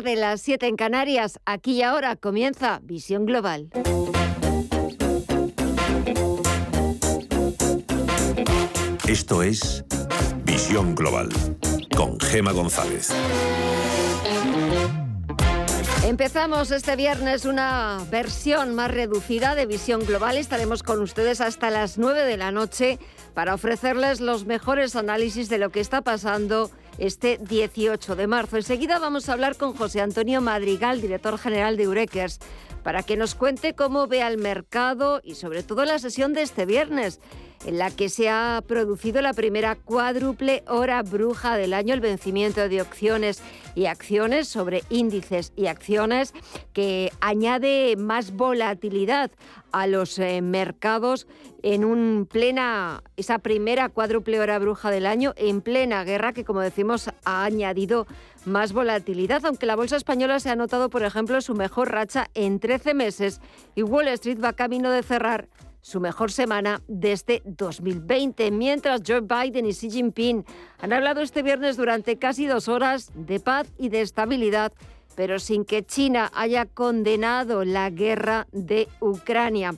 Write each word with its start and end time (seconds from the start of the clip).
de 0.00 0.16
las 0.16 0.40
7 0.40 0.68
en 0.68 0.76
Canarias, 0.76 1.38
aquí 1.44 1.72
y 1.72 1.82
ahora 1.82 2.16
comienza 2.16 2.80
Visión 2.82 3.26
Global. 3.26 3.68
Esto 9.06 9.42
es 9.42 9.84
Visión 10.44 10.94
Global 10.94 11.28
con 11.94 12.18
Gema 12.18 12.52
González. 12.52 13.10
Empezamos 16.06 16.70
este 16.70 16.96
viernes 16.96 17.44
una 17.44 17.98
versión 18.10 18.74
más 18.74 18.90
reducida 18.90 19.54
de 19.54 19.66
Visión 19.66 20.06
Global. 20.06 20.38
Estaremos 20.38 20.82
con 20.82 21.02
ustedes 21.02 21.42
hasta 21.42 21.68
las 21.68 21.98
9 21.98 22.24
de 22.24 22.38
la 22.38 22.50
noche 22.50 22.98
para 23.34 23.54
ofrecerles 23.54 24.22
los 24.22 24.46
mejores 24.46 24.96
análisis 24.96 25.50
de 25.50 25.58
lo 25.58 25.68
que 25.68 25.80
está 25.80 26.00
pasando 26.00 26.70
este 26.98 27.38
18 27.38 28.16
de 28.16 28.26
marzo. 28.26 28.56
Enseguida 28.56 28.98
vamos 28.98 29.28
a 29.28 29.32
hablar 29.32 29.56
con 29.56 29.74
José 29.74 30.00
Antonio 30.00 30.40
Madrigal, 30.40 31.00
director 31.00 31.38
general 31.38 31.76
de 31.76 31.84
Eurekers, 31.84 32.38
para 32.82 33.02
que 33.02 33.16
nos 33.16 33.34
cuente 33.34 33.74
cómo 33.74 34.06
ve 34.06 34.22
al 34.22 34.38
mercado 34.38 35.20
y 35.24 35.34
sobre 35.34 35.62
todo 35.62 35.84
la 35.84 35.98
sesión 35.98 36.32
de 36.32 36.42
este 36.42 36.66
viernes 36.66 37.20
en 37.66 37.78
la 37.78 37.90
que 37.90 38.08
se 38.08 38.28
ha 38.28 38.62
producido 38.66 39.22
la 39.22 39.32
primera 39.32 39.76
cuádruple 39.76 40.62
hora 40.68 41.02
bruja 41.02 41.56
del 41.56 41.74
año, 41.74 41.94
el 41.94 42.00
vencimiento 42.00 42.68
de 42.68 42.80
opciones 42.80 43.42
y 43.74 43.86
acciones 43.86 44.48
sobre 44.48 44.82
índices 44.90 45.52
y 45.56 45.66
acciones 45.66 46.34
que 46.72 47.10
añade 47.20 47.96
más 47.96 48.32
volatilidad 48.32 49.30
a 49.70 49.86
los 49.86 50.18
eh, 50.18 50.42
mercados 50.42 51.26
en 51.62 51.84
un 51.84 52.28
plena 52.30 53.02
esa 53.16 53.38
primera 53.38 53.88
cuádruple 53.88 54.40
hora 54.40 54.58
bruja 54.58 54.90
del 54.90 55.06
año 55.06 55.32
en 55.36 55.62
plena 55.62 56.04
guerra 56.04 56.32
que 56.32 56.44
como 56.44 56.60
decimos 56.60 57.08
ha 57.24 57.44
añadido 57.44 58.06
más 58.44 58.72
volatilidad, 58.72 59.44
aunque 59.46 59.66
la 59.66 59.76
bolsa 59.76 59.96
española 59.96 60.40
se 60.40 60.50
ha 60.50 60.56
notado, 60.56 60.90
por 60.90 61.04
ejemplo, 61.04 61.40
su 61.40 61.54
mejor 61.54 61.92
racha 61.92 62.28
en 62.34 62.58
13 62.58 62.92
meses 62.94 63.40
y 63.76 63.82
Wall 63.82 64.08
Street 64.08 64.42
va 64.42 64.52
camino 64.52 64.90
de 64.90 65.02
cerrar 65.02 65.48
su 65.82 66.00
mejor 66.00 66.32
semana 66.32 66.80
desde 66.86 67.42
2020, 67.44 68.50
mientras 68.52 69.02
Joe 69.06 69.20
Biden 69.20 69.66
y 69.66 69.74
Xi 69.74 69.90
Jinping 69.90 70.44
han 70.78 70.92
hablado 70.92 71.20
este 71.20 71.42
viernes 71.42 71.76
durante 71.76 72.16
casi 72.18 72.46
dos 72.46 72.68
horas 72.68 73.10
de 73.14 73.40
paz 73.40 73.66
y 73.76 73.88
de 73.88 74.00
estabilidad, 74.00 74.72
pero 75.16 75.38
sin 75.38 75.64
que 75.64 75.84
China 75.84 76.30
haya 76.34 76.66
condenado 76.66 77.64
la 77.64 77.90
guerra 77.90 78.46
de 78.52 78.88
Ucrania. 79.00 79.74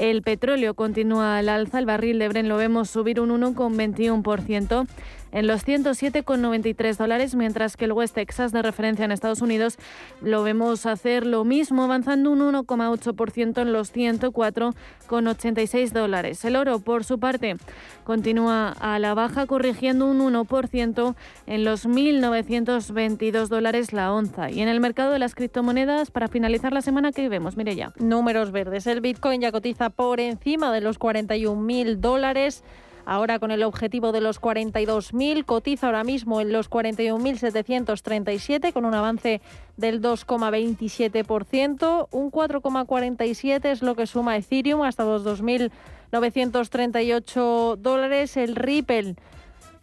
el 0.00 0.22
petróleo 0.22 0.72
continúa 0.74 1.36
al 1.36 1.50
alza, 1.50 1.78
el 1.78 1.84
barril 1.84 2.18
de 2.18 2.28
Bren 2.28 2.48
lo 2.48 2.56
vemos 2.56 2.88
subir 2.88 3.20
un 3.20 3.30
1,21% 3.30 4.86
en 5.32 5.46
los 5.46 5.64
107,93 5.66 6.96
dólares, 6.96 7.34
mientras 7.34 7.76
que 7.76 7.84
el 7.84 7.92
West 7.92 8.14
Texas 8.14 8.50
de 8.52 8.62
referencia 8.62 9.04
en 9.04 9.12
Estados 9.12 9.42
Unidos 9.42 9.78
lo 10.20 10.42
vemos 10.42 10.86
hacer 10.86 11.24
lo 11.26 11.44
mismo, 11.44 11.84
avanzando 11.84 12.30
un 12.30 12.40
1,8% 12.40 13.62
en 13.62 13.72
los 13.72 13.94
104,86 13.94 15.92
dólares. 15.92 16.44
El 16.44 16.56
oro, 16.56 16.80
por 16.80 17.04
su 17.04 17.20
parte, 17.20 17.56
continúa 18.04 18.70
a 18.70 18.98
la 18.98 19.14
baja, 19.14 19.46
corrigiendo 19.46 20.06
un 20.06 20.18
1% 20.20 21.14
en 21.46 21.64
los 21.64 21.86
1.922 21.86 23.46
dólares 23.48 23.92
la 23.92 24.12
onza. 24.12 24.50
Y 24.50 24.60
en 24.62 24.68
el 24.68 24.80
mercado 24.80 25.12
de 25.12 25.20
las 25.20 25.34
criptomonedas, 25.34 26.10
para 26.10 26.28
finalizar 26.28 26.72
la 26.72 26.80
semana, 26.82 27.12
que 27.12 27.28
vemos? 27.28 27.56
Mire 27.56 27.76
ya. 27.76 27.92
Números 27.98 28.50
verdes. 28.50 28.86
El 28.86 29.00
Bitcoin 29.00 29.40
ya 29.40 29.52
cotiza 29.52 29.89
por 29.90 30.20
encima 30.20 30.72
de 30.72 30.80
los 30.80 30.98
41.000 30.98 31.96
dólares. 31.96 32.64
Ahora 33.06 33.38
con 33.38 33.50
el 33.50 33.64
objetivo 33.64 34.12
de 34.12 34.20
los 34.20 34.38
42.000, 34.40 35.44
cotiza 35.44 35.86
ahora 35.86 36.04
mismo 36.04 36.40
en 36.40 36.52
los 36.52 36.70
41.737 36.70 38.72
con 38.72 38.84
un 38.84 38.94
avance 38.94 39.40
del 39.76 40.00
2,27%. 40.00 42.06
Un 42.10 42.30
4,47 42.30 43.64
es 43.64 43.82
lo 43.82 43.96
que 43.96 44.06
suma 44.06 44.36
Ethereum 44.36 44.82
hasta 44.82 45.04
los 45.04 45.24
2.938 45.24 47.76
dólares. 47.76 48.36
El 48.36 48.54
Ripple 48.54 49.16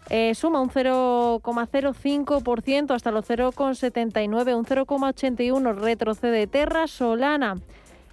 eh, 0.10 0.34
suma 0.36 0.62
un 0.62 0.70
0,05% 0.70 2.92
hasta 2.92 3.12
los 3.12 3.30
0,79, 3.30 4.56
un 4.56 4.66
0,81 4.66 5.76
retrocede 5.76 6.48
Terra 6.48 6.88
Solana 6.88 7.58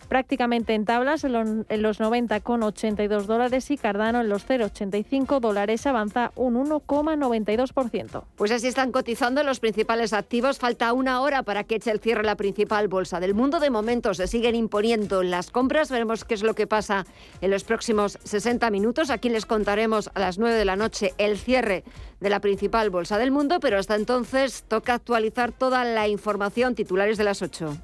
prácticamente 0.05 0.75
en 0.75 0.85
tablas 0.85 1.25
en 1.25 1.33
los 1.33 2.01
90,82 2.01 3.23
dólares 3.25 3.71
y 3.71 3.77
Cardano 3.77 4.21
en 4.21 4.29
los 4.29 4.47
0,85 4.47 5.41
dólares 5.41 5.87
avanza 5.87 6.33
un 6.37 6.55
1,92%. 6.55 8.25
Pues 8.37 8.51
así 8.51 8.67
están 8.67 8.93
cotizando 8.93 9.43
los 9.43 9.61
principales 9.61 10.13
activos. 10.13 10.59
Falta 10.59 10.93
una 10.93 11.21
hora 11.21 11.43
para 11.43 11.65
que 11.65 11.77
eche 11.77 11.91
el 11.91 12.01
cierre 12.01 12.23
la 12.23 12.37
principal 12.37 12.89
bolsa 12.89 13.21
del 13.21 13.35
mundo. 13.35 13.61
De 13.61 13.71
momento 13.71 14.15
se 14.15 14.27
siguen 14.27 14.55
imponiendo 14.55 15.23
las 15.23 15.51
compras. 15.51 15.91
Veremos 15.91 16.25
qué 16.25 16.35
es 16.35 16.43
lo 16.43 16.55
que 16.55 16.67
pasa 16.67 17.07
en 17.41 17.51
los 17.51 17.65
próximos 17.65 18.19
60 18.25 18.71
minutos. 18.71 19.11
Aquí 19.11 19.29
les 19.29 19.47
contaremos 19.47 20.11
a 20.15 20.21
las 20.21 20.39
9 20.39 20.57
de 20.57 20.65
la 20.65 20.77
noche 20.77 21.15
el 21.19 21.39
cierre 21.39 21.85
de 22.21 22.31
la 22.31 22.41
principal 22.41 22.91
bolsa 22.91 23.19
del 23.19 23.31
mundo, 23.31 23.61
pero 23.61 23.79
hasta 23.79 23.97
entonces 23.97 24.65
toca 24.67 24.95
actualizar 24.95 25.53
toda 25.53 25.85
la 25.85 26.09
información 26.09 26.75
titulares 26.75 27.19
de 27.19 27.25
las 27.25 27.43
8. 27.43 27.77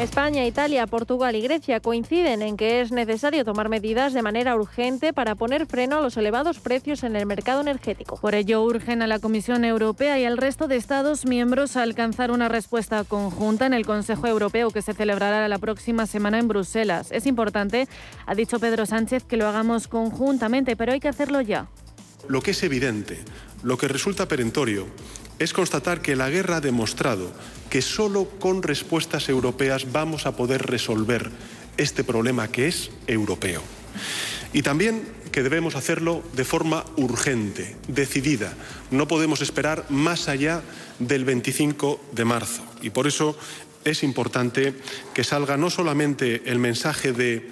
España, 0.00 0.44
Italia, 0.44 0.88
Portugal 0.88 1.36
y 1.36 1.40
Grecia 1.40 1.78
coinciden 1.78 2.42
en 2.42 2.56
que 2.56 2.80
es 2.80 2.90
necesario 2.90 3.44
tomar 3.44 3.68
medidas 3.68 4.12
de 4.12 4.22
manera 4.22 4.56
urgente 4.56 5.12
para 5.12 5.36
poner 5.36 5.66
freno 5.66 5.98
a 5.98 6.00
los 6.00 6.16
elevados 6.16 6.58
precios 6.58 7.04
en 7.04 7.14
el 7.14 7.26
mercado 7.26 7.60
energético. 7.60 8.16
Por 8.20 8.34
ello, 8.34 8.64
urgen 8.64 9.02
a 9.02 9.06
la 9.06 9.20
Comisión 9.20 9.64
Europea 9.64 10.18
y 10.18 10.24
al 10.24 10.36
resto 10.36 10.66
de 10.66 10.74
Estados 10.74 11.26
miembros 11.26 11.76
a 11.76 11.82
alcanzar 11.82 12.32
una 12.32 12.48
respuesta 12.48 13.04
conjunta 13.04 13.66
en 13.66 13.72
el 13.72 13.86
Consejo 13.86 14.26
Europeo 14.26 14.70
que 14.70 14.82
se 14.82 14.94
celebrará 14.94 15.46
la 15.46 15.58
próxima 15.58 16.06
semana 16.06 16.40
en 16.40 16.48
Bruselas. 16.48 17.12
Es 17.12 17.24
importante, 17.26 17.86
ha 18.26 18.34
dicho 18.34 18.58
Pedro 18.58 18.86
Sánchez, 18.86 19.22
que 19.22 19.36
lo 19.36 19.46
hagamos 19.46 19.86
conjuntamente, 19.86 20.74
pero 20.74 20.90
hay 20.92 20.98
que 20.98 21.08
hacerlo 21.08 21.40
ya. 21.40 21.68
Lo 22.26 22.42
que 22.42 22.50
es 22.50 22.62
evidente, 22.64 23.22
lo 23.62 23.78
que 23.78 23.86
resulta 23.86 24.26
perentorio, 24.26 24.86
es 25.38 25.52
constatar 25.52 26.00
que 26.00 26.16
la 26.16 26.30
guerra 26.30 26.56
ha 26.56 26.60
demostrado 26.60 27.32
que 27.70 27.82
solo 27.82 28.28
con 28.38 28.62
respuestas 28.62 29.28
europeas 29.28 29.90
vamos 29.92 30.26
a 30.26 30.36
poder 30.36 30.66
resolver 30.66 31.30
este 31.76 32.04
problema 32.04 32.48
que 32.48 32.68
es 32.68 32.90
europeo. 33.06 33.62
Y 34.52 34.62
también 34.62 35.02
que 35.32 35.42
debemos 35.42 35.74
hacerlo 35.74 36.22
de 36.34 36.44
forma 36.44 36.84
urgente, 36.96 37.74
decidida. 37.88 38.54
No 38.92 39.08
podemos 39.08 39.40
esperar 39.40 39.84
más 39.88 40.28
allá 40.28 40.62
del 41.00 41.24
25 41.24 42.00
de 42.12 42.24
marzo. 42.24 42.62
Y 42.80 42.90
por 42.90 43.08
eso 43.08 43.36
es 43.84 44.04
importante 44.04 44.74
que 45.12 45.24
salga 45.24 45.56
no 45.56 45.70
solamente 45.70 46.42
el 46.46 46.60
mensaje 46.60 47.12
de 47.12 47.50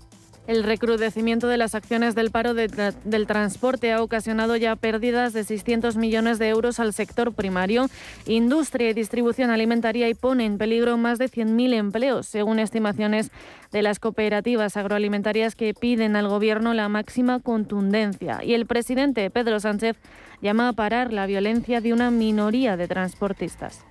El 0.49 0.63
recrudecimiento 0.63 1.47
de 1.47 1.57
las 1.57 1.75
acciones 1.75 2.15
del 2.15 2.31
paro 2.31 2.55
del 2.55 3.27
transporte 3.27 3.91
ha 3.91 4.01
ocasionado 4.01 4.55
ya 4.55 4.75
pérdidas 4.75 5.31
de 5.31 5.43
600 5.43 5.95
millones 5.95 6.39
de 6.39 6.49
euros 6.49 6.79
al 6.79 6.91
sector 6.91 7.33
primario, 7.33 7.85
industria 8.25 8.89
y 8.89 8.95
distribución 8.95 9.51
alimentaria 9.51 10.09
y 10.09 10.15
pone 10.15 10.45
en 10.45 10.57
peligro 10.57 10.97
más 10.97 11.19
de 11.19 11.29
100.000 11.29 11.73
empleos, 11.75 12.25
según 12.25 12.57
estimaciones 12.57 13.29
de 13.71 13.83
las 13.83 13.99
cooperativas 13.99 14.75
agroalimentarias 14.75 15.53
que 15.53 15.75
piden 15.75 16.15
al 16.15 16.27
Gobierno 16.27 16.73
la 16.73 16.89
máxima 16.89 17.39
contundencia. 17.41 18.43
Y 18.43 18.55
el 18.55 18.65
presidente 18.65 19.29
Pedro 19.29 19.59
Sánchez 19.59 19.97
llama 20.41 20.69
a 20.69 20.73
parar 20.73 21.13
la 21.13 21.27
violencia 21.27 21.79
de 21.79 21.93
una 21.93 22.09
minoría 22.09 22.75
de 22.75 22.87
transportistas. 22.87 23.81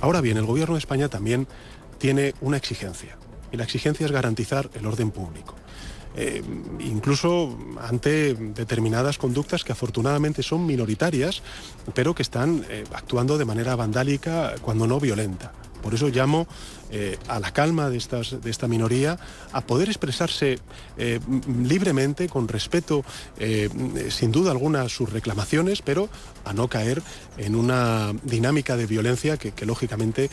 Ahora 0.00 0.20
bien, 0.20 0.38
el 0.38 0.44
Gobierno 0.44 0.74
de 0.74 0.80
España 0.80 1.08
también 1.08 1.46
tiene 1.98 2.34
una 2.40 2.56
exigencia, 2.56 3.16
y 3.52 3.56
la 3.56 3.62
exigencia 3.62 4.04
es 4.04 4.10
garantizar 4.10 4.68
el 4.74 4.86
orden 4.86 5.12
público. 5.12 5.54
Eh, 6.16 6.42
incluso 6.78 7.58
ante 7.80 8.34
determinadas 8.34 9.18
conductas 9.18 9.64
que 9.64 9.72
afortunadamente 9.72 10.42
son 10.42 10.64
minoritarias, 10.64 11.42
pero 11.92 12.14
que 12.14 12.22
están 12.22 12.64
eh, 12.68 12.84
actuando 12.92 13.36
de 13.36 13.44
manera 13.44 13.74
vandálica, 13.74 14.54
cuando 14.62 14.86
no 14.86 15.00
violenta. 15.00 15.52
Por 15.82 15.92
eso 15.92 16.08
llamo 16.08 16.46
eh, 16.96 17.18
a 17.26 17.40
la 17.40 17.52
calma 17.52 17.90
de, 17.90 17.96
estas, 17.96 18.40
de 18.40 18.48
esta 18.48 18.68
minoría, 18.68 19.18
a 19.52 19.62
poder 19.62 19.88
expresarse 19.88 20.60
eh, 20.96 21.18
libremente, 21.64 22.28
con 22.28 22.46
respeto, 22.46 23.04
eh, 23.36 23.68
sin 24.10 24.30
duda 24.30 24.52
alguna, 24.52 24.88
sus 24.88 25.12
reclamaciones, 25.12 25.82
pero 25.82 26.08
a 26.44 26.52
no 26.52 26.68
caer 26.68 27.02
en 27.36 27.56
una 27.56 28.12
dinámica 28.22 28.76
de 28.76 28.86
violencia 28.86 29.36
que, 29.38 29.52
lógicamente 29.64 30.30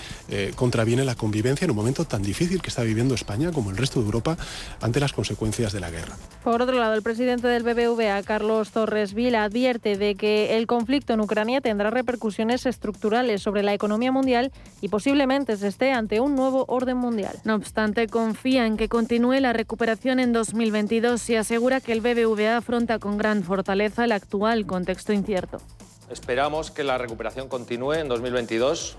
contraviene 0.55 1.05
la 1.05 1.15
convivencia 1.15 1.63
en 1.63 1.71
un 1.71 1.77
momento 1.77 2.03
tan 2.03 2.21
difícil 2.21 2.61
que 2.61 2.67
está 2.67 2.83
viviendo 2.83 3.15
España 3.15 3.51
como 3.51 3.71
el 3.71 3.77
resto 3.77 4.01
de 4.01 4.05
Europa 4.05 4.37
ante 4.81 4.99
las 4.99 5.13
consecuencias 5.13 5.71
de 5.71 5.79
la 5.79 5.89
guerra. 5.89 6.17
Por 6.43 6.61
otro 6.61 6.77
lado, 6.77 6.93
el 6.93 7.01
presidente 7.01 7.47
del 7.47 7.63
BBVA, 7.63 8.21
Carlos 8.23 8.71
Torres 8.71 9.13
Vila, 9.13 9.45
advierte 9.45 9.97
de 9.97 10.15
que 10.15 10.57
el 10.57 10.67
conflicto 10.67 11.13
en 11.13 11.21
Ucrania 11.21 11.61
tendrá 11.61 11.89
repercusiones 11.91 12.65
estructurales 12.65 13.41
sobre 13.41 13.63
la 13.63 13.73
economía 13.73 14.11
mundial 14.11 14.51
y 14.81 14.89
posiblemente 14.89 15.55
se 15.55 15.69
esté 15.69 15.93
ante 15.93 16.19
un 16.19 16.35
nuevo 16.35 16.50
orden 16.67 16.97
mundial. 16.97 17.39
No 17.43 17.55
obstante, 17.55 18.07
confía 18.07 18.65
en 18.65 18.77
que 18.77 18.89
continúe 18.89 19.39
la 19.39 19.53
recuperación 19.53 20.19
en 20.19 20.33
2022 20.33 21.29
y 21.29 21.35
asegura 21.35 21.81
que 21.81 21.93
el 21.93 22.01
BBVA 22.01 22.57
afronta 22.57 22.99
con 22.99 23.17
gran 23.17 23.43
fortaleza 23.43 24.05
el 24.05 24.11
actual 24.11 24.65
contexto 24.65 25.13
incierto. 25.13 25.59
Esperamos 26.09 26.71
que 26.71 26.83
la 26.83 26.97
recuperación 26.97 27.47
continúe 27.47 27.93
en 27.93 28.09
2022, 28.09 28.97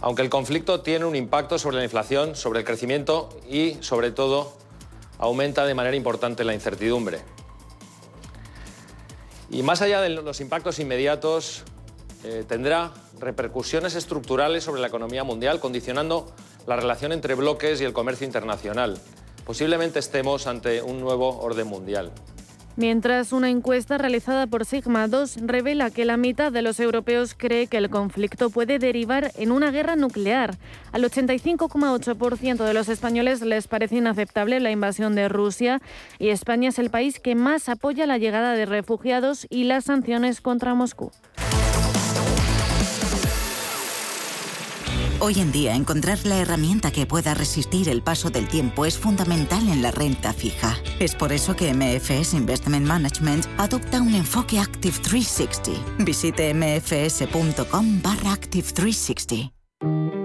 aunque 0.00 0.22
el 0.22 0.30
conflicto 0.30 0.80
tiene 0.80 1.04
un 1.06 1.16
impacto 1.16 1.58
sobre 1.58 1.78
la 1.78 1.84
inflación, 1.84 2.36
sobre 2.36 2.60
el 2.60 2.66
crecimiento 2.66 3.30
y, 3.48 3.78
sobre 3.80 4.10
todo, 4.10 4.52
aumenta 5.18 5.64
de 5.64 5.74
manera 5.74 5.96
importante 5.96 6.44
la 6.44 6.52
incertidumbre. 6.52 7.20
Y 9.48 9.62
más 9.62 9.82
allá 9.82 10.00
de 10.00 10.08
los 10.08 10.40
impactos 10.40 10.78
inmediatos, 10.78 11.64
eh, 12.24 12.44
tendrá 12.46 12.92
repercusiones 13.22 13.94
estructurales 13.94 14.64
sobre 14.64 14.80
la 14.80 14.88
economía 14.88 15.24
mundial, 15.24 15.60
condicionando 15.60 16.30
la 16.66 16.76
relación 16.76 17.12
entre 17.12 17.34
bloques 17.34 17.80
y 17.80 17.84
el 17.84 17.92
comercio 17.92 18.26
internacional. 18.26 18.98
Posiblemente 19.46 19.98
estemos 19.98 20.46
ante 20.46 20.82
un 20.82 21.00
nuevo 21.00 21.38
orden 21.40 21.66
mundial. 21.66 22.12
Mientras 22.74 23.34
una 23.34 23.50
encuesta 23.50 23.98
realizada 23.98 24.46
por 24.46 24.64
Sigma 24.64 25.06
2 25.06 25.42
revela 25.42 25.90
que 25.90 26.06
la 26.06 26.16
mitad 26.16 26.50
de 26.50 26.62
los 26.62 26.80
europeos 26.80 27.34
cree 27.36 27.66
que 27.66 27.76
el 27.76 27.90
conflicto 27.90 28.48
puede 28.48 28.78
derivar 28.78 29.30
en 29.34 29.52
una 29.52 29.70
guerra 29.70 29.94
nuclear. 29.94 30.56
Al 30.90 31.04
85,8% 31.04 32.64
de 32.64 32.72
los 32.72 32.88
españoles 32.88 33.42
les 33.42 33.68
parece 33.68 33.96
inaceptable 33.96 34.58
la 34.58 34.70
invasión 34.70 35.14
de 35.14 35.28
Rusia 35.28 35.82
y 36.18 36.30
España 36.30 36.70
es 36.70 36.78
el 36.78 36.88
país 36.88 37.20
que 37.20 37.34
más 37.34 37.68
apoya 37.68 38.06
la 38.06 38.16
llegada 38.16 38.54
de 38.54 38.64
refugiados 38.64 39.46
y 39.50 39.64
las 39.64 39.84
sanciones 39.84 40.40
contra 40.40 40.72
Moscú. 40.72 41.10
Hoy 45.24 45.38
en 45.38 45.52
día, 45.52 45.76
encontrar 45.76 46.18
la 46.24 46.38
herramienta 46.38 46.90
que 46.90 47.06
pueda 47.06 47.32
resistir 47.32 47.88
el 47.88 48.02
paso 48.02 48.30
del 48.30 48.48
tiempo 48.48 48.86
es 48.86 48.98
fundamental 48.98 49.68
en 49.68 49.80
la 49.80 49.92
renta 49.92 50.32
fija. 50.32 50.76
Es 50.98 51.14
por 51.14 51.30
eso 51.32 51.54
que 51.54 51.72
MFS 51.72 52.34
Investment 52.34 52.84
Management 52.84 53.46
adopta 53.56 54.02
un 54.02 54.16
enfoque 54.16 54.58
Active 54.58 54.98
360. 55.00 56.02
Visite 56.02 56.52
mfs.com 56.52 58.02
barra 58.02 58.32
Active 58.32 58.66
360. 58.66 59.52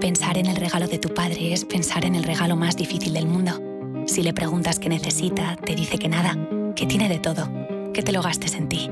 Pensar 0.00 0.36
en 0.36 0.46
el 0.46 0.56
regalo 0.56 0.88
de 0.88 0.98
tu 0.98 1.14
padre 1.14 1.52
es 1.52 1.64
pensar 1.64 2.04
en 2.04 2.16
el 2.16 2.24
regalo 2.24 2.56
más 2.56 2.76
difícil 2.76 3.12
del 3.12 3.28
mundo. 3.28 3.62
Si 4.08 4.24
le 4.24 4.34
preguntas 4.34 4.80
qué 4.80 4.88
necesita, 4.88 5.54
te 5.64 5.76
dice 5.76 6.00
que 6.00 6.08
nada, 6.08 6.36
que 6.74 6.86
tiene 6.86 7.08
de 7.08 7.20
todo, 7.20 7.48
que 7.94 8.02
te 8.02 8.10
lo 8.10 8.20
gastes 8.20 8.56
en 8.56 8.68
ti. 8.68 8.90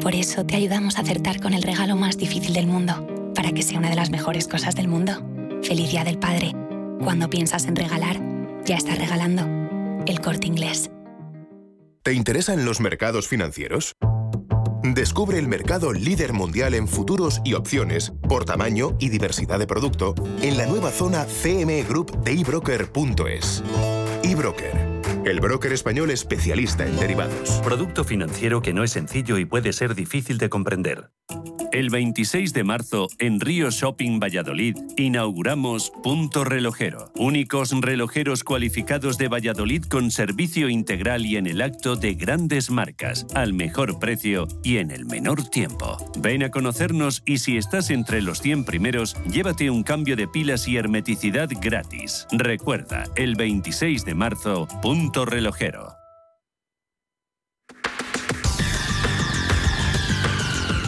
Por 0.00 0.14
eso 0.14 0.46
te 0.46 0.54
ayudamos 0.54 0.98
a 0.98 1.00
acertar 1.00 1.40
con 1.40 1.52
el 1.52 1.64
regalo 1.64 1.96
más 1.96 2.16
difícil 2.16 2.52
del 2.52 2.68
mundo, 2.68 3.32
para 3.34 3.50
que 3.50 3.62
sea 3.62 3.80
una 3.80 3.90
de 3.90 3.96
las 3.96 4.10
mejores 4.10 4.46
cosas 4.46 4.76
del 4.76 4.86
mundo. 4.86 5.20
Feliz 5.62 5.90
Día 5.90 6.04
del 6.04 6.18
Padre. 6.18 6.52
Cuando 7.02 7.28
piensas 7.28 7.66
en 7.66 7.76
regalar, 7.76 8.20
ya 8.64 8.76
estás 8.76 8.98
regalando. 8.98 9.42
El 10.06 10.20
corte 10.20 10.46
inglés. 10.46 10.90
¿Te 12.02 12.14
interesan 12.14 12.64
los 12.64 12.80
mercados 12.80 13.28
financieros? 13.28 13.92
Descubre 14.82 15.38
el 15.38 15.48
mercado 15.48 15.92
líder 15.92 16.32
mundial 16.32 16.74
en 16.74 16.88
futuros 16.88 17.40
y 17.44 17.54
opciones 17.54 18.12
por 18.28 18.44
tamaño 18.44 18.96
y 19.00 19.08
diversidad 19.08 19.58
de 19.58 19.66
producto 19.66 20.14
en 20.40 20.56
la 20.56 20.66
nueva 20.66 20.90
zona 20.90 21.26
CME 21.26 21.82
Group 21.82 22.22
de 22.22 22.32
ebroker.es. 22.32 23.62
eBroker, 24.22 24.72
el 25.26 25.40
broker 25.40 25.72
español 25.72 26.10
especialista 26.10 26.86
en 26.86 26.96
derivados. 26.96 27.60
Producto 27.64 28.04
financiero 28.04 28.62
que 28.62 28.72
no 28.72 28.84
es 28.84 28.92
sencillo 28.92 29.36
y 29.36 29.44
puede 29.44 29.72
ser 29.72 29.94
difícil 29.94 30.38
de 30.38 30.48
comprender. 30.48 31.10
El 31.70 31.90
26 31.90 32.54
de 32.54 32.64
marzo, 32.64 33.08
en 33.18 33.40
Río 33.40 33.70
Shopping 33.70 34.18
Valladolid, 34.18 34.74
inauguramos 34.96 35.92
Punto 36.02 36.44
Relojero. 36.44 37.12
Únicos 37.14 37.78
relojeros 37.78 38.42
cualificados 38.42 39.18
de 39.18 39.28
Valladolid 39.28 39.84
con 39.84 40.10
servicio 40.10 40.70
integral 40.70 41.26
y 41.26 41.36
en 41.36 41.46
el 41.46 41.60
acto 41.60 41.94
de 41.94 42.14
grandes 42.14 42.70
marcas, 42.70 43.26
al 43.34 43.52
mejor 43.52 43.98
precio 43.98 44.48
y 44.62 44.78
en 44.78 44.90
el 44.90 45.04
menor 45.04 45.44
tiempo. 45.44 45.98
Ven 46.18 46.42
a 46.42 46.50
conocernos 46.50 47.22
y 47.26 47.38
si 47.38 47.58
estás 47.58 47.90
entre 47.90 48.22
los 48.22 48.40
100 48.40 48.64
primeros, 48.64 49.14
llévate 49.30 49.68
un 49.68 49.82
cambio 49.82 50.16
de 50.16 50.26
pilas 50.26 50.66
y 50.68 50.76
hermeticidad 50.78 51.50
gratis. 51.60 52.26
Recuerda, 52.32 53.04
el 53.14 53.34
26 53.34 54.06
de 54.06 54.14
marzo, 54.14 54.66
Punto 54.80 55.26
Relojero. 55.26 55.97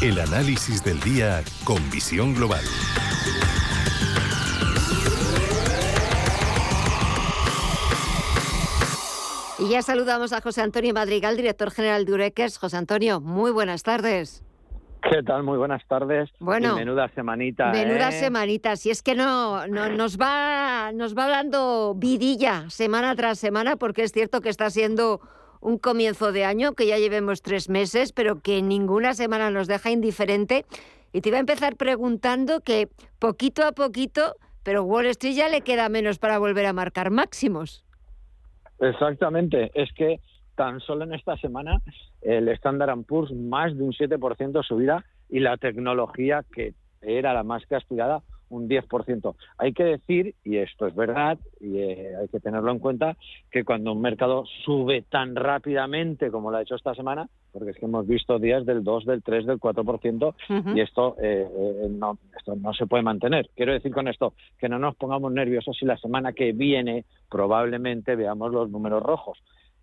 El 0.02 0.19
análisis 0.19 0.83
del 0.83 0.99
día 1.00 1.42
con 1.62 1.76
visión 1.90 2.35
global. 2.35 2.64
Y 9.59 9.69
ya 9.69 9.83
saludamos 9.83 10.33
a 10.33 10.40
José 10.40 10.62
Antonio 10.62 10.95
Madrigal, 10.95 11.37
director 11.37 11.71
general 11.71 12.07
de 12.07 12.14
Ureques. 12.14 12.57
José 12.57 12.78
Antonio, 12.78 13.21
muy 13.21 13.50
buenas 13.50 13.83
tardes. 13.83 14.42
¿Qué 15.02 15.23
tal? 15.23 15.42
Muy 15.42 15.59
buenas 15.59 15.87
tardes. 15.87 16.30
Bueno, 16.38 16.73
y 16.73 16.76
menuda 16.76 17.11
semanita. 17.14 17.71
Menuda 17.71 18.09
¿eh? 18.09 18.12
semanita. 18.12 18.76
Si 18.76 18.88
es 18.88 19.02
que 19.02 19.14
no, 19.14 19.66
no, 19.66 19.90
nos 19.90 20.16
va 20.16 20.92
nos 20.95 21.14
va 21.14 21.28
dando 21.28 21.95
vidilla 21.95 22.71
semana 22.71 23.14
tras 23.16 23.38
semana, 23.38 23.76
porque 23.76 24.04
es 24.04 24.12
cierto 24.12 24.40
que 24.40 24.49
está 24.49 24.71
siendo 24.71 25.21
un 25.61 25.79
comienzo 25.79 26.33
de 26.33 26.45
año, 26.45 26.73
que 26.75 26.87
ya 26.87 26.99
llevemos 26.99 27.43
tres 27.43 27.69
meses, 27.69 28.12
pero 28.12 28.40
que 28.40 28.62
ninguna 28.62 29.14
semana 29.14 29.50
nos 29.50 29.69
deja 29.69 29.90
indiferente. 29.90 30.64
Y 31.12 31.21
te 31.21 31.29
iba 31.29 31.38
a 31.38 31.40
empezar 31.40 31.76
preguntando 31.76 32.61
que 32.61 32.88
poquito 33.19 33.64
a 33.64 33.73
poquito, 33.73 34.35
pero 34.62 34.85
Wall 34.85 35.07
Street 35.07 35.35
ya 35.35 35.49
le 35.49 35.62
queda 35.62 35.88
menos 35.88 36.19
para 36.19 36.38
volver 36.38 36.67
a 36.67 36.73
marcar 36.73 37.11
máximos. 37.11 37.85
Exactamente. 38.79 39.71
Es 39.75 39.93
que 39.93 40.21
tan 40.57 40.81
solo 40.81 41.05
en 41.05 41.14
esta 41.14 41.37
semana 41.38 41.81
el 42.23 42.49
Standard 42.49 43.05
Poor's 43.05 43.33
más 43.33 43.76
de 43.76 43.83
un 43.83 43.93
7% 43.93 44.62
subida 44.62 45.05
y 45.29 45.40
la 45.40 45.57
tecnología 45.57 46.45
que 46.52 46.75
era 47.02 47.33
la 47.33 47.45
más 47.45 47.64
castigada 47.67 48.23
un 48.50 48.69
10%. 48.69 49.35
Hay 49.59 49.73
que 49.73 49.85
decir, 49.85 50.35
y 50.45 50.59
esto 50.59 50.87
es 50.87 50.95
verdad, 50.95 51.38
y 51.61 51.78
eh, 51.78 52.16
hay 52.21 52.28
que 52.28 52.40
tenerlo 52.40 52.71
en 52.71 52.78
cuenta, 52.78 53.16
que 53.50 53.64
cuando 53.64 53.92
un 53.92 54.00
mercado 54.00 54.45
sube 54.64 55.02
tan 55.02 55.35
rápidamente 55.35 56.30
como 56.30 56.50
lo 56.50 56.59
ha 56.59 56.62
hecho 56.62 56.75
esta 56.75 56.95
semana, 56.95 57.28
porque 57.52 57.71
es 57.71 57.76
que 57.78 57.87
hemos 57.87 58.07
visto 58.07 58.38
días 58.38 58.66
del 58.66 58.85
2, 58.85 59.07
del 59.07 59.23
3, 59.23 59.47
del 59.47 59.59
4%, 59.59 60.35
y 60.75 60.80
esto, 60.80 61.16
eh, 61.21 61.49
eh, 61.49 61.88
no, 61.90 62.19
esto 62.37 62.57
no 62.57 62.75
se 62.75 62.87
puede 62.87 63.02
mantener. 63.02 63.49
Quiero 63.54 63.73
decir 63.73 63.92
con 63.92 64.09
esto 64.09 64.35
que 64.59 64.69
no 64.69 64.78
nos 64.78 64.97
pongamos 64.97 65.33
nerviosos 65.33 65.76
si 65.78 65.87
la 65.87 65.97
semana 65.97 66.33
que 66.33 66.52
viene 66.52 67.04
probablemente 67.30 68.16
veamos 68.16 68.52
los 68.52 68.71
números 68.71 69.02
rojos. 69.02 69.38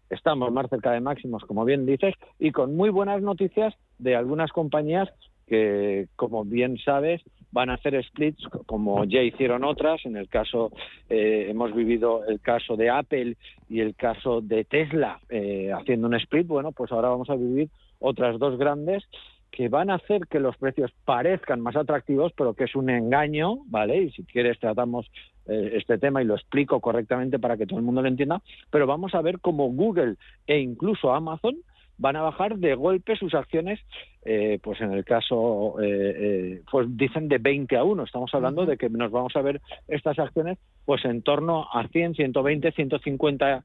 Estamos 0.09 0.51
más 0.53 0.69
cerca 0.69 0.91
de 0.91 1.01
máximos, 1.01 1.43
como 1.43 1.65
bien 1.65 1.85
dices, 1.85 2.13
y 2.39 2.51
con 2.51 2.75
muy 2.75 2.89
buenas 2.89 3.21
noticias 3.21 3.73
de 3.97 4.15
algunas 4.15 4.51
compañías 4.51 5.09
que, 5.47 6.07
como 6.15 6.43
bien 6.45 6.77
sabes, 6.77 7.21
van 7.51 7.69
a 7.69 7.75
hacer 7.75 8.03
splits 8.03 8.43
como 8.65 9.05
ya 9.05 9.21
hicieron 9.21 9.63
otras. 9.63 10.05
En 10.05 10.17
el 10.17 10.27
caso, 10.27 10.71
eh, 11.09 11.47
hemos 11.49 11.73
vivido 11.73 12.25
el 12.25 12.39
caso 12.39 12.75
de 12.75 12.89
Apple 12.89 13.37
y 13.69 13.79
el 13.79 13.95
caso 13.95 14.41
de 14.41 14.65
Tesla 14.65 15.19
eh, 15.29 15.71
haciendo 15.73 16.07
un 16.07 16.15
split. 16.15 16.47
Bueno, 16.47 16.71
pues 16.71 16.91
ahora 16.91 17.09
vamos 17.09 17.29
a 17.29 17.35
vivir 17.35 17.69
otras 17.99 18.37
dos 18.37 18.57
grandes 18.57 19.03
que 19.49 19.69
van 19.69 19.89
a 19.89 19.95
hacer 19.95 20.27
que 20.27 20.39
los 20.39 20.57
precios 20.57 20.91
parezcan 21.05 21.61
más 21.61 21.75
atractivos, 21.75 22.31
pero 22.37 22.53
que 22.53 22.65
es 22.65 22.75
un 22.75 22.89
engaño, 22.89 23.59
¿vale? 23.65 24.03
Y 24.03 24.11
si 24.11 24.23
quieres 24.23 24.59
tratamos 24.59 25.09
eh, 25.47 25.71
este 25.73 25.97
tema 25.97 26.21
y 26.21 26.25
lo 26.25 26.35
explico 26.35 26.79
correctamente 26.81 27.39
para 27.39 27.57
que 27.57 27.65
todo 27.65 27.79
el 27.79 27.85
mundo 27.85 28.01
lo 28.01 28.07
entienda, 28.07 28.41
pero 28.69 28.85
vamos 28.85 29.15
a 29.15 29.21
ver 29.21 29.39
cómo 29.39 29.71
Google 29.71 30.15
e 30.45 30.59
incluso 30.59 31.13
Amazon 31.13 31.55
van 31.97 32.15
a 32.15 32.21
bajar 32.21 32.57
de 32.57 32.75
golpe 32.75 33.15
sus 33.15 33.33
acciones, 33.33 33.79
eh, 34.23 34.59
pues 34.61 34.79
en 34.81 34.91
el 34.93 35.03
caso, 35.03 35.81
eh, 35.81 36.13
eh, 36.15 36.61
pues 36.71 36.87
dicen 36.95 37.27
de 37.27 37.39
20 37.39 37.75
a 37.77 37.83
1. 37.83 38.03
Estamos 38.03 38.33
hablando 38.33 38.65
de 38.65 38.77
que 38.77 38.89
nos 38.89 39.11
vamos 39.11 39.35
a 39.35 39.41
ver 39.41 39.61
estas 39.87 40.19
acciones 40.19 40.57
pues 40.85 41.03
en 41.05 41.21
torno 41.21 41.67
a 41.71 41.87
100, 41.87 42.15
120, 42.15 42.71
150 42.71 43.63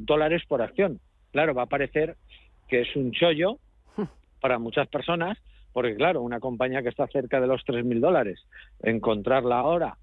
dólares 0.00 0.42
por 0.48 0.62
acción. 0.62 1.00
Claro, 1.32 1.54
va 1.54 1.62
a 1.62 1.66
parecer 1.66 2.16
que 2.68 2.80
es 2.80 2.96
un 2.96 3.12
chollo 3.12 3.58
para 4.40 4.58
muchas 4.58 4.88
personas, 4.88 5.38
porque 5.72 5.94
claro, 5.94 6.22
una 6.22 6.40
compañía 6.40 6.82
que 6.82 6.88
está 6.88 7.06
cerca 7.08 7.40
de 7.40 7.46
los 7.46 7.62
3.000 7.64 8.00
dólares, 8.00 8.40
encontrarla 8.82 9.58
ahora 9.58 9.96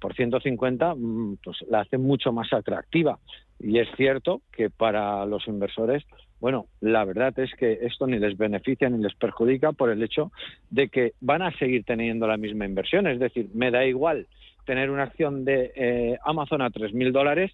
por 0.00 0.14
150, 0.14 0.96
mm, 0.96 1.36
pues 1.44 1.58
la 1.68 1.80
hace 1.80 1.96
mucho 1.96 2.32
más 2.32 2.52
atractiva. 2.52 3.20
Y 3.60 3.78
es 3.78 3.88
cierto 3.96 4.42
que 4.50 4.68
para 4.68 5.24
los 5.26 5.46
inversores 5.46 6.04
bueno, 6.42 6.66
la 6.80 7.04
verdad 7.04 7.38
es 7.38 7.54
que 7.54 7.78
esto 7.82 8.04
ni 8.08 8.18
les 8.18 8.36
beneficia 8.36 8.90
ni 8.90 9.00
les 9.00 9.14
perjudica 9.14 9.70
por 9.70 9.90
el 9.90 10.02
hecho 10.02 10.32
de 10.70 10.88
que 10.88 11.12
van 11.20 11.40
a 11.40 11.56
seguir 11.56 11.84
teniendo 11.84 12.26
la 12.26 12.36
misma 12.36 12.64
inversión. 12.64 13.06
Es 13.06 13.20
decir, 13.20 13.50
me 13.54 13.70
da 13.70 13.84
igual 13.84 14.26
tener 14.66 14.90
una 14.90 15.04
acción 15.04 15.44
de 15.44 15.72
eh, 15.76 16.18
Amazon 16.24 16.60
a 16.60 16.70
3.000 16.70 17.12
dólares 17.12 17.52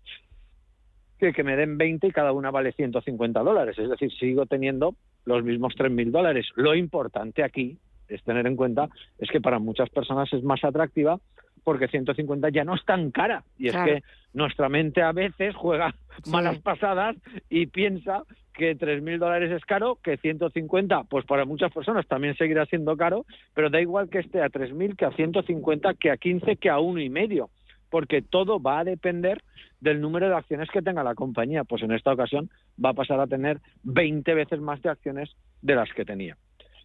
que 1.18 1.34
que 1.34 1.44
me 1.44 1.54
den 1.54 1.76
20 1.76 2.06
y 2.06 2.12
cada 2.12 2.32
una 2.32 2.50
vale 2.50 2.72
150 2.72 3.40
dólares. 3.40 3.78
Es 3.78 3.90
decir, 3.90 4.10
sigo 4.12 4.46
teniendo 4.46 4.94
los 5.26 5.44
mismos 5.44 5.74
3.000 5.76 6.10
dólares. 6.10 6.46
Lo 6.56 6.74
importante 6.74 7.42
aquí 7.42 7.76
es 8.08 8.22
tener 8.22 8.46
en 8.46 8.56
cuenta 8.56 8.88
es 9.18 9.28
que 9.28 9.42
para 9.42 9.58
muchas 9.58 9.90
personas 9.90 10.32
es 10.32 10.42
más 10.42 10.64
atractiva 10.64 11.20
porque 11.68 11.86
150 11.86 12.48
ya 12.48 12.64
no 12.64 12.74
es 12.74 12.84
tan 12.86 13.10
cara. 13.10 13.44
Y 13.58 13.68
es 13.68 13.76
que 13.76 14.02
nuestra 14.32 14.70
mente 14.70 15.02
a 15.02 15.12
veces 15.12 15.54
juega 15.54 15.94
malas 16.26 16.58
pasadas 16.60 17.14
y 17.50 17.66
piensa 17.66 18.22
que 18.54 18.74
3.000 18.74 19.18
dólares 19.18 19.52
es 19.52 19.62
caro, 19.66 19.98
que 20.02 20.16
150, 20.16 21.04
pues 21.10 21.26
para 21.26 21.44
muchas 21.44 21.70
personas 21.70 22.06
también 22.06 22.34
seguirá 22.38 22.64
siendo 22.64 22.96
caro, 22.96 23.26
pero 23.52 23.68
da 23.68 23.82
igual 23.82 24.08
que 24.08 24.20
esté 24.20 24.40
a 24.40 24.48
3.000, 24.48 24.96
que 24.96 25.04
a 25.04 25.10
150, 25.10 25.92
que 25.92 26.10
a 26.10 26.16
15, 26.16 26.56
que 26.56 26.70
a 26.70 26.78
uno 26.78 27.00
y 27.00 27.10
medio, 27.10 27.50
porque 27.90 28.22
todo 28.22 28.62
va 28.62 28.78
a 28.78 28.84
depender 28.84 29.42
del 29.78 30.00
número 30.00 30.26
de 30.30 30.36
acciones 30.36 30.70
que 30.70 30.80
tenga 30.80 31.04
la 31.04 31.14
compañía. 31.14 31.64
Pues 31.64 31.82
en 31.82 31.92
esta 31.92 32.14
ocasión 32.14 32.48
va 32.82 32.90
a 32.90 32.94
pasar 32.94 33.20
a 33.20 33.26
tener 33.26 33.60
20 33.82 34.32
veces 34.32 34.58
más 34.58 34.80
de 34.80 34.88
acciones 34.88 35.36
de 35.60 35.74
las 35.74 35.92
que 35.92 36.06
tenía. 36.06 36.38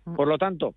Mm. 0.03 0.15
Por 0.15 0.27
lo 0.27 0.37
tanto, 0.37 0.75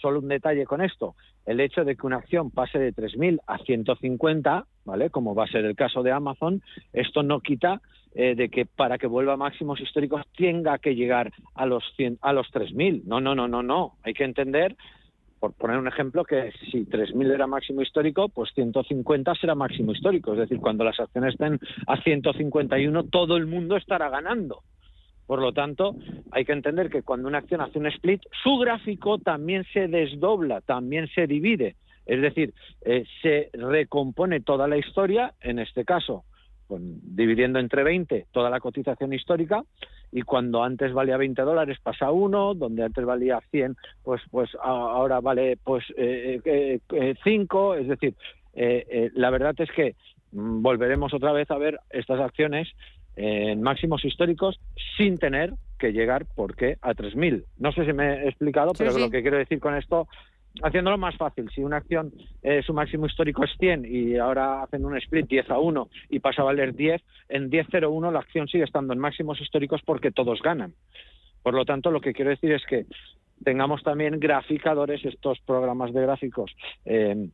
solo 0.00 0.20
un 0.20 0.28
detalle 0.28 0.64
con 0.64 0.80
esto, 0.80 1.14
el 1.46 1.60
hecho 1.60 1.84
de 1.84 1.96
que 1.96 2.06
una 2.06 2.16
acción 2.16 2.50
pase 2.50 2.78
de 2.78 2.94
3.000 2.94 3.40
a 3.46 3.58
150, 3.58 4.64
¿vale? 4.84 5.10
Como 5.10 5.34
va 5.34 5.44
a 5.44 5.48
ser 5.48 5.64
el 5.64 5.76
caso 5.76 6.02
de 6.02 6.12
Amazon, 6.12 6.62
esto 6.92 7.22
no 7.22 7.40
quita 7.40 7.80
eh, 8.14 8.34
de 8.34 8.48
que 8.48 8.66
para 8.66 8.98
que 8.98 9.06
vuelva 9.06 9.34
a 9.34 9.36
máximos 9.36 9.80
históricos 9.80 10.22
tenga 10.36 10.78
que 10.78 10.94
llegar 10.94 11.32
a 11.54 11.66
los, 11.66 11.84
100, 11.96 12.18
a 12.22 12.32
los 12.32 12.48
3.000. 12.48 13.04
No, 13.04 13.20
no, 13.20 13.34
no, 13.34 13.46
no, 13.46 13.62
no. 13.62 13.94
Hay 14.02 14.14
que 14.14 14.24
entender 14.24 14.76
por 15.40 15.54
poner 15.54 15.78
un 15.78 15.88
ejemplo, 15.88 16.22
que 16.22 16.52
si 16.70 16.84
3.000 16.84 17.32
era 17.32 17.46
máximo 17.46 17.80
histórico, 17.80 18.28
pues 18.28 18.50
150 18.54 19.34
será 19.36 19.54
máximo 19.54 19.92
histórico. 19.92 20.34
Es 20.34 20.40
decir, 20.40 20.60
cuando 20.60 20.84
las 20.84 21.00
acciones 21.00 21.32
estén 21.32 21.58
a 21.86 21.96
151, 21.96 23.04
todo 23.04 23.38
el 23.38 23.46
mundo 23.46 23.76
estará 23.76 24.10
ganando. 24.10 24.62
Por 25.30 25.40
lo 25.40 25.52
tanto, 25.52 25.94
hay 26.32 26.44
que 26.44 26.50
entender 26.50 26.90
que 26.90 27.04
cuando 27.04 27.28
una 27.28 27.38
acción 27.38 27.60
hace 27.60 27.78
un 27.78 27.86
split, 27.86 28.20
su 28.42 28.58
gráfico 28.58 29.18
también 29.18 29.64
se 29.72 29.86
desdobla, 29.86 30.60
también 30.60 31.06
se 31.06 31.28
divide. 31.28 31.76
Es 32.04 32.20
decir, 32.20 32.52
eh, 32.80 33.04
se 33.22 33.48
recompone 33.52 34.40
toda 34.40 34.66
la 34.66 34.76
historia, 34.76 35.32
en 35.40 35.60
este 35.60 35.84
caso, 35.84 36.24
dividiendo 36.68 37.60
entre 37.60 37.84
20 37.84 38.26
toda 38.32 38.50
la 38.50 38.58
cotización 38.58 39.12
histórica, 39.12 39.62
y 40.10 40.22
cuando 40.22 40.64
antes 40.64 40.92
valía 40.92 41.16
20 41.16 41.42
dólares 41.42 41.78
pasa 41.80 42.06
a 42.06 42.10
1, 42.10 42.54
donde 42.54 42.82
antes 42.82 43.04
valía 43.04 43.38
100, 43.52 43.76
pues, 44.02 44.22
pues 44.32 44.50
ahora 44.60 45.20
vale 45.20 45.58
pues 45.62 45.84
eh, 45.96 46.40
eh, 46.44 46.80
eh, 46.92 47.14
5, 47.22 47.76
es 47.76 47.86
decir, 47.86 48.16
eh, 48.54 49.12
la 49.14 49.30
verdad 49.30 49.54
es 49.58 49.70
que 49.70 49.94
mm, 50.32 50.60
volveremos 50.60 51.14
otra 51.14 51.30
vez 51.30 51.48
a 51.52 51.56
ver 51.56 51.78
estas 51.90 52.18
acciones 52.18 52.66
en 53.22 53.60
máximos 53.62 54.04
históricos 54.04 54.58
sin 54.96 55.18
tener 55.18 55.52
que 55.78 55.92
llegar, 55.92 56.26
¿por 56.34 56.56
qué?, 56.56 56.76
a 56.80 56.94
3.000. 56.94 57.44
No 57.58 57.72
sé 57.72 57.84
si 57.84 57.92
me 57.92 58.24
he 58.24 58.28
explicado, 58.28 58.72
pero 58.76 58.96
lo 58.98 59.10
que 59.10 59.22
quiero 59.22 59.36
decir 59.36 59.60
con 59.60 59.76
esto 59.76 60.08
haciéndolo 60.62 60.98
más 60.98 61.16
fácil, 61.16 61.48
si 61.54 61.62
una 61.62 61.76
acción, 61.76 62.12
eh, 62.42 62.62
su 62.62 62.74
máximo 62.74 63.06
histórico 63.06 63.44
es 63.44 63.50
100 63.58 63.84
y 63.84 64.16
ahora 64.16 64.62
hacen 64.62 64.84
un 64.84 64.96
split 64.96 65.28
10 65.28 65.50
a 65.50 65.58
1 65.58 65.88
y 66.08 66.18
pasa 66.20 66.42
a 66.42 66.46
valer 66.46 66.74
10, 66.74 67.00
en 67.28 67.50
10.01 67.50 68.10
la 68.10 68.18
acción 68.18 68.48
sigue 68.48 68.64
estando 68.64 68.92
en 68.92 68.98
máximos 68.98 69.40
históricos 69.40 69.80
porque 69.84 70.10
todos 70.10 70.42
ganan. 70.42 70.74
Por 71.42 71.54
lo 71.54 71.64
tanto, 71.64 71.90
lo 71.90 72.00
que 72.00 72.12
quiero 72.12 72.30
decir 72.30 72.52
es 72.52 72.64
que 72.66 72.86
tengamos 73.44 73.82
también 73.82 74.18
graficadores, 74.18 75.04
estos 75.04 75.38
programas 75.40 75.92
de 75.94 76.02
gráficos, 76.02 76.54
eh, 76.84 77.28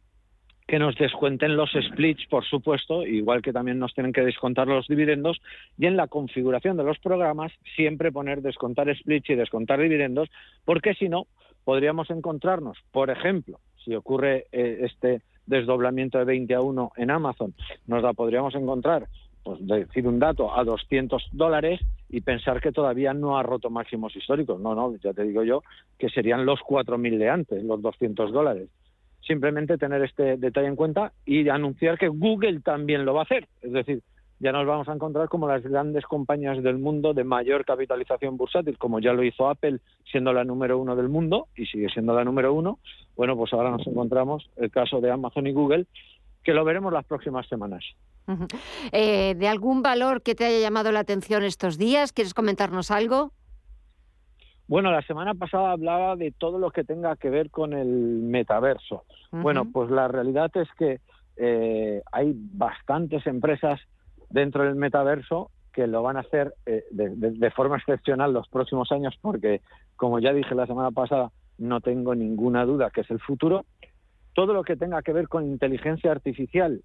que 0.66 0.78
nos 0.80 0.96
descuenten 0.96 1.56
los 1.56 1.70
splits, 1.70 2.26
por 2.28 2.44
supuesto, 2.44 3.06
igual 3.06 3.40
que 3.40 3.52
también 3.52 3.78
nos 3.78 3.94
tienen 3.94 4.12
que 4.12 4.24
descontar 4.24 4.66
los 4.66 4.88
dividendos, 4.88 5.40
y 5.78 5.86
en 5.86 5.96
la 5.96 6.08
configuración 6.08 6.76
de 6.76 6.82
los 6.82 6.98
programas 6.98 7.52
siempre 7.76 8.10
poner 8.10 8.42
descontar 8.42 8.92
splits 8.96 9.30
y 9.30 9.36
descontar 9.36 9.80
dividendos, 9.80 10.28
porque 10.64 10.94
si 10.94 11.08
no, 11.08 11.26
podríamos 11.64 12.10
encontrarnos, 12.10 12.78
por 12.90 13.10
ejemplo, 13.10 13.60
si 13.84 13.94
ocurre 13.94 14.46
eh, 14.50 14.78
este 14.80 15.22
desdoblamiento 15.46 16.18
de 16.18 16.24
20 16.24 16.54
a 16.54 16.60
1 16.60 16.92
en 16.96 17.10
Amazon, 17.12 17.54
nos 17.86 18.02
la 18.02 18.12
podríamos 18.12 18.56
encontrar, 18.56 19.06
pues 19.44 19.64
decir 19.64 20.08
un 20.08 20.18
dato, 20.18 20.52
a 20.58 20.64
200 20.64 21.28
dólares 21.30 21.80
y 22.08 22.20
pensar 22.22 22.60
que 22.60 22.72
todavía 22.72 23.14
no 23.14 23.38
ha 23.38 23.44
roto 23.44 23.70
máximos 23.70 24.16
históricos. 24.16 24.60
No, 24.60 24.74
no, 24.74 24.96
ya 24.96 25.12
te 25.12 25.22
digo 25.22 25.44
yo 25.44 25.62
que 25.96 26.08
serían 26.08 26.44
los 26.44 26.58
4.000 26.60 27.18
de 27.18 27.28
antes, 27.28 27.62
los 27.62 27.80
200 27.80 28.32
dólares. 28.32 28.68
Simplemente 29.26 29.78
tener 29.78 30.02
este 30.02 30.36
detalle 30.36 30.68
en 30.68 30.76
cuenta 30.76 31.12
y 31.24 31.48
anunciar 31.48 31.98
que 31.98 32.08
Google 32.08 32.60
también 32.60 33.04
lo 33.04 33.14
va 33.14 33.20
a 33.20 33.24
hacer. 33.24 33.48
Es 33.62 33.72
decir, 33.72 34.02
ya 34.38 34.52
nos 34.52 34.66
vamos 34.66 34.88
a 34.88 34.92
encontrar 34.92 35.28
como 35.28 35.48
las 35.48 35.62
grandes 35.62 36.04
compañías 36.04 36.62
del 36.62 36.78
mundo 36.78 37.14
de 37.14 37.24
mayor 37.24 37.64
capitalización 37.64 38.36
bursátil, 38.36 38.76
como 38.76 39.00
ya 39.00 39.12
lo 39.12 39.24
hizo 39.24 39.48
Apple, 39.48 39.78
siendo 40.10 40.32
la 40.32 40.44
número 40.44 40.78
uno 40.78 40.94
del 40.94 41.08
mundo 41.08 41.48
y 41.56 41.66
sigue 41.66 41.88
siendo 41.88 42.14
la 42.14 42.24
número 42.24 42.52
uno. 42.52 42.78
Bueno, 43.16 43.34
pues 43.36 43.52
ahora 43.54 43.70
nos 43.70 43.86
encontramos 43.86 44.48
el 44.56 44.70
caso 44.70 45.00
de 45.00 45.10
Amazon 45.10 45.46
y 45.46 45.52
Google, 45.52 45.86
que 46.44 46.52
lo 46.52 46.64
veremos 46.64 46.92
las 46.92 47.06
próximas 47.06 47.48
semanas. 47.48 47.82
Eh, 48.92 49.34
¿De 49.36 49.48
algún 49.48 49.82
valor 49.82 50.22
que 50.22 50.34
te 50.34 50.44
haya 50.44 50.60
llamado 50.60 50.92
la 50.92 51.00
atención 51.00 51.42
estos 51.42 51.78
días? 51.78 52.12
¿Quieres 52.12 52.34
comentarnos 52.34 52.90
algo? 52.90 53.32
Bueno, 54.68 54.90
la 54.90 55.02
semana 55.02 55.34
pasada 55.34 55.70
hablaba 55.70 56.16
de 56.16 56.32
todo 56.32 56.58
lo 56.58 56.70
que 56.70 56.82
tenga 56.82 57.14
que 57.16 57.30
ver 57.30 57.50
con 57.50 57.72
el 57.72 57.86
metaverso. 57.86 59.04
Bueno, 59.30 59.70
pues 59.72 59.90
la 59.90 60.08
realidad 60.08 60.50
es 60.54 60.68
que 60.76 61.00
eh, 61.36 62.02
hay 62.10 62.32
bastantes 62.34 63.26
empresas 63.26 63.80
dentro 64.28 64.64
del 64.64 64.74
metaverso 64.74 65.50
que 65.72 65.86
lo 65.86 66.02
van 66.02 66.16
a 66.16 66.20
hacer 66.20 66.54
eh, 66.64 66.84
de, 66.90 67.50
forma 67.50 67.76
excepcional 67.76 68.32
los 68.32 68.48
próximos 68.48 68.90
años 68.90 69.14
porque, 69.20 69.60
como 69.94 70.18
ya 70.18 70.32
dije 70.32 70.54
la 70.54 70.66
semana 70.66 70.90
pasada, 70.90 71.30
no 71.58 71.80
tengo 71.80 72.14
ninguna 72.14 72.64
duda 72.64 72.90
que 72.90 73.02
es 73.02 73.10
el 73.10 73.20
futuro. 73.20 73.66
Todo 74.32 74.52
lo 74.52 74.64
que 74.64 74.76
tenga 74.76 75.02
que 75.02 75.12
ver 75.12 75.28
con 75.28 75.46
inteligencia 75.46 76.10
artificial 76.10 76.82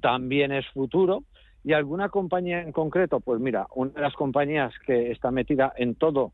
también 0.00 0.52
es 0.52 0.66
futuro. 0.68 1.24
Y 1.64 1.72
alguna 1.72 2.08
compañía 2.08 2.62
en 2.62 2.72
concreto, 2.72 3.20
pues 3.20 3.40
mira, 3.40 3.66
una 3.74 3.90
de 3.90 4.00
las 4.00 4.14
compañías 4.14 4.72
que 4.86 5.10
está 5.10 5.30
metida 5.30 5.72
en 5.76 5.96
todo 5.96 6.32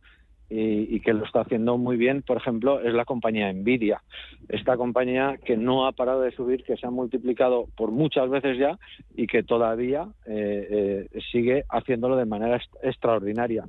y, 0.51 1.01
que 1.01 1.13
lo 1.13 1.25
está 1.25 1.41
haciendo 1.41 1.79
muy 1.79 1.97
bien, 1.97 2.23
por 2.23 2.37
ejemplo, 2.37 2.81
es 2.81 2.93
la 2.95 3.05
compañía 3.05 3.53
Nvidia. 3.53 4.03
Esta 4.49 4.77
compañía 4.77 5.39
que 5.45 5.57
no 5.57 5.87
ha 5.87 5.93
parado 5.93 6.21
de 6.21 6.33
subir, 6.33 6.65
que 6.65 6.77
se 6.77 6.87
ha 6.87 6.91
multiplicado 6.91 7.67
por 7.77 7.91
muchas 7.91 8.29
veces 8.31 8.59
ya 8.59 8.79
y 9.17 9.27
que 9.27 9.43
todavía 9.43 10.07
eh, 10.27 11.09
eh, 11.13 11.21
sigue 11.33 11.65
haciéndolo 11.69 12.17
de 12.17 12.27
manera 12.27 12.61
extraordinaria. 12.83 13.65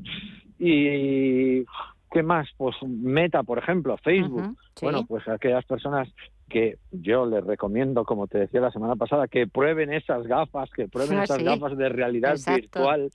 Y 0.60 1.64
¿qué 2.12 2.24
más? 2.24 2.48
Pues 2.58 2.76
Meta, 2.88 3.44
por 3.44 3.58
ejemplo, 3.58 3.98
Facebook. 3.98 4.56
Bueno, 4.82 5.06
pues 5.08 5.28
aquellas 5.28 5.66
personas 5.66 6.08
que 6.50 6.78
yo 6.92 7.26
les 7.26 7.44
recomiendo, 7.44 8.06
como 8.06 8.28
te 8.28 8.38
decía 8.38 8.62
la 8.62 8.72
semana 8.72 8.96
pasada, 8.96 9.28
que 9.28 9.48
prueben 9.48 9.92
esas 9.92 10.28
gafas, 10.28 10.70
que 10.70 10.88
prueben 10.88 11.20
ah, 11.20 11.24
esas 11.24 11.44
gafas 11.44 11.76
de 11.76 11.90
realidad 11.90 12.38
virtual, 12.48 13.12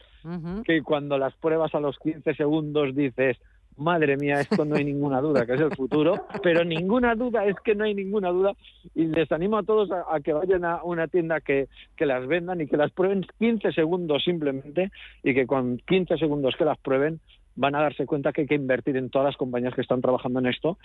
que 0.65 0.83
cuando 0.83 1.17
las 1.17 1.35
pruebas 1.37 1.75
a 1.75 1.81
los 1.81 1.99
15 1.99 2.35
segundos 2.35 2.95
dices, 2.95 3.39
madre 3.81 4.17
mía, 4.17 4.41
esto 4.41 4.65
no 4.65 4.77
hay 4.77 4.85
ninguna 4.85 5.21
duda 5.21 5.47
que 5.47 5.55
es 5.55 5.61
el 5.61 5.75
futuro, 5.75 6.27
pero 6.43 6.65
ninguna 6.65 7.15
duda 7.15 7.45
es 7.47 7.57
que 7.65 7.75
no 7.75 7.85
hay 7.85 7.95
ninguna 7.95 8.29
duda. 8.29 8.53
Y 8.95 9.07
les 9.07 9.31
animo 9.33 9.59
a 9.59 9.63
todos 9.63 9.91
a, 9.91 10.21
que 10.21 10.33
vayan 10.33 10.65
a 10.65 10.83
una 10.83 11.09
tienda 11.09 11.41
que, 11.41 11.69
que, 11.97 12.07
las 12.07 12.27
vendan 12.27 12.61
y 12.61 12.67
que 12.67 12.77
las 12.77 12.93
prueben 12.93 13.27
15 13.39 13.73
segundos 13.73 14.23
simplemente 14.25 14.91
y 15.23 15.35
que 15.35 15.47
con 15.47 15.79
15 15.79 16.19
segundos 16.19 16.55
que 16.57 16.65
las 16.65 16.79
prueben 16.79 17.21
van 17.57 17.75
a 17.75 17.83
darse 17.83 18.07
cuenta 18.07 18.33
que 18.33 18.43
hay 18.43 18.47
que 18.47 18.55
invertir 18.55 18.97
en 18.97 19.11
todas 19.11 19.27
las 19.27 19.37
compañías 19.37 19.75
que 19.75 19.83
están 19.83 20.01
trabajando 20.01 20.39
en 20.39 20.47
esto 20.47 20.79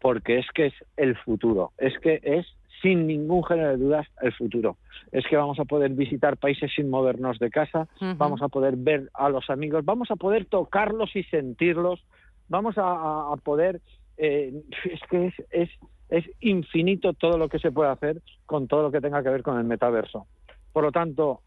porque 0.00 0.38
es 0.38 0.46
que 0.54 0.66
es 0.66 0.74
el 0.96 1.16
futuro, 1.16 1.72
es 1.78 1.98
que 1.98 2.20
es 2.22 2.46
sin 2.82 3.06
ningún 3.06 3.44
género 3.44 3.70
de 3.70 3.76
dudas 3.76 4.06
el 4.22 4.32
futuro. 4.32 4.78
Es 5.12 5.26
que 5.28 5.36
vamos 5.36 5.58
a 5.58 5.64
poder 5.64 5.90
visitar 5.90 6.38
países 6.38 6.72
sin 6.74 6.88
movernos 6.88 7.38
de 7.38 7.50
casa, 7.50 7.88
vamos 8.16 8.40
a 8.42 8.48
poder 8.48 8.76
ver 8.76 9.10
a 9.14 9.28
los 9.28 9.50
amigos, 9.50 9.84
vamos 9.84 10.10
a 10.10 10.16
poder 10.16 10.46
tocarlos 10.46 11.14
y 11.14 11.22
sentirlos, 11.24 12.02
vamos 12.50 12.74
a, 12.76 13.34
poder... 13.42 13.80
Eh, 14.18 14.52
es 14.84 15.00
que 15.08 15.28
es, 15.28 15.34
es, 15.50 15.70
es 16.10 16.24
infinito 16.40 17.14
todo 17.14 17.38
lo 17.38 17.48
que 17.48 17.58
se 17.58 17.72
puede 17.72 17.90
hacer 17.90 18.20
con 18.44 18.68
todo 18.68 18.82
lo 18.82 18.90
que 18.90 19.00
tenga 19.00 19.22
que 19.22 19.30
ver 19.30 19.42
con 19.42 19.56
el 19.56 19.64
metaverso. 19.64 20.26
Por 20.72 20.84
lo 20.84 20.92
tanto, 20.92 21.40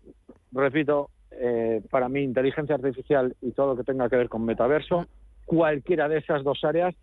repito, 0.52 1.12
eh, 1.32 1.82
para 1.92 2.10
mí 2.10 2.22
inteligencia 2.22 2.76
artificial 2.76 3.36
y 3.42 3.52
todo 3.52 3.68
lo 3.68 3.78
que 3.78 3.84
tenga 3.84 4.10
que 4.10 4.16
ver 4.16 4.30
con 4.30 4.44
metaverso, 4.44 5.06
cualquiera 5.46 6.10
de 6.10 6.18
esas 6.18 6.44
dos 6.44 6.64
áreas 6.64 6.96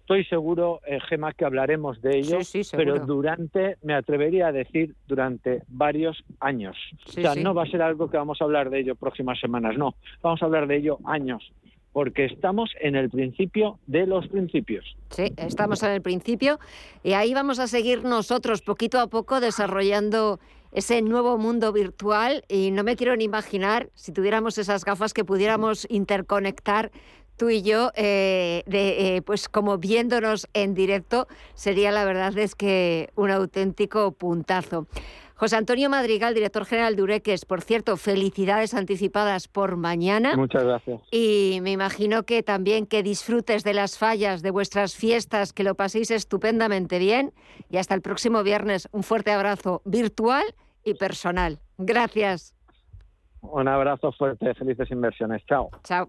Estoy 0.00 0.24
seguro, 0.24 0.80
eh, 0.86 1.00
Gema, 1.08 1.32
que 1.32 1.44
hablaremos 1.44 2.00
de 2.00 2.18
ello, 2.18 2.38
pero 2.76 3.04
durante, 3.04 3.76
me 3.82 3.94
atrevería 3.94 4.48
a 4.48 4.52
decir, 4.52 4.94
durante 5.06 5.62
varios 5.68 6.22
años. 6.38 6.76
o 7.06 7.10
sea, 7.10 7.34
no 7.34 7.54
va 7.54 7.64
a 7.64 7.66
ser 7.66 7.82
algo 7.82 8.08
que 8.08 8.16
vamos 8.16 8.40
a 8.40 8.44
hablar 8.44 8.70
de 8.70 8.80
ello 8.80 8.94
próximas 8.94 9.40
semanas, 9.40 9.76
no. 9.76 9.96
Vamos 10.22 10.40
a 10.42 10.46
hablar 10.46 10.68
de 10.68 10.76
ello 10.76 10.98
años, 11.04 11.52
porque 11.96 12.26
estamos 12.26 12.68
en 12.82 12.94
el 12.94 13.08
principio 13.08 13.78
de 13.86 14.06
los 14.06 14.28
principios. 14.28 14.84
Sí, 15.08 15.32
estamos 15.38 15.82
en 15.82 15.92
el 15.92 16.02
principio 16.02 16.60
y 17.02 17.14
ahí 17.14 17.32
vamos 17.32 17.58
a 17.58 17.68
seguir 17.68 18.04
nosotros 18.04 18.60
poquito 18.60 19.00
a 19.00 19.06
poco 19.06 19.40
desarrollando 19.40 20.38
ese 20.72 21.00
nuevo 21.00 21.38
mundo 21.38 21.72
virtual 21.72 22.44
y 22.50 22.70
no 22.70 22.84
me 22.84 22.96
quiero 22.96 23.16
ni 23.16 23.24
imaginar 23.24 23.88
si 23.94 24.12
tuviéramos 24.12 24.58
esas 24.58 24.84
gafas 24.84 25.14
que 25.14 25.24
pudiéramos 25.24 25.86
interconectar 25.88 26.92
tú 27.38 27.48
y 27.48 27.62
yo, 27.62 27.92
eh, 27.94 28.62
de, 28.66 29.16
eh, 29.16 29.22
pues 29.22 29.48
como 29.48 29.78
viéndonos 29.78 30.48
en 30.52 30.74
directo, 30.74 31.28
sería 31.54 31.92
la 31.92 32.04
verdad 32.04 32.36
es 32.36 32.54
que 32.54 33.08
un 33.14 33.30
auténtico 33.30 34.12
puntazo. 34.12 34.86
José 35.36 35.56
Antonio 35.56 35.90
Madrigal, 35.90 36.32
director 36.34 36.64
general 36.64 36.96
de 36.96 37.02
Ureques, 37.02 37.44
por 37.44 37.60
cierto, 37.60 37.98
felicidades 37.98 38.72
anticipadas 38.72 39.48
por 39.48 39.76
mañana. 39.76 40.34
Muchas 40.34 40.64
gracias. 40.64 41.02
Y 41.10 41.58
me 41.60 41.72
imagino 41.72 42.22
que 42.22 42.42
también 42.42 42.86
que 42.86 43.02
disfrutes 43.02 43.62
de 43.62 43.74
las 43.74 43.98
fallas 43.98 44.40
de 44.40 44.50
vuestras 44.50 44.96
fiestas, 44.96 45.52
que 45.52 45.62
lo 45.62 45.74
paséis 45.74 46.10
estupendamente 46.10 46.98
bien 46.98 47.34
y 47.68 47.76
hasta 47.76 47.94
el 47.94 48.00
próximo 48.00 48.42
viernes. 48.42 48.88
Un 48.92 49.02
fuerte 49.02 49.30
abrazo 49.30 49.82
virtual 49.84 50.44
y 50.84 50.94
personal. 50.94 51.58
Gracias. 51.76 52.54
Un 53.42 53.68
abrazo 53.68 54.12
fuerte, 54.12 54.54
felices 54.54 54.90
inversiones. 54.90 55.44
Chao. 55.46 55.68
Chao. 55.84 56.08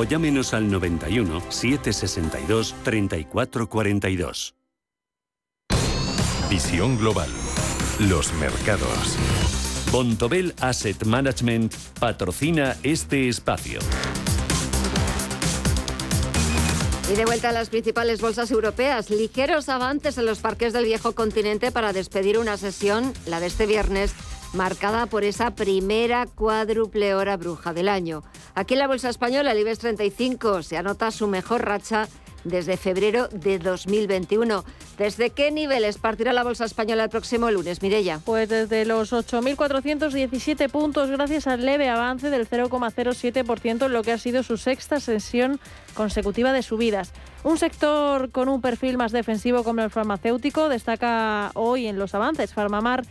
llámenos 0.03 0.53
al 0.53 0.69
91 0.69 1.41
762 1.49 2.75
3442. 2.83 4.55
Visión 6.49 6.97
global. 6.97 7.29
Los 7.99 8.33
mercados. 8.33 9.17
Bontobel 9.91 10.53
Asset 10.59 11.05
Management 11.05 11.73
patrocina 11.99 12.75
este 12.83 13.29
espacio. 13.29 13.79
Y 17.11 17.15
de 17.15 17.25
vuelta 17.25 17.49
a 17.49 17.51
las 17.51 17.69
principales 17.69 18.21
bolsas 18.21 18.51
europeas, 18.51 19.09
ligeros 19.09 19.67
avances 19.67 20.17
en 20.17 20.25
los 20.25 20.39
parques 20.39 20.71
del 20.71 20.85
viejo 20.85 21.11
continente 21.11 21.69
para 21.71 21.91
despedir 21.91 22.37
una 22.37 22.55
sesión, 22.55 23.13
la 23.25 23.41
de 23.41 23.47
este 23.47 23.65
viernes, 23.65 24.13
marcada 24.53 25.05
por 25.05 25.23
esa 25.23 25.51
primera 25.51 26.25
cuádruple 26.25 27.15
hora 27.15 27.37
bruja 27.37 27.73
del 27.73 27.89
año. 27.89 28.23
Aquí 28.55 28.73
en 28.73 28.79
la 28.79 28.87
bolsa 28.87 29.09
española, 29.09 29.51
el 29.51 29.59
IBEX 29.59 29.79
35 29.79 30.63
se 30.63 30.77
anota 30.77 31.11
su 31.11 31.27
mejor 31.27 31.65
racha 31.65 32.07
desde 32.43 32.77
febrero 32.77 33.27
de 33.27 33.59
2021. 33.59 34.63
¿Desde 34.97 35.29
qué 35.31 35.51
niveles 35.51 35.97
partirá 35.97 36.33
la 36.33 36.43
bolsa 36.43 36.65
española 36.65 37.03
el 37.03 37.09
próximo 37.09 37.49
lunes, 37.51 37.81
Mirella? 37.81 38.19
Pues 38.23 38.49
desde 38.49 38.85
los 38.85 39.13
8.417 39.13 40.69
puntos, 40.69 41.09
gracias 41.09 41.47
al 41.47 41.65
leve 41.65 41.89
avance 41.89 42.29
del 42.29 42.47
0,07% 42.47 43.85
en 43.85 43.93
lo 43.93 44.03
que 44.03 44.11
ha 44.11 44.17
sido 44.17 44.43
su 44.43 44.57
sexta 44.57 44.99
sesión 44.99 45.59
consecutiva 45.93 46.53
de 46.53 46.63
subidas. 46.63 47.13
Un 47.43 47.57
sector 47.57 48.31
con 48.31 48.49
un 48.49 48.61
perfil 48.61 48.97
más 48.97 49.11
defensivo 49.11 49.63
como 49.63 49.81
el 49.81 49.89
farmacéutico 49.89 50.69
destaca 50.69 51.51
hoy 51.55 51.87
en 51.87 51.97
los 51.97 52.13
avances. 52.13 52.53
Farmamar 52.53 53.03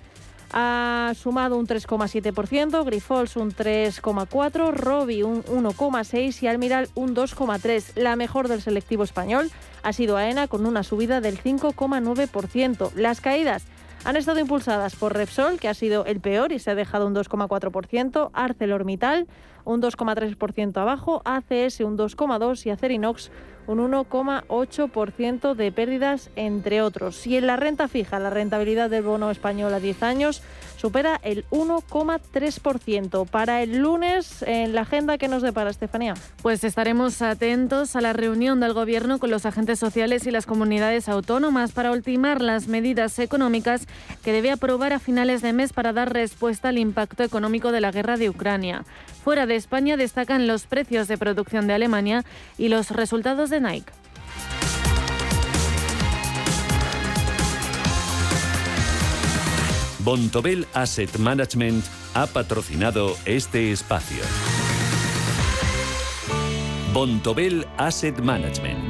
ha 0.53 1.13
sumado 1.17 1.57
un 1.57 1.67
3,7%, 1.67 2.85
Grifols 2.85 3.37
un 3.37 3.53
3,4%, 3.53 4.73
Robi 4.73 5.23
un 5.23 5.43
1,6% 5.45 6.43
y 6.43 6.47
Almiral 6.47 6.89
un 6.95 7.15
2,3%. 7.15 7.93
La 7.97 8.17
mejor 8.17 8.49
del 8.49 8.63
selectivo 8.63 9.05
español 9.05 9.51
ha 9.83 9.93
sido 9.93 10.17
AENA 10.17 10.49
con 10.49 10.67
una 10.67 10.83
subida 10.83 11.21
del 11.21 11.43
5,9%. 11.43 12.93
Las 12.95 13.21
caídas 13.21 13.65
han 14.05 14.17
estado 14.17 14.41
impulsadas 14.41 14.97
por 14.97 15.15
Repsol, 15.15 15.59
que 15.59 15.69
ha 15.69 15.75
sido 15.75 16.05
el 16.07 16.21
peor 16.21 16.53
y 16.53 16.59
se 16.59 16.71
ha 16.71 16.75
dejado 16.75 17.07
un 17.07 17.15
2,4%, 17.15 18.31
ArcelorMittal 18.33 19.27
un 19.65 19.83
2,3% 19.83 20.77
abajo, 20.79 21.23
ACS 21.25 21.81
un 21.81 21.99
2,2% 21.99 22.67
y 22.67 22.71
Acerinox 22.71 23.31
un 23.67 23.79
1,8% 23.79 25.55
de 25.55 25.71
pérdidas, 25.71 26.31
entre 26.35 26.83
otros. 26.83 27.27
Y 27.27 27.37
en 27.37 27.47
la 27.47 27.57
renta 27.57 27.89
fija, 27.89 28.19
la 28.19 28.31
rentabilidad 28.31 28.91
del 28.91 29.03
bono 29.03 29.31
español 29.31 29.73
a 29.75 29.81
10 29.81 30.03
años 30.03 30.43
supera 30.81 31.21
el 31.23 31.45
1,3%. 31.51 33.27
Para 33.27 33.63
el 33.63 33.79
lunes, 33.79 34.43
en 34.47 34.75
la 34.75 34.83
agenda 34.83 35.19
que 35.19 35.29
nos 35.29 35.43
depara, 35.43 35.69
Estefanía. 35.69 36.15
Pues 36.41 36.65
estaremos 36.65 37.21
atentos 37.21 37.97
a 37.97 38.01
la 38.01 38.15
reunión 38.15 38.61
del 38.61 38.73
Gobierno 38.73 39.19
con 39.19 39.31
los 39.31 39.45
agentes 39.45 39.79
sociales 39.79 40.27
y 40.27 40.31
las 40.31 40.47
comunidades 40.47 41.09
autónomas 41.09 41.73
para 41.73 41.93
ultimar 41.93 42.41
las 42.41 42.67
medidas 42.67 43.19
económicas 43.19 43.87
que 44.25 44.33
debe 44.33 44.51
aprobar 44.51 44.95
a 44.95 44.99
finales 44.99 45.43
de 45.43 45.53
mes 45.53 45.75
para 45.75 45.93
dar 45.93 46.13
respuesta 46.13 46.71
al 46.71 46.79
impacto 46.79 47.25
económico 47.25 47.73
de 47.73 47.83
la 47.83 47.93
guerra 47.93 48.17
de 48.17 48.31
Ucrania. 48.31 48.85
Fuera 49.23 49.45
de 49.45 49.57
España 49.57 49.99
destacan 49.99 50.47
los 50.47 50.67
precios 50.67 51.09
de 51.09 51.19
producción 51.19 51.67
de 51.67 51.75
Alemania 51.75 52.25
y 52.57 52.69
los 52.69 52.91
resultados 52.91 53.51
de 53.51 53.61
Nike. 53.61 54.00
Bontobel 60.11 60.67
Asset 60.75 61.19
Management 61.19 61.85
ha 62.15 62.27
patrocinado 62.27 63.17
este 63.27 63.71
espacio. 63.71 64.25
Bontobel 66.93 67.65
Asset 67.77 68.19
Management. 68.19 68.90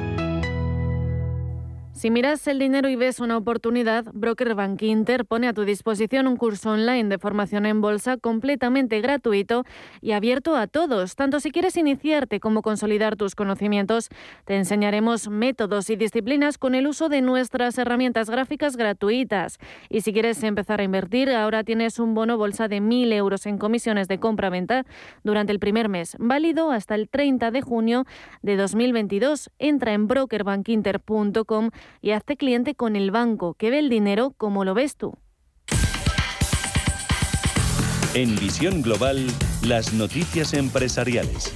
Si 2.01 2.09
miras 2.09 2.47
el 2.47 2.57
dinero 2.57 2.89
y 2.89 2.95
ves 2.95 3.19
una 3.19 3.37
oportunidad, 3.37 4.05
Broker 4.11 4.55
Bank 4.55 4.81
Inter 4.81 5.23
pone 5.23 5.47
a 5.47 5.53
tu 5.53 5.65
disposición 5.65 6.25
un 6.25 6.35
curso 6.35 6.71
online 6.71 7.09
de 7.09 7.19
formación 7.19 7.67
en 7.67 7.79
bolsa 7.79 8.17
completamente 8.17 8.99
gratuito 9.01 9.65
y 10.01 10.13
abierto 10.13 10.55
a 10.55 10.65
todos. 10.65 11.15
Tanto 11.15 11.39
si 11.39 11.51
quieres 11.51 11.77
iniciarte 11.77 12.39
como 12.39 12.63
consolidar 12.63 13.17
tus 13.17 13.35
conocimientos, 13.35 14.09
te 14.45 14.55
enseñaremos 14.55 15.29
métodos 15.29 15.91
y 15.91 15.95
disciplinas 15.95 16.57
con 16.57 16.73
el 16.73 16.87
uso 16.87 17.07
de 17.07 17.21
nuestras 17.21 17.77
herramientas 17.77 18.31
gráficas 18.31 18.77
gratuitas. 18.77 19.59
Y 19.87 20.01
si 20.01 20.11
quieres 20.11 20.41
empezar 20.41 20.79
a 20.79 20.83
invertir, 20.83 21.29
ahora 21.29 21.63
tienes 21.63 21.99
un 21.99 22.15
bono 22.15 22.35
bolsa 22.35 22.67
de 22.67 22.81
1.000 22.81 23.13
euros 23.13 23.45
en 23.45 23.59
comisiones 23.59 24.07
de 24.07 24.19
compra-venta 24.19 24.87
durante 25.23 25.51
el 25.51 25.59
primer 25.59 25.87
mes, 25.87 26.15
válido 26.17 26.71
hasta 26.71 26.95
el 26.95 27.09
30 27.09 27.51
de 27.51 27.61
junio 27.61 28.05
de 28.41 28.57
2022. 28.57 29.51
Entra 29.59 29.93
en 29.93 30.07
brokerbankinter.com 30.07 31.69
y 32.01 32.11
hazte 32.11 32.37
cliente 32.37 32.75
con 32.75 32.95
el 32.95 33.11
banco 33.11 33.53
que 33.53 33.69
ve 33.69 33.79
el 33.79 33.89
dinero 33.89 34.33
como 34.37 34.63
lo 34.65 34.73
ves 34.73 34.95
tú. 34.95 35.17
En 38.13 38.35
Visión 38.35 38.81
Global, 38.81 39.25
las 39.63 39.93
noticias 39.93 40.53
empresariales. 40.53 41.53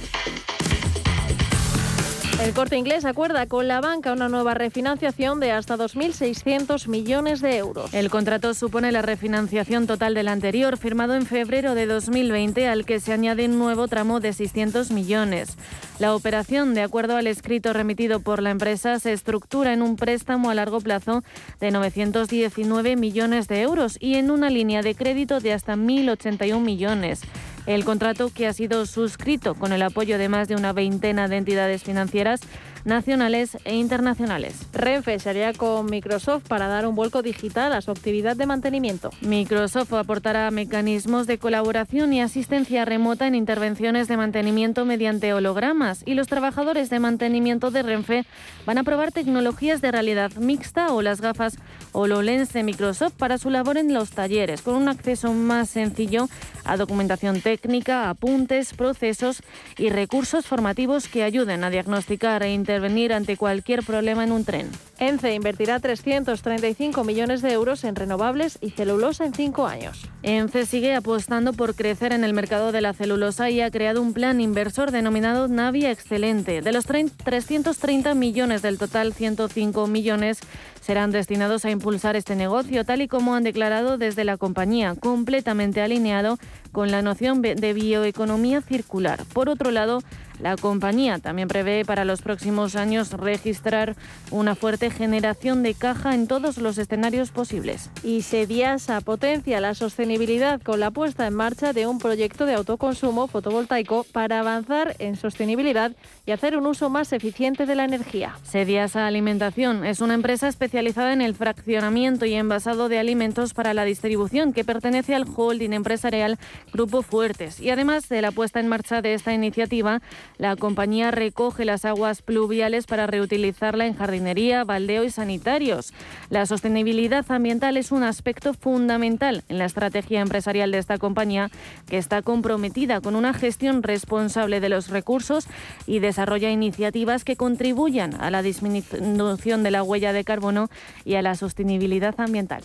El 2.38 2.52
corte 2.52 2.76
inglés 2.76 3.06
acuerda 3.06 3.46
con 3.46 3.66
la 3.66 3.80
banca 3.80 4.12
una 4.12 4.28
nueva 4.28 4.52
refinanciación 4.52 5.40
de 5.40 5.52
hasta 5.52 5.78
2.600 5.78 6.86
millones 6.86 7.40
de 7.40 7.56
euros. 7.56 7.94
El 7.94 8.10
contrato 8.10 8.52
supone 8.52 8.92
la 8.92 9.00
refinanciación 9.00 9.86
total 9.86 10.12
del 10.12 10.28
anterior, 10.28 10.76
firmado 10.76 11.14
en 11.14 11.24
febrero 11.24 11.74
de 11.74 11.86
2020, 11.86 12.68
al 12.68 12.84
que 12.84 13.00
se 13.00 13.14
añade 13.14 13.46
un 13.46 13.58
nuevo 13.58 13.88
tramo 13.88 14.20
de 14.20 14.34
600 14.34 14.90
millones. 14.90 15.56
La 15.98 16.14
operación, 16.14 16.74
de 16.74 16.82
acuerdo 16.82 17.16
al 17.16 17.26
escrito 17.26 17.72
remitido 17.72 18.20
por 18.20 18.42
la 18.42 18.50
empresa, 18.50 18.98
se 19.00 19.14
estructura 19.14 19.72
en 19.72 19.80
un 19.80 19.96
préstamo 19.96 20.50
a 20.50 20.54
largo 20.54 20.80
plazo 20.82 21.24
de 21.58 21.70
919 21.70 22.96
millones 22.96 23.48
de 23.48 23.62
euros 23.62 23.96
y 23.98 24.16
en 24.16 24.30
una 24.30 24.50
línea 24.50 24.82
de 24.82 24.94
crédito 24.94 25.40
de 25.40 25.54
hasta 25.54 25.74
1.081 25.74 26.60
millones. 26.60 27.22
El 27.66 27.84
contrato, 27.84 28.30
que 28.32 28.46
ha 28.46 28.52
sido 28.52 28.86
suscrito 28.86 29.54
con 29.54 29.72
el 29.72 29.82
apoyo 29.82 30.18
de 30.18 30.28
más 30.28 30.46
de 30.46 30.54
una 30.54 30.72
veintena 30.72 31.26
de 31.26 31.36
entidades 31.36 31.82
financieras 31.82 32.40
nacionales 32.86 33.58
e 33.64 33.74
internacionales. 33.74 34.64
Renfe 34.72 35.18
se 35.18 35.28
haría 35.28 35.52
con 35.52 35.86
Microsoft 35.86 36.44
para 36.46 36.68
dar 36.68 36.86
un 36.86 36.94
vuelco 36.94 37.20
digital 37.20 37.72
a 37.72 37.80
su 37.80 37.90
actividad 37.90 38.36
de 38.36 38.46
mantenimiento. 38.46 39.10
Microsoft 39.20 39.92
aportará 39.92 40.48
mecanismos 40.52 41.26
de 41.26 41.38
colaboración 41.38 42.12
y 42.12 42.20
asistencia 42.20 42.84
remota 42.84 43.26
en 43.26 43.34
intervenciones 43.34 44.06
de 44.06 44.16
mantenimiento 44.16 44.84
mediante 44.84 45.34
hologramas 45.34 46.04
y 46.06 46.14
los 46.14 46.28
trabajadores 46.28 46.88
de 46.88 47.00
mantenimiento 47.00 47.72
de 47.72 47.82
Renfe 47.82 48.24
van 48.64 48.78
a 48.78 48.84
probar 48.84 49.10
tecnologías 49.10 49.80
de 49.80 49.90
realidad 49.90 50.30
mixta 50.36 50.92
o 50.92 51.02
las 51.02 51.20
gafas 51.20 51.58
HoloLens 51.96 52.52
de 52.52 52.62
Microsoft 52.62 53.14
para 53.14 53.38
su 53.38 53.48
labor 53.48 53.78
en 53.78 53.94
los 53.94 54.10
talleres, 54.10 54.60
con 54.60 54.74
un 54.74 54.88
acceso 54.88 55.32
más 55.32 55.70
sencillo 55.70 56.28
a 56.64 56.76
documentación 56.76 57.40
técnica, 57.40 58.10
apuntes, 58.10 58.74
procesos 58.74 59.42
y 59.78 59.88
recursos 59.88 60.46
formativos 60.46 61.08
que 61.08 61.22
ayuden 61.22 61.64
a 61.64 61.70
diagnosticar 61.70 62.42
e 62.42 62.52
intervenir 62.52 63.14
ante 63.14 63.38
cualquier 63.38 63.82
problema 63.82 64.24
en 64.24 64.32
un 64.32 64.44
tren. 64.44 64.70
ENCE 64.98 65.34
invertirá 65.34 65.80
335 65.80 67.04
millones 67.04 67.40
de 67.40 67.52
euros 67.52 67.84
en 67.84 67.96
renovables 67.96 68.58
y 68.60 68.70
celulosa 68.70 69.24
en 69.24 69.32
cinco 69.32 69.66
años. 69.66 70.08
ENCE 70.22 70.66
sigue 70.66 70.94
apostando 70.94 71.52
por 71.52 71.74
crecer 71.74 72.12
en 72.12 72.24
el 72.24 72.32
mercado 72.32 72.72
de 72.72 72.80
la 72.80 72.92
celulosa 72.92 73.48
y 73.48 73.60
ha 73.60 73.70
creado 73.70 74.02
un 74.02 74.12
plan 74.12 74.40
inversor 74.40 74.90
denominado 74.90 75.48
Navia 75.48 75.90
Excelente. 75.90 76.60
De 76.60 76.72
los 76.72 76.86
330 76.86 78.14
millones 78.14 78.62
del 78.62 78.78
total, 78.78 79.14
105 79.14 79.86
millones 79.86 80.40
serán 80.86 81.10
destinados 81.10 81.64
a 81.64 81.70
impulsar 81.70 82.14
este 82.14 82.36
negocio, 82.36 82.84
tal 82.84 83.02
y 83.02 83.08
como 83.08 83.34
han 83.34 83.42
declarado 83.42 83.98
desde 83.98 84.22
la 84.22 84.36
compañía, 84.36 84.94
completamente 84.94 85.80
alineado 85.82 86.38
con 86.70 86.92
la 86.92 87.02
noción 87.02 87.42
de 87.42 87.72
bioeconomía 87.72 88.60
circular. 88.60 89.24
Por 89.32 89.48
otro 89.48 89.72
lado, 89.72 90.04
la 90.40 90.56
compañía 90.56 91.18
también 91.18 91.48
prevé 91.48 91.84
para 91.84 92.04
los 92.04 92.22
próximos 92.22 92.76
años 92.76 93.12
registrar 93.12 93.96
una 94.30 94.54
fuerte 94.54 94.90
generación 94.90 95.62
de 95.62 95.74
caja 95.74 96.14
en 96.14 96.26
todos 96.26 96.58
los 96.58 96.78
escenarios 96.78 97.30
posibles. 97.30 97.90
Y 98.02 98.22
Sediasa 98.22 99.00
potencia 99.00 99.60
la 99.60 99.74
sostenibilidad 99.74 100.60
con 100.60 100.80
la 100.80 100.90
puesta 100.90 101.26
en 101.26 101.34
marcha 101.34 101.72
de 101.72 101.86
un 101.86 101.98
proyecto 101.98 102.46
de 102.46 102.54
autoconsumo 102.54 103.28
fotovoltaico 103.28 104.04
para 104.12 104.40
avanzar 104.40 104.94
en 104.98 105.16
sostenibilidad 105.16 105.92
y 106.26 106.32
hacer 106.32 106.56
un 106.56 106.66
uso 106.66 106.90
más 106.90 107.12
eficiente 107.12 107.66
de 107.66 107.74
la 107.74 107.84
energía. 107.84 108.36
Sediasa 108.42 109.06
Alimentación 109.06 109.84
es 109.84 110.00
una 110.00 110.14
empresa 110.14 110.48
especializada 110.48 111.12
en 111.12 111.22
el 111.22 111.34
fraccionamiento 111.34 112.26
y 112.26 112.34
envasado 112.34 112.88
de 112.88 112.98
alimentos 112.98 113.54
para 113.54 113.74
la 113.74 113.84
distribución 113.84 114.52
que 114.52 114.64
pertenece 114.64 115.14
al 115.14 115.26
holding 115.34 115.72
empresarial 115.72 116.38
Grupo 116.72 117.02
Fuertes. 117.02 117.60
Y 117.60 117.70
además 117.70 118.08
de 118.08 118.22
la 118.22 118.32
puesta 118.32 118.60
en 118.60 118.68
marcha 118.68 119.02
de 119.02 119.14
esta 119.14 119.32
iniciativa, 119.32 120.00
la 120.38 120.56
compañía 120.56 121.10
recoge 121.10 121.64
las 121.64 121.84
aguas 121.84 122.22
pluviales 122.22 122.86
para 122.86 123.06
reutilizarla 123.06 123.86
en 123.86 123.94
jardinería, 123.94 124.64
baldeo 124.64 125.04
y 125.04 125.10
sanitarios. 125.10 125.92
La 126.30 126.44
sostenibilidad 126.46 127.24
ambiental 127.30 127.76
es 127.76 127.90
un 127.92 128.02
aspecto 128.02 128.52
fundamental 128.52 129.44
en 129.48 129.58
la 129.58 129.64
estrategia 129.64 130.20
empresarial 130.20 130.72
de 130.72 130.78
esta 130.78 130.98
compañía, 130.98 131.50
que 131.88 131.98
está 131.98 132.22
comprometida 132.22 133.00
con 133.00 133.16
una 133.16 133.32
gestión 133.32 133.82
responsable 133.82 134.60
de 134.60 134.68
los 134.68 134.90
recursos 134.90 135.46
y 135.86 136.00
desarrolla 136.00 136.50
iniciativas 136.50 137.24
que 137.24 137.36
contribuyan 137.36 138.20
a 138.20 138.30
la 138.30 138.42
disminución 138.42 139.62
de 139.62 139.70
la 139.70 139.82
huella 139.82 140.12
de 140.12 140.24
carbono 140.24 140.68
y 141.04 141.14
a 141.14 141.22
la 141.22 141.34
sostenibilidad 141.34 142.14
ambiental. 142.18 142.62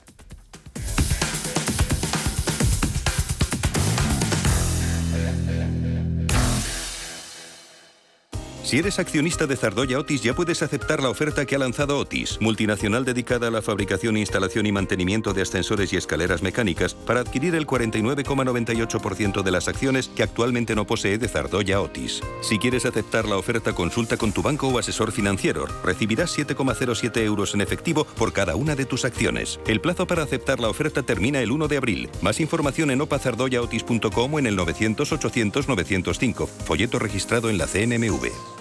Si 8.72 8.78
eres 8.78 9.00
accionista 9.00 9.48
de 9.48 9.58
Zardoya 9.58 10.00
Otis 10.00 10.24
ya 10.24 10.34
puedes 10.34 10.64
aceptar 10.64 11.04
la 11.04 11.10
oferta 11.10 11.46
que 11.46 11.56
ha 11.56 11.60
lanzado 11.60 11.98
Otis, 11.98 12.38
multinacional 12.40 13.04
dedicada 13.04 13.50
a 13.50 13.52
la 13.52 13.62
fabricación, 13.62 14.16
instalación 14.16 14.66
y 14.66 14.72
mantenimiento 14.72 15.34
de 15.34 15.42
ascensores 15.42 15.92
y 15.92 15.98
escaleras 15.98 16.42
mecánicas, 16.42 16.94
para 16.94 17.20
adquirir 17.20 17.54
el 17.56 17.68
49,98% 17.68 19.44
de 19.44 19.52
las 19.52 19.68
acciones 19.68 20.08
que 20.08 20.24
actualmente 20.24 20.74
no 20.74 20.88
posee 20.88 21.18
de 21.18 21.28
Zardoya 21.28 21.82
Otis. 21.82 22.22
Si 22.42 22.60
quieres 22.60 22.86
aceptar 22.86 23.28
la 23.28 23.36
oferta, 23.36 23.74
consulta 23.74 24.16
con 24.16 24.32
tu 24.32 24.42
banco 24.42 24.70
o 24.70 24.80
asesor 24.80 25.12
financiero. 25.12 25.66
Recibirás 25.84 26.40
7,07 26.40 27.26
euros 27.26 27.54
en 27.54 27.60
efectivo 27.60 28.06
por 28.06 28.32
cada 28.32 28.56
una 28.56 28.78
de 28.78 28.86
tus 28.86 29.04
acciones. 29.04 29.60
El 29.68 29.82
plazo 29.82 30.08
para 30.08 30.24
aceptar 30.24 30.62
la 30.62 30.70
oferta 30.70 31.04
termina 31.04 31.42
el 31.42 31.52
1 31.52 31.68
de 31.68 31.76
abril. 31.76 32.10
Más 32.22 32.40
información 32.40 32.90
en 32.92 33.02
opazardoyaotis.com 33.02 34.34
o 34.34 34.40
en 34.40 34.48
el 34.48 34.56
900 34.56 35.12
800 35.12 35.68
905. 35.68 36.48
Folleto 36.48 37.00
registrado 37.00 37.50
en 37.50 37.58
la 37.58 37.68
CNMV. 37.68 38.61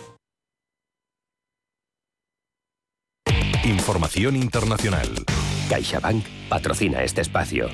Información 3.65 4.37
internacional. 4.37 5.07
CaixaBank 5.69 6.25
patrocina 6.49 7.03
este 7.03 7.21
espacio. 7.21 7.69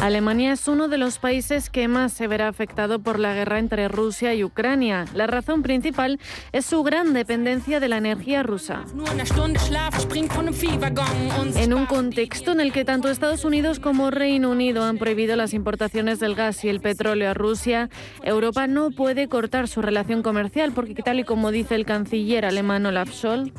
Alemania 0.00 0.52
es 0.52 0.68
uno 0.68 0.86
de 0.86 0.96
los 0.96 1.18
países 1.18 1.70
que 1.70 1.88
más 1.88 2.12
se 2.12 2.28
verá 2.28 2.46
afectado 2.46 3.00
por 3.00 3.18
la 3.18 3.34
guerra 3.34 3.58
entre 3.58 3.88
Rusia 3.88 4.32
y 4.32 4.44
Ucrania. 4.44 5.06
La 5.12 5.26
razón 5.26 5.62
principal 5.62 6.20
es 6.52 6.66
su 6.66 6.84
gran 6.84 7.12
dependencia 7.12 7.80
de 7.80 7.88
la 7.88 7.96
energía 7.96 8.44
rusa. 8.44 8.84
En 11.56 11.74
un 11.74 11.86
contexto 11.86 12.52
en 12.52 12.60
el 12.60 12.72
que 12.72 12.84
tanto 12.84 13.08
Estados 13.08 13.44
Unidos 13.44 13.80
como 13.80 14.12
Reino 14.12 14.50
Unido 14.50 14.84
han 14.84 14.98
prohibido 14.98 15.34
las 15.34 15.52
importaciones 15.52 16.20
del 16.20 16.36
gas 16.36 16.64
y 16.64 16.68
el 16.68 16.80
petróleo 16.80 17.30
a 17.30 17.34
Rusia, 17.34 17.90
Europa 18.22 18.68
no 18.68 18.92
puede 18.92 19.28
cortar 19.28 19.66
su 19.66 19.82
relación 19.82 20.22
comercial 20.22 20.70
porque 20.72 20.94
tal 20.94 21.18
y 21.18 21.24
como 21.24 21.50
dice 21.50 21.74
el 21.74 21.84
canciller 21.84 22.44
alemán 22.44 22.86
Olaf 22.86 23.10
Scholz, 23.10 23.52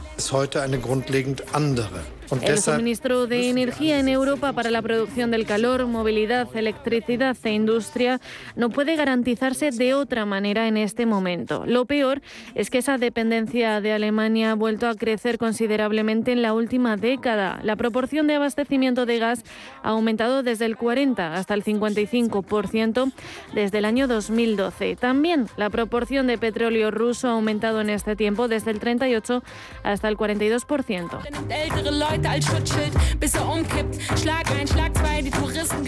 el 2.42 2.60
suministro 2.60 3.28
de 3.28 3.50
energía 3.50 4.00
en 4.00 4.08
Europa 4.08 4.54
para 4.54 4.72
la 4.72 4.82
producción 4.82 5.32
del 5.32 5.46
calor, 5.46 5.86
movilidad, 5.88 6.48
electricidad 6.56 7.36
e 7.44 7.52
industria 7.52 8.20
no 8.56 8.70
puede 8.70 8.96
garantizarse 8.96 9.72
de 9.72 9.94
otra 9.94 10.26
manera 10.26 10.68
en 10.68 10.78
este 10.78 11.06
momento. 11.06 11.64
Lo 11.66 11.86
peor 11.86 12.22
es 12.56 12.70
que 12.70 12.80
esa 12.80 12.98
dependencia 12.98 13.82
de 13.82 13.94
Alemania 13.94 14.52
ha 14.52 14.56
vuelto 14.56 14.88
a 14.88 14.96
crecer 14.96 15.38
considerablemente 15.38 16.32
en 16.32 16.42
la 16.42 16.54
última 16.54 16.98
década. 16.98 17.60
La 17.64 17.76
proporción 17.76 18.28
de 18.28 18.36
abastecimiento 18.36 19.06
de 19.06 19.20
gas 19.20 19.44
ha 19.84 19.90
aumentado 19.90 20.44
desde 20.44 20.66
el 20.66 20.78
40 20.78 21.34
hasta 21.34 21.54
el 21.54 21.64
55% 21.64 23.12
desde 23.54 23.78
el 23.80 23.86
año 23.86 24.08
2012. 24.08 24.96
También 24.96 25.48
la 25.58 25.70
proporción 25.70 26.28
de 26.28 26.38
petróleo 26.38 26.92
ruso 26.92 27.28
ha 27.28 27.32
aumentado 27.32 27.82
en 27.82 27.90
este 27.90 28.16
tiempo 28.16 28.48
desde 28.48 28.72
el 28.72 28.80
38 28.80 29.44
hasta 29.84 30.08
el 30.08 30.18
42%. 30.18 32.19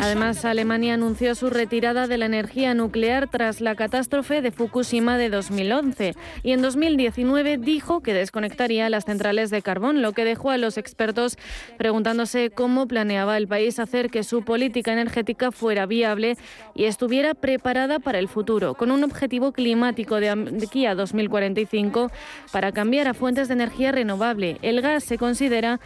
Además, 0.02 0.46
Alemania 0.46 0.94
anunció 0.94 1.36
su 1.36 1.50
retirada 1.50 2.08
de 2.08 2.18
la 2.18 2.26
energía 2.26 2.74
nuclear 2.74 3.30
tras 3.30 3.62
la 3.62 3.76
catástrofe 3.76 4.42
de 4.42 4.52
Fukushima 4.52 5.18
de 5.18 5.30
2011 5.30 6.16
y 6.44 6.52
en 6.52 6.62
2019 6.62 7.58
dijo 7.58 8.02
que 8.02 8.14
desconectaría 8.14 8.90
las 8.90 9.06
centrales 9.06 9.50
de 9.50 9.62
carbón, 9.62 10.02
lo 10.02 10.14
que 10.14 10.26
dejó 10.26 10.52
a 10.52 10.58
los 10.58 10.78
expertos 10.78 11.38
preguntándose 11.78 12.50
cómo 12.50 12.88
planeaba 12.88 13.38
el 13.38 13.48
país 13.48 13.80
hacer 13.80 14.10
que 14.10 14.24
su 14.24 14.44
política 14.44 14.94
energética 14.94 15.52
fuera 15.52 15.86
viable 15.86 16.38
y 16.76 16.86
estuviera 16.86 17.34
preparada 17.34 18.00
para 18.00 18.20
el 18.20 18.28
futuro, 18.28 18.74
con 18.74 18.92
un 18.92 19.04
objetivo 19.04 19.52
climático 19.52 20.20
de 20.20 20.30
aquí 20.30 20.86
a 20.86 20.96
2045 20.96 22.12
para 22.52 22.72
cambiar 22.72 23.08
a 23.08 23.14
fuentes 23.14 23.48
de 23.48 23.54
energía 23.54 23.92
renovable. 23.92 24.58
El 24.62 24.82
gas 24.82 25.04
se 25.04 25.18
considera 25.18 25.80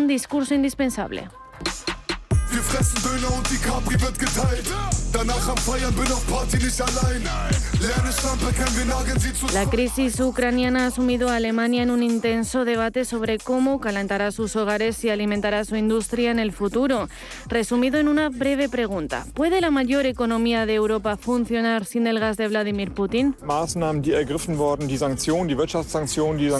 discurso 0.00 0.54
indispensable. 0.54 1.28
La 9.52 9.68
crisis 9.68 10.20
ucraniana 10.20 10.86
ha 10.86 10.90
sumido 10.92 11.28
a 11.28 11.36
Alemania 11.36 11.82
en 11.82 11.90
un 11.90 12.04
intenso 12.04 12.64
debate 12.64 13.04
sobre 13.04 13.38
cómo 13.38 13.80
calentará 13.80 14.30
sus 14.30 14.54
hogares 14.54 15.02
y 15.04 15.10
alimentará 15.10 15.64
su 15.64 15.74
industria 15.74 16.30
en 16.30 16.38
el 16.38 16.52
futuro. 16.52 17.08
Resumido 17.48 17.98
en 17.98 18.06
una 18.06 18.28
breve 18.28 18.68
pregunta, 18.68 19.26
¿puede 19.34 19.60
la 19.60 19.72
mayor 19.72 20.06
economía 20.06 20.64
de 20.64 20.74
Europa 20.74 21.16
funcionar 21.16 21.84
sin 21.84 22.06
el 22.06 22.20
gas 22.20 22.36
de 22.36 22.46
Vladimir 22.46 22.92
Putin? 22.92 23.34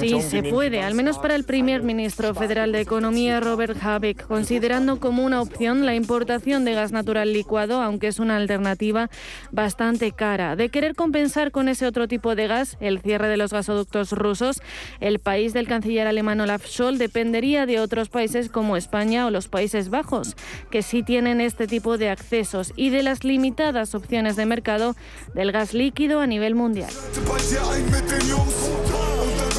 Sí, 0.01 0.21
se 0.23 0.43
puede, 0.43 0.83
al 0.83 0.95
menos 0.95 1.19
para 1.19 1.37
el 1.37 1.45
primer 1.45 1.85
ministro 1.85 2.35
federal 2.35 2.73
de 2.73 2.81
Economía, 2.81 3.39
Robert 3.39 3.77
Habeck, 3.81 4.27
considerando 4.27 4.99
como 4.99 5.25
una 5.25 5.41
opción 5.41 5.87
la 5.87 5.95
importación 5.95 6.65
de 6.65 6.75
gas 6.75 6.91
natural 6.91 7.33
licuado, 7.33 7.81
aunque 7.81 8.09
es 8.09 8.19
una 8.19 8.37
alternativa 8.37 9.09
bastante 9.53 10.11
cara. 10.11 10.57
De 10.57 10.69
querer 10.69 10.97
compensar 11.13 11.51
con 11.51 11.69
ese 11.69 11.87
otro 11.87 12.09
tipo 12.09 12.35
de 12.35 12.47
gas 12.47 12.79
el 12.81 12.99
cierre 12.99 13.29
de 13.29 13.37
los 13.37 13.53
gasoductos 13.53 14.13
rusos, 14.13 14.63
el 14.99 15.19
país 15.19 15.53
del 15.53 15.69
canciller 15.69 16.07
alemán 16.07 16.41
Olaf 16.41 16.67
Scholz 16.67 16.99
dependería 16.99 17.67
de 17.67 17.81
otros 17.81 18.09
países 18.09 18.49
como 18.49 18.79
España 18.79 19.27
o 19.27 19.31
los 19.31 19.47
Países 19.47 19.91
Bajos, 19.91 20.37
que 20.71 20.81
sí 20.81 21.03
tienen 21.03 21.43
este 21.43 21.67
tipo 21.67 21.99
de 21.99 22.09
accesos 22.09 22.73
y 22.77 22.89
de 22.89 23.03
las 23.03 23.25
limitadas 23.25 23.95
opciones 23.95 24.37
de 24.37 24.47
mercado 24.47 24.97
del 25.35 25.53
gas 25.53 25.75
líquido 25.75 26.21
a 26.21 26.27
nivel 26.27 26.55
mundial. 26.55 26.89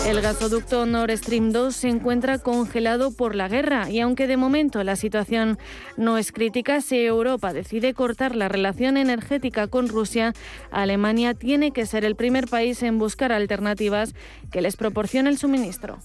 El 0.06 0.20
gasoducto 0.22 0.86
Nord 0.86 1.18
Stream 1.18 1.52
2 1.52 1.74
se 1.74 1.88
encuentra 1.88 2.38
congelado 2.38 3.12
por 3.12 3.36
la 3.36 3.48
guerra 3.48 3.90
y 3.90 4.02
aunque 4.02 4.28
de 4.28 4.36
momento 4.36 4.84
la 4.84 4.98
situación 4.98 5.58
no 5.96 6.18
es 6.18 6.32
crítica, 6.32 6.82
si 6.82 6.98
Europa 6.98 7.54
decide 7.54 7.94
cortar 7.94 8.36
la 8.36 8.50
relación 8.50 8.98
energética 8.98 9.68
con 9.68 9.88
Rusia, 9.88 10.34
Alemania 10.72 11.34
tiene 11.34 11.72
que 11.72 11.86
ser 11.86 12.04
el 12.04 12.16
primer 12.16 12.48
país 12.48 12.84
en 12.84 13.00
buscar 13.00 13.32
alternativas 13.32 14.14
que 14.52 14.62
les 14.62 14.76
proporcione 14.76 15.30
el 15.30 15.38
suministro. 15.38 16.00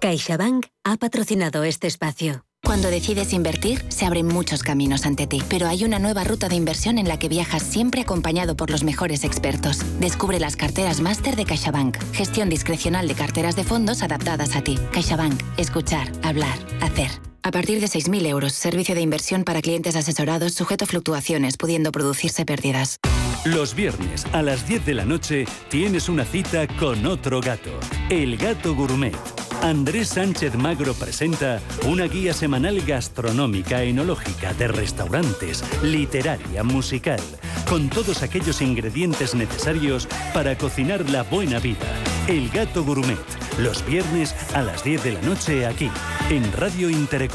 CaixaBank 0.00 0.66
ha 0.84 0.96
patrocinado 0.96 1.64
este 1.64 1.86
espacio. 1.86 2.44
Cuando 2.64 2.90
decides 2.90 3.32
invertir, 3.32 3.84
se 3.88 4.06
abren 4.06 4.26
muchos 4.26 4.62
caminos 4.62 5.04
ante 5.04 5.26
ti, 5.26 5.42
pero 5.48 5.66
hay 5.66 5.84
una 5.84 5.98
nueva 5.98 6.24
ruta 6.24 6.48
de 6.48 6.54
inversión 6.54 6.98
en 6.98 7.08
la 7.08 7.18
que 7.18 7.28
viajas 7.28 7.62
siempre 7.62 8.02
acompañado 8.02 8.54
por 8.54 8.70
los 8.70 8.84
mejores 8.84 9.24
expertos. 9.24 9.80
Descubre 9.98 10.38
las 10.38 10.56
carteras 10.56 11.00
máster 11.00 11.36
de 11.36 11.46
CaixaBank, 11.46 11.96
gestión 12.12 12.48
discrecional 12.48 13.08
de 13.08 13.14
carteras 13.14 13.56
de 13.56 13.64
fondos 13.64 14.02
adaptadas 14.02 14.54
a 14.54 14.62
ti. 14.62 14.78
CaixaBank, 14.92 15.42
escuchar, 15.56 16.12
hablar, 16.22 16.56
hacer. 16.80 17.10
A 17.42 17.50
partir 17.52 17.80
de 17.80 17.86
6.000 17.86 18.26
euros, 18.26 18.52
servicio 18.52 18.94
de 18.94 19.00
inversión 19.00 19.44
para 19.44 19.62
clientes 19.62 19.96
asesorados 19.96 20.52
sujeto 20.52 20.84
a 20.84 20.86
fluctuaciones, 20.86 21.56
pudiendo 21.56 21.90
producirse 21.90 22.44
pérdidas. 22.44 22.98
Los 23.44 23.74
viernes 23.74 24.26
a 24.32 24.42
las 24.42 24.68
10 24.68 24.84
de 24.84 24.94
la 24.94 25.06
noche 25.06 25.46
tienes 25.70 26.10
una 26.10 26.26
cita 26.26 26.66
con 26.78 27.06
otro 27.06 27.40
gato, 27.40 27.70
el 28.10 28.36
gato 28.36 28.74
gourmet. 28.74 29.16
Andrés 29.62 30.08
Sánchez 30.08 30.54
Magro 30.54 30.94
presenta 30.94 31.60
una 31.86 32.04
guía 32.04 32.32
semanal 32.32 32.80
gastronómica, 32.82 33.82
enológica, 33.82 34.54
de 34.54 34.68
restaurantes, 34.68 35.64
literaria, 35.82 36.62
musical, 36.62 37.20
con 37.68 37.88
todos 37.90 38.22
aquellos 38.22 38.62
ingredientes 38.62 39.34
necesarios 39.34 40.08
para 40.32 40.56
cocinar 40.56 41.08
la 41.10 41.22
buena 41.24 41.58
vida. 41.58 41.86
El 42.26 42.48
gato 42.50 42.84
gourmet, 42.84 43.18
los 43.58 43.84
viernes 43.84 44.34
a 44.54 44.62
las 44.62 44.82
10 44.84 45.04
de 45.04 45.12
la 45.12 45.20
noche 45.22 45.66
aquí, 45.66 45.90
en 46.30 46.50
Radio 46.52 46.88
Intereconomía. 46.88 47.29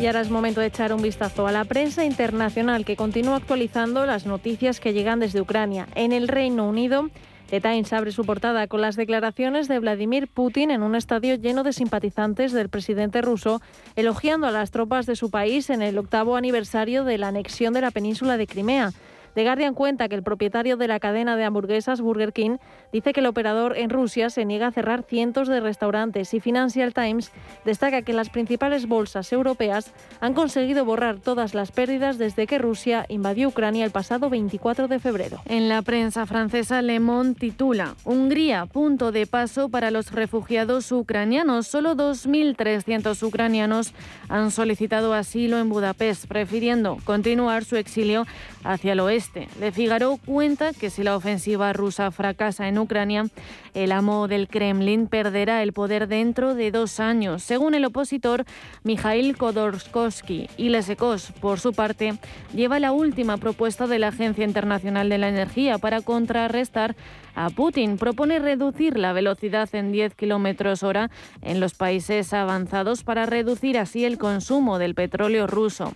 Y 0.00 0.06
ahora 0.06 0.22
es 0.22 0.30
momento 0.30 0.60
de 0.60 0.66
echar 0.66 0.92
un 0.92 1.02
vistazo 1.02 1.46
a 1.46 1.52
la 1.52 1.64
prensa 1.64 2.04
internacional 2.04 2.84
que 2.84 2.96
continúa 2.96 3.36
actualizando 3.36 4.06
las 4.06 4.26
noticias 4.26 4.80
que 4.80 4.92
llegan 4.92 5.20
desde 5.20 5.40
Ucrania. 5.40 5.86
En 5.94 6.12
el 6.12 6.26
Reino 6.26 6.68
Unido, 6.68 7.10
The 7.48 7.62
Times 7.62 7.94
abre 7.94 8.12
su 8.12 8.26
portada 8.26 8.66
con 8.66 8.82
las 8.82 8.96
declaraciones 8.96 9.68
de 9.68 9.78
Vladimir 9.78 10.28
Putin 10.28 10.70
en 10.70 10.82
un 10.82 10.94
estadio 10.94 11.34
lleno 11.36 11.62
de 11.62 11.72
simpatizantes 11.72 12.52
del 12.52 12.68
presidente 12.68 13.22
ruso, 13.22 13.62
elogiando 13.96 14.46
a 14.46 14.50
las 14.50 14.70
tropas 14.70 15.06
de 15.06 15.16
su 15.16 15.30
país 15.30 15.70
en 15.70 15.80
el 15.80 15.96
octavo 15.96 16.36
aniversario 16.36 17.04
de 17.04 17.16
la 17.16 17.28
anexión 17.28 17.72
de 17.72 17.80
la 17.80 17.90
península 17.90 18.36
de 18.36 18.46
Crimea. 18.46 18.92
The 19.38 19.44
Guardian 19.44 19.74
cuenta 19.74 20.08
que 20.08 20.16
el 20.16 20.24
propietario 20.24 20.76
de 20.76 20.88
la 20.88 20.98
cadena 20.98 21.36
de 21.36 21.44
hamburguesas 21.44 22.00
Burger 22.00 22.32
King 22.32 22.56
dice 22.92 23.12
que 23.12 23.20
el 23.20 23.26
operador 23.26 23.78
en 23.78 23.88
Rusia 23.88 24.30
se 24.30 24.44
niega 24.44 24.66
a 24.66 24.72
cerrar 24.72 25.04
cientos 25.04 25.46
de 25.46 25.60
restaurantes 25.60 26.34
y 26.34 26.40
Financial 26.40 26.92
Times 26.92 27.30
destaca 27.64 28.02
que 28.02 28.12
las 28.12 28.30
principales 28.30 28.88
bolsas 28.88 29.32
europeas 29.32 29.92
han 30.20 30.34
conseguido 30.34 30.84
borrar 30.84 31.20
todas 31.20 31.54
las 31.54 31.70
pérdidas 31.70 32.18
desde 32.18 32.48
que 32.48 32.58
Rusia 32.58 33.06
invadió 33.08 33.46
Ucrania 33.46 33.84
el 33.84 33.92
pasado 33.92 34.28
24 34.28 34.88
de 34.88 34.98
febrero. 34.98 35.40
En 35.44 35.68
la 35.68 35.82
prensa 35.82 36.26
francesa, 36.26 36.82
Le 36.82 36.98
Monde 36.98 37.38
titula 37.38 37.94
Hungría, 38.02 38.66
punto 38.66 39.12
de 39.12 39.28
paso 39.28 39.68
para 39.68 39.92
los 39.92 40.10
refugiados 40.10 40.90
ucranianos. 40.90 41.68
Solo 41.68 41.94
2.300 41.94 43.22
ucranianos 43.22 43.92
han 44.28 44.50
solicitado 44.50 45.14
asilo 45.14 45.60
en 45.60 45.68
Budapest, 45.68 46.26
prefiriendo 46.26 46.98
continuar 47.04 47.64
su 47.64 47.76
exilio 47.76 48.26
hacia 48.64 48.94
el 48.94 48.98
oeste. 48.98 49.27
Le 49.60 49.72
Figaro 49.72 50.18
cuenta 50.24 50.72
que 50.72 50.90
si 50.90 51.02
la 51.02 51.16
ofensiva 51.16 51.72
rusa 51.72 52.10
fracasa 52.10 52.68
en 52.68 52.78
Ucrania, 52.78 53.26
el 53.74 53.92
amo 53.92 54.26
del 54.26 54.48
Kremlin 54.48 55.06
perderá 55.06 55.62
el 55.62 55.72
poder 55.72 56.08
dentro 56.08 56.54
de 56.54 56.70
dos 56.70 56.98
años. 56.98 57.42
Según 57.42 57.74
el 57.74 57.84
opositor 57.84 58.44
Mikhail 58.84 59.36
Khodorkovsky 59.36 60.48
y 60.56 60.70
Lesekos, 60.70 61.32
por 61.40 61.60
su 61.60 61.72
parte, 61.72 62.18
lleva 62.54 62.80
la 62.80 62.92
última 62.92 63.36
propuesta 63.36 63.86
de 63.86 63.98
la 63.98 64.08
Agencia 64.08 64.44
Internacional 64.44 65.08
de 65.08 65.18
la 65.18 65.28
Energía 65.28 65.78
para 65.78 66.00
contrarrestar 66.00 66.96
a 67.38 67.50
Putin. 67.50 67.98
Propone 67.98 68.40
reducir 68.40 68.98
la 68.98 69.12
velocidad 69.12 69.68
en 69.72 69.92
10 69.92 70.14
kilómetros 70.14 70.82
hora 70.82 71.10
en 71.40 71.60
los 71.60 71.74
países 71.74 72.32
avanzados 72.34 73.04
para 73.04 73.26
reducir 73.26 73.78
así 73.78 74.04
el 74.04 74.18
consumo 74.18 74.78
del 74.78 74.96
petróleo 74.96 75.46
ruso. 75.46 75.92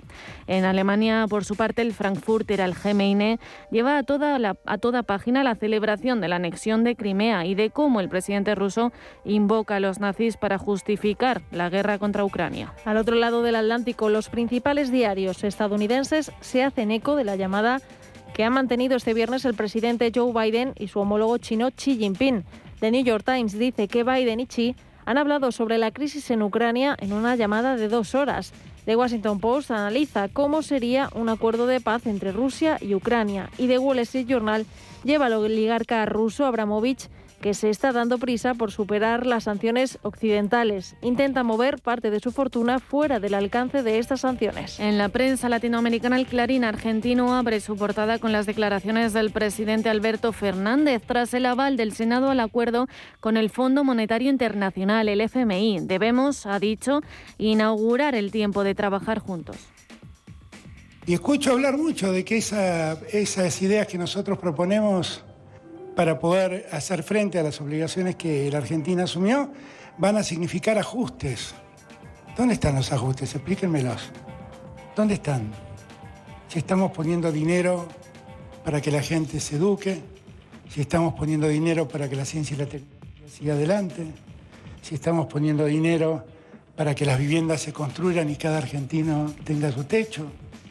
En 0.46 0.64
Alemania, 0.64 1.26
por 1.28 1.44
su 1.44 1.57
parte, 1.57 1.83
el 1.83 1.92
Frankfurter 1.92 2.62
Allgemeine 2.62 3.40
lleva 3.72 3.98
a 3.98 4.02
toda, 4.05 4.38
la, 4.38 4.57
a 4.66 4.78
toda 4.78 5.02
página 5.02 5.42
la 5.42 5.57
celebración 5.57 6.20
de 6.20 6.28
la 6.28 6.37
anexión 6.37 6.85
de 6.85 6.94
Crimea 6.94 7.44
y 7.44 7.57
de 7.57 7.70
cómo 7.70 8.00
el 8.00 8.09
presidente 8.09 8.55
ruso 8.55 8.92
invoca 9.24 9.76
a 9.76 9.81
los 9.81 9.98
nazis 9.98 10.37
para 10.37 10.59
justificar 10.59 11.42
la 11.50 11.68
guerra 11.70 11.98
contra 11.98 12.24
Ucrania. 12.24 12.72
Al 12.85 12.96
otro 12.96 13.16
lado 13.16 13.42
del 13.42 13.57
Atlántico, 13.57 14.09
los 14.09 14.28
principales 14.28 14.92
diarios 14.92 15.42
estadounidenses 15.42 16.31
se 16.40 16.62
hacen 16.62 16.92
eco 16.92 17.16
de 17.16 17.24
la 17.24 17.35
llamada 17.35 17.81
que 18.35 18.45
ha 18.45 18.51
mantenido 18.51 18.97
este 18.97 19.14
viernes 19.14 19.45
el 19.45 19.55
presidente 19.55 20.12
Joe 20.14 20.33
Biden 20.33 20.73
y 20.79 20.88
su 20.88 21.01
homólogo 21.01 21.38
chino 21.38 21.71
Xi 21.71 21.97
Jinping. 21.97 22.45
The 22.81 22.90
New 22.90 23.05
York 23.05 23.25
Times 23.25 23.59
dice 23.59 23.88
que 23.88 24.05
Biden 24.05 24.40
y 24.40 24.47
Xi 24.47 24.75
han 25.05 25.18
hablado 25.18 25.53
sobre 25.53 25.79
la 25.79 25.90
crisis 25.90 26.31
en 26.31 26.42
Ucrania 26.42 26.97
en 27.01 27.12
una 27.12 27.37
llamada 27.37 27.77
de 27.77 27.88
dos 27.88 28.14
horas. 28.14 28.53
The 28.85 28.97
Washington 28.97 29.38
Post 29.38 29.71
analiza 29.71 30.29
cómo 30.29 30.62
sería 30.62 31.09
un 31.14 31.29
acuerdo 31.29 31.66
de 31.66 31.81
paz 31.81 32.07
entre 32.07 32.33
Rusia 32.33 32.79
y 32.81 32.95
Ucrania. 32.95 33.51
Y 33.59 33.68
The 33.68 33.79
Wall 33.79 34.01
Street 34.01 34.27
Journal 34.27 34.66
lleva 35.05 35.27
al 35.27 35.35
oligarca 35.35 36.05
ruso 36.07 36.47
Abramovich 36.47 37.09
que 37.42 37.52
se 37.52 37.68
está 37.68 37.92
dando 37.92 38.16
prisa 38.16 38.55
por 38.55 38.70
superar 38.70 39.26
las 39.26 39.44
sanciones 39.44 39.98
occidentales. 40.00 40.96
Intenta 41.02 41.42
mover 41.42 41.83
parte 41.83 42.11
de 42.11 42.20
su 42.20 42.31
fortuna 42.31 42.78
fuera 42.78 43.20
del 43.20 43.35
alcance 43.35 43.83
de 43.83 43.98
estas 43.98 44.20
sanciones. 44.20 44.81
En 44.81 44.96
la 44.96 45.11
prensa 45.11 45.50
latinoamericana, 45.50 46.16
el 46.16 46.26
Clarín 46.26 46.64
argentino 46.64 47.35
abre 47.35 47.61
su 47.61 47.76
portada 47.76 48.18
con 48.18 48.33
las 48.33 48.46
declaraciones 48.46 49.12
del 49.12 49.33
presidente 49.33 49.90
Alberto 49.90 50.33
Fernández 50.33 51.02
tras 51.05 51.35
el 51.35 51.44
aval 51.44 51.76
del 51.76 51.92
Senado 51.92 52.31
al 52.31 52.40
acuerdo 52.40 52.87
con 53.20 53.37
el 53.37 53.50
Fondo 53.50 53.85
Monetario 53.85 54.31
Internacional, 54.31 55.09
el 55.09 55.20
FMI. 55.20 55.81
Debemos, 55.83 56.46
ha 56.46 56.61
dicho, 56.61 57.00
inaugurar 57.38 58.14
el 58.14 58.31
tiempo 58.31 58.62
de 58.62 58.74
trabajar 58.76 59.18
juntos. 59.18 59.57
Y 61.05 61.14
escucho 61.14 61.50
hablar 61.50 61.76
mucho 61.76 62.12
de 62.12 62.24
que 62.24 62.37
esa, 62.37 62.92
esas 63.11 63.61
ideas 63.61 63.88
que 63.88 63.98
nosotros 63.98 64.38
proponemos 64.38 65.24
para 65.94 66.18
poder 66.18 66.68
hacer 66.72 67.02
frente 67.02 67.38
a 67.38 67.42
las 67.42 67.61
obligaciones 67.61 68.16
que 68.16 68.50
la 68.50 68.59
Argentina 68.59 69.05
asumió, 69.05 69.52
van 69.98 70.16
a 70.16 70.22
significar 70.22 70.78
ajustes. 70.78 71.55
¿Dónde 72.37 72.55
están 72.55 72.76
los 72.76 72.92
ajustes? 72.92 73.35
Explíquenmelos. 73.35 74.11
¿Dónde 74.96 75.14
están? 75.14 75.52
Si 76.48 76.59
estamos 76.59 76.92
poniendo 76.92 77.31
dinero 77.31 77.87
para 78.64 78.81
que 78.81 78.90
la 78.90 79.02
gente 79.02 79.40
se 79.40 79.57
eduque, 79.57 80.00
si 80.68 80.81
estamos 80.81 81.14
poniendo 81.14 81.48
dinero 81.48 81.88
para 81.88 82.09
que 82.09 82.16
la 82.16 82.24
ciencia 82.24 82.55
y 82.55 82.59
la 82.59 82.66
tecnología 82.66 83.28
siga 83.28 83.55
adelante, 83.55 84.07
si 84.81 84.94
estamos 84.94 85.26
poniendo 85.26 85.64
dinero 85.66 86.24
para 86.76 86.94
que 86.94 87.05
las 87.05 87.18
viviendas 87.18 87.61
se 87.61 87.72
construyan 87.72 88.31
y 88.31 88.37
cada 88.37 88.59
argentino 88.59 89.33
tenga 89.44 89.70
su 89.70 89.85
techo. 89.85 90.26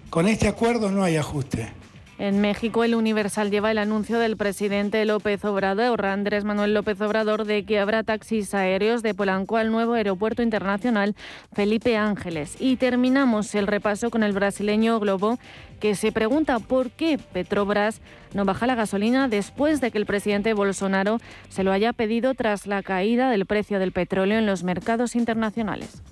Con 0.09 0.27
este 0.27 0.47
acuerdo 0.47 0.91
no 0.91 1.03
hay 1.03 1.17
ajuste. 1.17 1.80
En 2.21 2.39
México, 2.39 2.83
el 2.83 2.93
Universal 2.93 3.49
lleva 3.49 3.71
el 3.71 3.79
anuncio 3.79 4.19
del 4.19 4.37
presidente 4.37 5.03
López 5.05 5.43
Obrador, 5.43 6.05
Andrés 6.05 6.43
Manuel 6.43 6.75
López 6.75 7.01
Obrador, 7.01 7.45
de 7.45 7.63
que 7.63 7.79
habrá 7.79 8.03
taxis 8.03 8.53
aéreos 8.53 9.01
de 9.01 9.15
Polanco 9.15 9.57
al 9.57 9.71
nuevo 9.71 9.93
aeropuerto 9.93 10.43
internacional 10.43 11.15
Felipe 11.51 11.97
Ángeles. 11.97 12.57
Y 12.59 12.75
terminamos 12.75 13.55
el 13.55 13.65
repaso 13.65 14.11
con 14.11 14.21
el 14.21 14.33
brasileño 14.33 14.99
Globo, 14.99 15.39
que 15.79 15.95
se 15.95 16.11
pregunta 16.11 16.59
por 16.59 16.91
qué 16.91 17.17
Petrobras 17.17 18.01
no 18.35 18.45
baja 18.45 18.67
la 18.67 18.75
gasolina 18.75 19.27
después 19.27 19.81
de 19.81 19.89
que 19.89 19.97
el 19.97 20.05
presidente 20.05 20.53
Bolsonaro 20.53 21.17
se 21.49 21.63
lo 21.63 21.71
haya 21.71 21.91
pedido 21.91 22.35
tras 22.35 22.67
la 22.67 22.83
caída 22.83 23.31
del 23.31 23.47
precio 23.47 23.79
del 23.79 23.93
petróleo 23.93 24.37
en 24.37 24.45
los 24.45 24.61
mercados 24.61 25.15
internacionales. 25.15 26.03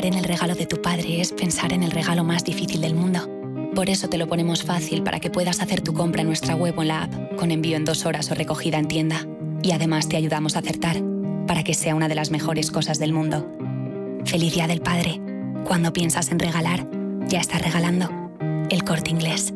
En 0.00 0.14
el 0.14 0.24
regalo 0.24 0.54
de 0.54 0.64
tu 0.64 0.80
padre 0.80 1.20
es 1.20 1.32
pensar 1.32 1.72
en 1.72 1.82
el 1.82 1.90
regalo 1.90 2.22
más 2.22 2.44
difícil 2.44 2.80
del 2.80 2.94
mundo. 2.94 3.28
Por 3.74 3.90
eso 3.90 4.08
te 4.08 4.16
lo 4.16 4.28
ponemos 4.28 4.62
fácil 4.62 5.02
para 5.02 5.18
que 5.18 5.28
puedas 5.28 5.60
hacer 5.60 5.80
tu 5.80 5.92
compra 5.92 6.22
en 6.22 6.28
nuestra 6.28 6.54
web 6.54 6.78
o 6.78 6.82
en 6.82 6.88
la 6.88 7.02
app, 7.02 7.36
con 7.36 7.50
envío 7.50 7.76
en 7.76 7.84
dos 7.84 8.06
horas 8.06 8.30
o 8.30 8.34
recogida 8.34 8.78
en 8.78 8.86
tienda. 8.86 9.26
Y 9.60 9.72
además 9.72 10.08
te 10.08 10.16
ayudamos 10.16 10.54
a 10.54 10.60
acertar, 10.60 11.02
para 11.48 11.64
que 11.64 11.74
sea 11.74 11.96
una 11.96 12.08
de 12.08 12.14
las 12.14 12.30
mejores 12.30 12.70
cosas 12.70 13.00
del 13.00 13.12
mundo. 13.12 13.50
Feliz 14.24 14.54
Día 14.54 14.68
del 14.68 14.80
Padre. 14.80 15.20
Cuando 15.64 15.92
piensas 15.92 16.30
en 16.30 16.38
regalar, 16.38 16.86
ya 17.26 17.40
estás 17.40 17.60
regalando. 17.60 18.08
El 18.70 18.84
corte 18.84 19.10
inglés. 19.10 19.52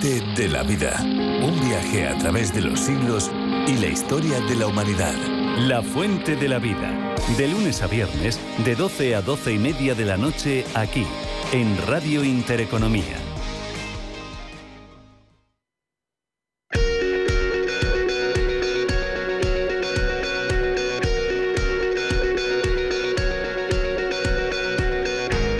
La 0.00 0.06
fuente 0.06 0.42
de 0.42 0.48
la 0.48 0.62
vida. 0.62 0.98
Un 1.42 1.60
viaje 1.60 2.08
a 2.08 2.16
través 2.16 2.54
de 2.54 2.62
los 2.62 2.80
siglos 2.80 3.30
y 3.66 3.76
la 3.76 3.88
historia 3.88 4.40
de 4.40 4.56
la 4.56 4.66
humanidad. 4.66 5.12
La 5.58 5.82
Fuente 5.82 6.36
de 6.36 6.48
la 6.48 6.58
Vida. 6.58 7.14
De 7.36 7.46
lunes 7.46 7.82
a 7.82 7.86
viernes, 7.86 8.40
de 8.64 8.76
12 8.76 9.14
a 9.14 9.20
12 9.20 9.52
y 9.52 9.58
media 9.58 9.94
de 9.94 10.06
la 10.06 10.16
noche, 10.16 10.64
aquí, 10.74 11.06
en 11.52 11.76
Radio 11.86 12.24
Intereconomía. 12.24 13.18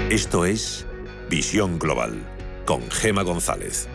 Esto 0.09 0.47
es 0.47 0.87
Visión 1.29 1.79
Global 1.79 2.25
con 2.65 2.89
Gema 2.91 3.23
González. 3.23 3.89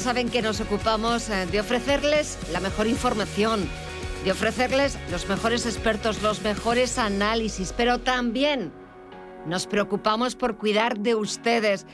Saben 0.00 0.28
que 0.30 0.42
nos 0.42 0.60
ocupamos 0.60 1.28
eh, 1.28 1.46
de 1.46 1.60
ofrecerles 1.60 2.38
la 2.52 2.60
mejor 2.60 2.86
información, 2.86 3.68
de 4.24 4.32
ofrecerles 4.32 4.98
los 5.10 5.28
mejores 5.28 5.66
expertos, 5.66 6.22
los 6.22 6.42
mejores 6.42 6.98
análisis, 6.98 7.74
pero 7.76 7.98
también 7.98 8.72
nos 9.46 9.66
preocupamos 9.66 10.36
por 10.36 10.56
cuidar 10.56 10.98
de 10.98 11.14
ustedes. 11.14 11.86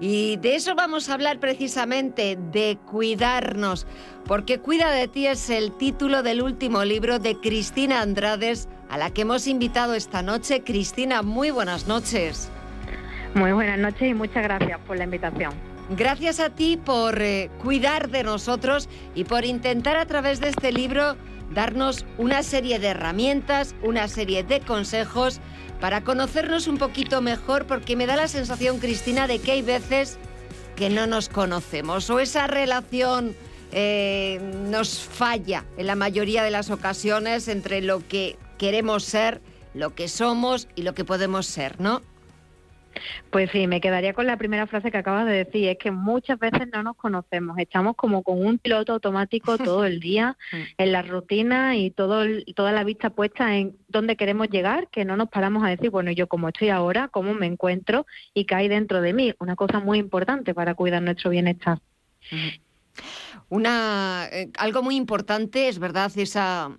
Y 0.00 0.36
de 0.38 0.56
eso 0.56 0.74
vamos 0.74 1.08
a 1.08 1.14
hablar 1.14 1.38
precisamente, 1.38 2.36
de 2.52 2.78
cuidarnos, 2.90 3.86
porque 4.26 4.58
Cuida 4.58 4.90
de 4.90 5.08
ti 5.08 5.26
es 5.26 5.48
el 5.50 5.72
título 5.76 6.22
del 6.22 6.42
último 6.42 6.84
libro 6.84 7.18
de 7.18 7.36
Cristina 7.40 8.00
Andrades, 8.00 8.68
a 8.90 8.98
la 8.98 9.10
que 9.10 9.22
hemos 9.22 9.46
invitado 9.46 9.94
esta 9.94 10.20
noche. 10.20 10.62
Cristina, 10.64 11.22
muy 11.22 11.50
buenas 11.50 11.86
noches. 11.86 12.50
Muy 13.34 13.52
buenas 13.52 13.78
noches 13.78 14.10
y 14.10 14.14
muchas 14.14 14.42
gracias 14.42 14.78
por 14.86 14.96
la 14.96 15.04
invitación. 15.04 15.73
Gracias 15.90 16.40
a 16.40 16.50
ti 16.50 16.78
por 16.78 17.20
eh, 17.20 17.50
cuidar 17.62 18.10
de 18.10 18.22
nosotros 18.22 18.88
y 19.14 19.24
por 19.24 19.44
intentar 19.44 19.96
a 19.96 20.06
través 20.06 20.40
de 20.40 20.48
este 20.48 20.72
libro 20.72 21.16
darnos 21.52 22.06
una 22.16 22.42
serie 22.42 22.78
de 22.78 22.88
herramientas, 22.88 23.74
una 23.82 24.08
serie 24.08 24.44
de 24.44 24.60
consejos 24.60 25.40
para 25.80 26.02
conocernos 26.02 26.68
un 26.68 26.78
poquito 26.78 27.20
mejor, 27.20 27.66
porque 27.66 27.96
me 27.96 28.06
da 28.06 28.16
la 28.16 28.28
sensación, 28.28 28.78
Cristina, 28.78 29.26
de 29.26 29.38
que 29.38 29.52
hay 29.52 29.62
veces 29.62 30.18
que 30.76 30.88
no 30.88 31.06
nos 31.06 31.28
conocemos 31.28 32.08
o 32.08 32.18
esa 32.18 32.46
relación 32.46 33.36
eh, 33.72 34.40
nos 34.68 35.00
falla 35.00 35.64
en 35.76 35.86
la 35.86 35.96
mayoría 35.96 36.42
de 36.42 36.50
las 36.50 36.70
ocasiones 36.70 37.48
entre 37.48 37.82
lo 37.82 38.06
que 38.06 38.38
queremos 38.56 39.04
ser, 39.04 39.42
lo 39.74 39.94
que 39.94 40.08
somos 40.08 40.68
y 40.74 40.82
lo 40.82 40.94
que 40.94 41.04
podemos 41.04 41.46
ser, 41.46 41.80
¿no? 41.80 42.00
Pues 43.30 43.50
sí, 43.50 43.66
me 43.66 43.80
quedaría 43.80 44.12
con 44.12 44.26
la 44.26 44.36
primera 44.36 44.66
frase 44.66 44.90
que 44.90 44.98
acabas 44.98 45.26
de 45.26 45.44
decir, 45.44 45.68
es 45.68 45.78
que 45.78 45.90
muchas 45.90 46.38
veces 46.38 46.68
no 46.72 46.82
nos 46.82 46.96
conocemos, 46.96 47.58
estamos 47.58 47.96
como 47.96 48.22
con 48.22 48.44
un 48.44 48.58
piloto 48.58 48.92
automático 48.92 49.58
todo 49.58 49.84
el 49.84 50.00
día 50.00 50.36
mm. 50.52 50.56
en 50.78 50.92
la 50.92 51.02
rutina 51.02 51.76
y 51.76 51.90
todo 51.90 52.24
toda 52.54 52.72
la 52.72 52.84
vista 52.84 53.10
puesta 53.10 53.56
en 53.56 53.76
dónde 53.88 54.16
queremos 54.16 54.48
llegar, 54.48 54.88
que 54.88 55.04
no 55.04 55.16
nos 55.16 55.28
paramos 55.28 55.64
a 55.64 55.68
decir, 55.68 55.90
bueno, 55.90 56.10
yo 56.10 56.26
cómo 56.26 56.48
estoy 56.48 56.68
ahora, 56.68 57.08
cómo 57.08 57.34
me 57.34 57.46
encuentro 57.46 58.06
y 58.32 58.44
qué 58.44 58.54
hay 58.54 58.68
dentro 58.68 59.00
de 59.00 59.12
mí, 59.12 59.34
una 59.38 59.56
cosa 59.56 59.80
muy 59.80 59.98
importante 59.98 60.54
para 60.54 60.74
cuidar 60.74 61.02
nuestro 61.02 61.30
bienestar. 61.30 61.78
Una, 63.48 64.28
eh, 64.32 64.50
algo 64.58 64.82
muy 64.82 64.96
importante 64.96 65.68
es 65.68 65.78
verdad 65.78 66.10
esa 66.16 66.70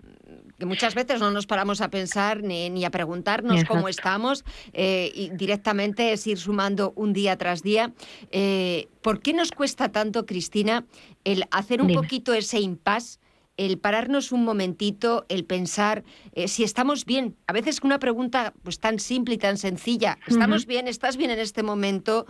que 0.58 0.66
muchas 0.66 0.96
veces 0.96 1.20
no 1.20 1.32
nos 1.32 1.46
paramos 1.46 1.82
a 1.82 1.90
pensar 1.90 2.44
ni, 2.44 2.86
a 2.86 2.90
preguntarnos 2.90 3.64
cómo 3.66 3.88
estamos 3.88 4.44
eh, 4.74 5.12
y 5.14 5.30
directamente 5.30 6.14
es 6.14 6.26
ir 6.28 6.38
sumando 6.38 6.94
un 6.96 7.14
día 7.14 7.38
tras 7.38 7.62
día. 7.62 7.94
Eh, 8.32 8.88
¿Por 9.02 9.22
qué 9.22 9.34
nos 9.34 9.52
cuesta 9.52 9.90
tanto, 9.90 10.26
Cristina, 10.26 10.86
el 11.24 11.46
hacer 11.52 11.82
un 11.82 11.94
poquito 11.94 12.34
ese 12.34 12.60
impasse? 12.60 13.20
el 13.58 13.78
pararnos 13.78 14.34
un 14.34 14.44
momentito, 14.44 15.26
el 15.30 15.46
pensar 15.46 16.04
eh, 16.34 16.50
si 16.50 16.66
estamos 16.66 17.06
bien. 17.06 17.38
A 17.48 17.54
veces 17.54 17.80
una 17.84 18.00
pregunta 18.00 18.54
pues 18.64 18.82
tan 18.82 19.00
simple 19.00 19.36
y 19.36 19.38
tan 19.38 19.58
sencilla, 19.58 20.18
¿estamos 20.28 20.66
bien? 20.66 20.90
¿Estás 20.90 21.16
bien 21.16 21.32
en 21.32 21.40
este 21.40 21.64
momento? 21.64 22.26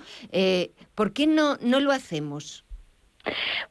¿Por 0.94 1.14
qué 1.14 1.26
no, 1.26 1.58
no 1.62 1.80
lo 1.80 1.92
hacemos? 1.92 2.65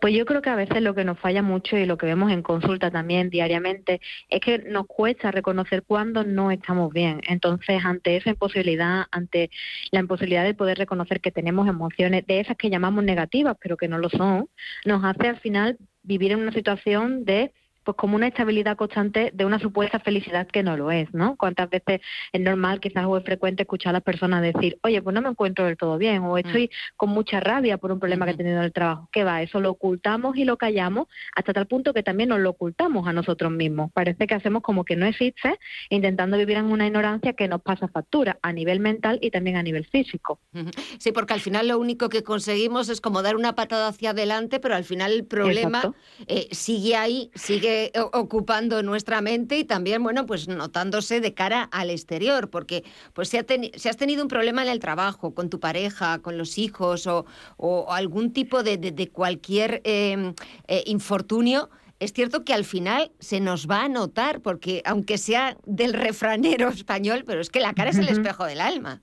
Pues 0.01 0.15
yo 0.15 0.25
creo 0.25 0.43
que 0.43 0.51
a 0.51 0.57
veces 0.57 0.83
lo 0.83 0.95
que 0.95 1.05
nos 1.05 1.19
falla 1.19 1.43
mucho 1.43 1.77
y 1.77 1.87
lo 1.87 1.97
que 1.97 2.07
vemos 2.07 2.31
en 2.33 2.43
consulta 2.43 2.91
también 2.91 3.31
diariamente 3.31 4.01
es 4.29 4.41
que 4.41 4.59
nos 4.59 4.87
cuesta 4.87 5.31
reconocer 5.31 5.83
cuándo 5.83 6.25
no 6.25 6.51
estamos 6.51 6.93
bien. 6.93 7.21
Entonces, 7.29 7.85
ante 7.85 8.17
esa 8.17 8.31
imposibilidad, 8.31 9.05
ante 9.11 9.51
la 9.91 10.01
imposibilidad 10.01 10.45
de 10.45 10.55
poder 10.55 10.79
reconocer 10.79 11.21
que 11.21 11.31
tenemos 11.31 11.69
emociones 11.69 12.27
de 12.27 12.41
esas 12.41 12.57
que 12.57 12.71
llamamos 12.71 13.05
negativas, 13.05 13.57
pero 13.61 13.77
que 13.77 13.89
no 13.89 13.99
lo 13.99 14.11
son, 14.11 14.49
nos 14.85 15.05
hace 15.05 15.29
al 15.29 15.39
final 15.41 15.79
vivir 16.03 16.33
en 16.33 16.41
una 16.41 16.53
situación 16.53 17.25
de 17.25 17.53
pues 17.85 17.97
como 17.97 18.16
una 18.16 18.28
estabilidad 18.28 18.76
constante 18.76 19.30
de 19.35 19.45
una 19.45 19.59
supuesta 19.59 20.01
felicidad 20.01 20.47
que 20.47 20.62
no 20.62 20.76
lo 20.76 20.91
es, 20.91 21.12
¿no? 21.12 21.37
Cuántas 21.37 21.70
veces 21.70 22.01
es 22.32 22.41
normal, 22.41 22.80
quizás 22.80 23.05
o 23.07 23.16
es 23.16 23.24
frecuente 23.24 23.62
escuchar 23.62 23.91
a 23.91 23.93
las 23.95 24.03
personas 24.03 24.43
decir, 24.43 24.78
oye, 24.82 25.03
pues 25.03 25.14
no 25.14 25.22
me 25.22 25.28
encuentro 25.28 25.66
del 25.66 25.76
todo 25.76 25.99
bien, 25.99 26.22
o 26.22 26.35
mm. 26.35 26.39
estoy 26.39 26.70
con 26.97 27.11
mucha 27.11 27.41
rabia 27.41 27.78
por 27.78 27.93
un 27.93 28.01
problema 28.01 28.24
que 28.24 28.32
he 28.32 28.37
tenido 28.37 28.59
en 28.59 28.64
el 28.64 28.72
trabajo. 28.72 29.09
¿Qué 29.12 29.24
va? 29.24 29.43
Eso 29.43 29.61
lo 29.61 29.70
ocultamos 29.70 30.37
y 30.37 30.45
lo 30.45 30.57
callamos 30.57 31.09
hasta 31.35 31.53
tal 31.53 31.66
punto 31.66 31.93
que 31.93 32.03
también 32.03 32.30
nos 32.30 32.41
lo 32.41 32.51
ocultamos 32.51 33.07
a 33.07 33.12
nosotros 33.12 33.53
mismos. 33.53 33.91
Parece 33.93 34.26
que 34.26 34.35
hacemos 34.35 34.62
como 34.62 34.85
que 34.85 34.97
no 34.97 35.07
existe, 35.07 35.59
intentando 35.91 36.37
vivir 36.37 36.57
en 36.57 36.66
una 36.66 36.87
ignorancia 36.87 37.35
que 37.35 37.49
nos 37.49 37.62
pasa 37.62 37.89
factura 37.89 38.39
a 38.43 38.53
nivel 38.53 38.80
mental 38.80 39.18
y 39.20 39.30
también 39.30 39.57
a 39.57 39.62
nivel 39.62 39.85
físico. 39.87 40.41
Sí, 40.99 41.12
porque 41.12 41.35
al 41.35 41.41
final 41.41 41.68
lo 41.68 41.78
único 41.78 42.09
que 42.09 42.22
conseguimos 42.22 42.89
es 42.89 43.01
como 43.01 43.22
dar 43.22 43.37
una 43.37 43.55
patada 43.55 43.89
hacia 43.89 44.11
adelante, 44.11 44.61
pero 44.61 44.74
al 44.74 44.85
final 44.85 45.12
el 45.12 45.24
problema 45.24 45.95
eh, 46.26 46.49
sigue 46.51 46.97
ahí, 46.97 47.30
sigue 47.35 47.74
ocupando 48.12 48.83
nuestra 48.83 49.20
mente 49.20 49.59
y 49.59 49.64
también, 49.64 50.03
bueno, 50.03 50.27
pues 50.27 50.49
notándose 50.49 51.20
de 51.20 51.35
cara 51.35 51.62
al 51.62 51.91
exterior, 51.91 52.51
porque 52.51 52.85
pues 53.12 53.29
si, 53.29 53.39
has 53.39 53.97
tenido 53.97 54.22
un 54.22 54.29
problema 54.29 54.62
en 54.62 54.68
el 54.68 54.81
trabajo, 54.81 55.35
con 55.35 55.51
tu 55.51 55.61
pareja, 55.61 56.18
con 56.20 56.39
los 56.39 56.59
hijos 56.59 57.07
o, 57.07 57.25
algún 57.91 58.33
tipo 58.33 58.62
de, 58.62 59.11
cualquier 59.12 59.81
em, 59.85 60.35
eh, 60.68 60.83
infortunio, 60.87 61.70
es 62.01 62.12
cierto 62.12 62.45
que 62.45 62.53
al 62.53 62.64
final 62.64 63.12
se 63.18 63.41
nos 63.41 63.68
va 63.68 63.85
a 63.85 63.89
notar, 63.89 64.41
porque 64.41 64.83
aunque 64.85 65.18
sea 65.18 65.57
del 65.64 65.93
refranero 65.93 66.68
español, 66.68 67.25
pero 67.27 67.41
es 67.41 67.51
que 67.51 67.61
la 67.61 67.75
cara 67.75 67.91
es 67.91 67.99
el 67.99 68.09
espejo 68.09 68.45
del 68.45 68.61
alma. 68.61 69.03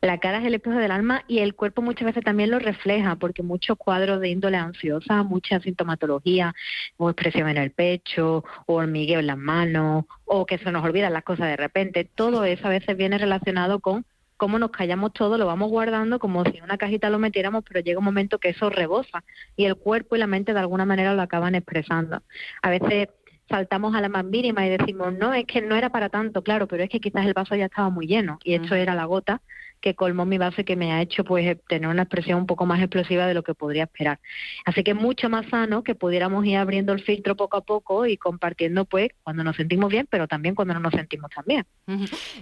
La 0.00 0.18
cara 0.18 0.38
es 0.38 0.44
el 0.44 0.54
espejo 0.54 0.78
del 0.78 0.90
alma 0.90 1.24
y 1.28 1.38
el 1.38 1.54
cuerpo 1.54 1.82
muchas 1.82 2.06
veces 2.06 2.24
también 2.24 2.50
lo 2.50 2.58
refleja, 2.58 3.16
porque 3.16 3.42
muchos 3.42 3.76
cuadros 3.76 4.20
de 4.20 4.28
índole 4.28 4.56
ansiosa, 4.56 5.22
mucha 5.22 5.60
sintomatología, 5.60 6.54
o 6.96 7.10
expresión 7.10 7.48
en 7.48 7.56
el 7.56 7.70
pecho, 7.70 8.44
o 8.66 8.74
hormigueo 8.74 9.20
en 9.20 9.26
las 9.26 9.38
manos, 9.38 10.04
o 10.24 10.46
que 10.46 10.58
se 10.58 10.72
nos 10.72 10.84
olvidan 10.84 11.12
las 11.12 11.24
cosas 11.24 11.48
de 11.48 11.56
repente, 11.56 12.04
todo 12.04 12.44
eso 12.44 12.66
a 12.66 12.70
veces 12.70 12.96
viene 12.96 13.18
relacionado 13.18 13.80
con 13.80 14.04
cómo 14.36 14.58
nos 14.58 14.70
callamos 14.70 15.12
todo, 15.12 15.38
lo 15.38 15.46
vamos 15.46 15.70
guardando 15.70 16.18
como 16.18 16.44
si 16.44 16.58
en 16.58 16.64
una 16.64 16.78
cajita 16.78 17.10
lo 17.10 17.18
metiéramos, 17.18 17.64
pero 17.66 17.80
llega 17.80 17.98
un 17.98 18.04
momento 18.04 18.38
que 18.38 18.50
eso 18.50 18.70
rebosa 18.70 19.24
y 19.56 19.64
el 19.64 19.76
cuerpo 19.76 20.16
y 20.16 20.18
la 20.18 20.26
mente 20.26 20.52
de 20.52 20.60
alguna 20.60 20.84
manera 20.84 21.14
lo 21.14 21.22
acaban 21.22 21.54
expresando. 21.54 22.22
A 22.62 22.70
veces 22.70 23.08
saltamos 23.48 23.94
a 23.94 24.00
la 24.00 24.08
más 24.08 24.24
mínima 24.24 24.66
y 24.66 24.70
decimos, 24.70 25.12
no, 25.14 25.32
es 25.34 25.44
que 25.46 25.62
no 25.62 25.76
era 25.76 25.90
para 25.90 26.08
tanto, 26.08 26.42
claro, 26.42 26.66
pero 26.66 26.82
es 26.82 26.90
que 26.90 27.00
quizás 27.00 27.26
el 27.26 27.32
vaso 27.34 27.54
ya 27.54 27.66
estaba 27.66 27.90
muy 27.90 28.06
lleno 28.06 28.38
y 28.44 28.54
esto 28.54 28.74
era 28.74 28.94
la 28.94 29.04
gota 29.04 29.42
que 29.80 29.94
colmó 29.94 30.24
mi 30.24 30.38
vaso 30.38 30.62
y 30.62 30.64
que 30.64 30.74
me 30.74 30.92
ha 30.92 31.02
hecho 31.02 31.22
pues 31.24 31.56
tener 31.68 31.88
una 31.88 32.02
expresión 32.02 32.40
un 32.40 32.46
poco 32.46 32.66
más 32.66 32.80
explosiva 32.80 33.26
de 33.26 33.34
lo 33.34 33.42
que 33.42 33.54
podría 33.54 33.84
esperar. 33.84 34.18
Así 34.64 34.82
que 34.82 34.92
es 34.92 34.96
mucho 34.96 35.28
más 35.28 35.46
sano 35.48 35.82
que 35.82 35.94
pudiéramos 35.94 36.44
ir 36.44 36.56
abriendo 36.56 36.92
el 36.92 37.02
filtro 37.02 37.36
poco 37.36 37.58
a 37.58 37.60
poco 37.60 38.06
y 38.06 38.16
compartiendo 38.16 38.84
pues 38.84 39.10
cuando 39.22 39.44
nos 39.44 39.56
sentimos 39.56 39.90
bien, 39.90 40.08
pero 40.10 40.26
también 40.26 40.54
cuando 40.54 40.74
no 40.74 40.80
nos 40.80 40.92
sentimos 40.92 41.30
tan 41.30 41.44
bien. 41.46 41.66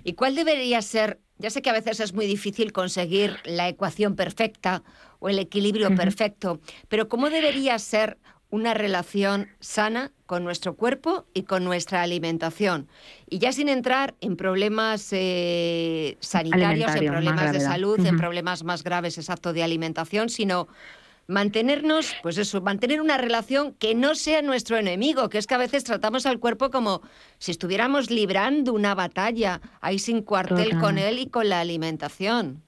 ¿Y 0.05 0.15
cuál 0.15 0.35
debería 0.35 0.81
ser? 0.81 1.19
Ya 1.37 1.51
sé 1.51 1.61
que 1.61 1.71
a 1.71 1.75
veces 1.75 2.01
es 2.01 2.15
muy 2.15 2.27
difícil 2.27 2.73
conseguir 2.73 3.37
la 3.45 3.69
ecuación 3.69 4.15
perfecta 4.15 4.83
o 5.19 5.29
el 5.29 5.39
equilibrio 5.39 5.95
perfecto, 5.95 6.61
pero 6.89 7.09
¿cómo 7.09 7.29
debería 7.29 7.79
ser 7.79 8.19
una 8.55 8.73
relación 8.73 9.49
sana 9.59 10.13
con 10.27 10.45
nuestro 10.45 10.77
cuerpo 10.77 11.27
y 11.35 11.43
con 11.43 11.65
nuestra 11.65 12.03
alimentación. 12.03 12.87
Y 13.29 13.41
ya 13.41 13.51
sin 13.51 13.69
entrar 13.69 14.15
en 14.21 14.37
problemas 14.37 15.09
eh, 15.11 16.17
sanitarios, 16.21 16.95
en 16.95 17.07
problemas 17.09 17.53
de 17.53 17.59
salud, 17.59 18.07
en 18.07 18.17
problemas 18.17 18.63
más 18.63 18.85
graves, 18.85 19.19
exacto, 19.19 19.53
de 19.53 19.65
alimentación, 19.65 20.29
sino 20.29 20.69
mantenernos, 21.27 22.15
pues 22.23 22.39
eso, 22.39 22.61
mantener 22.61 23.01
una 23.01 23.19
relación 23.19 23.75
que 23.75 23.97
no 23.97 24.15
sea 24.15 24.41
nuestro 24.41 24.77
enemigo, 24.77 25.29
que 25.29 25.39
es 25.39 25.49
que 25.49 25.55
a 25.55 25.59
veces 25.59 25.83
tratamos 25.83 26.25
al 26.25 26.39
cuerpo 26.39 26.71
como 26.71 27.03
si 27.39 27.51
estuviéramos 27.51 28.09
librando 28.09 28.73
una 28.73 28.95
batalla 28.95 29.61
ahí 29.81 29.99
sin 29.99 30.23
cuartel 30.23 30.79
con 30.79 30.99
él 30.99 31.19
y 31.19 31.27
con 31.27 31.49
la 31.49 31.59
alimentación. 31.59 32.63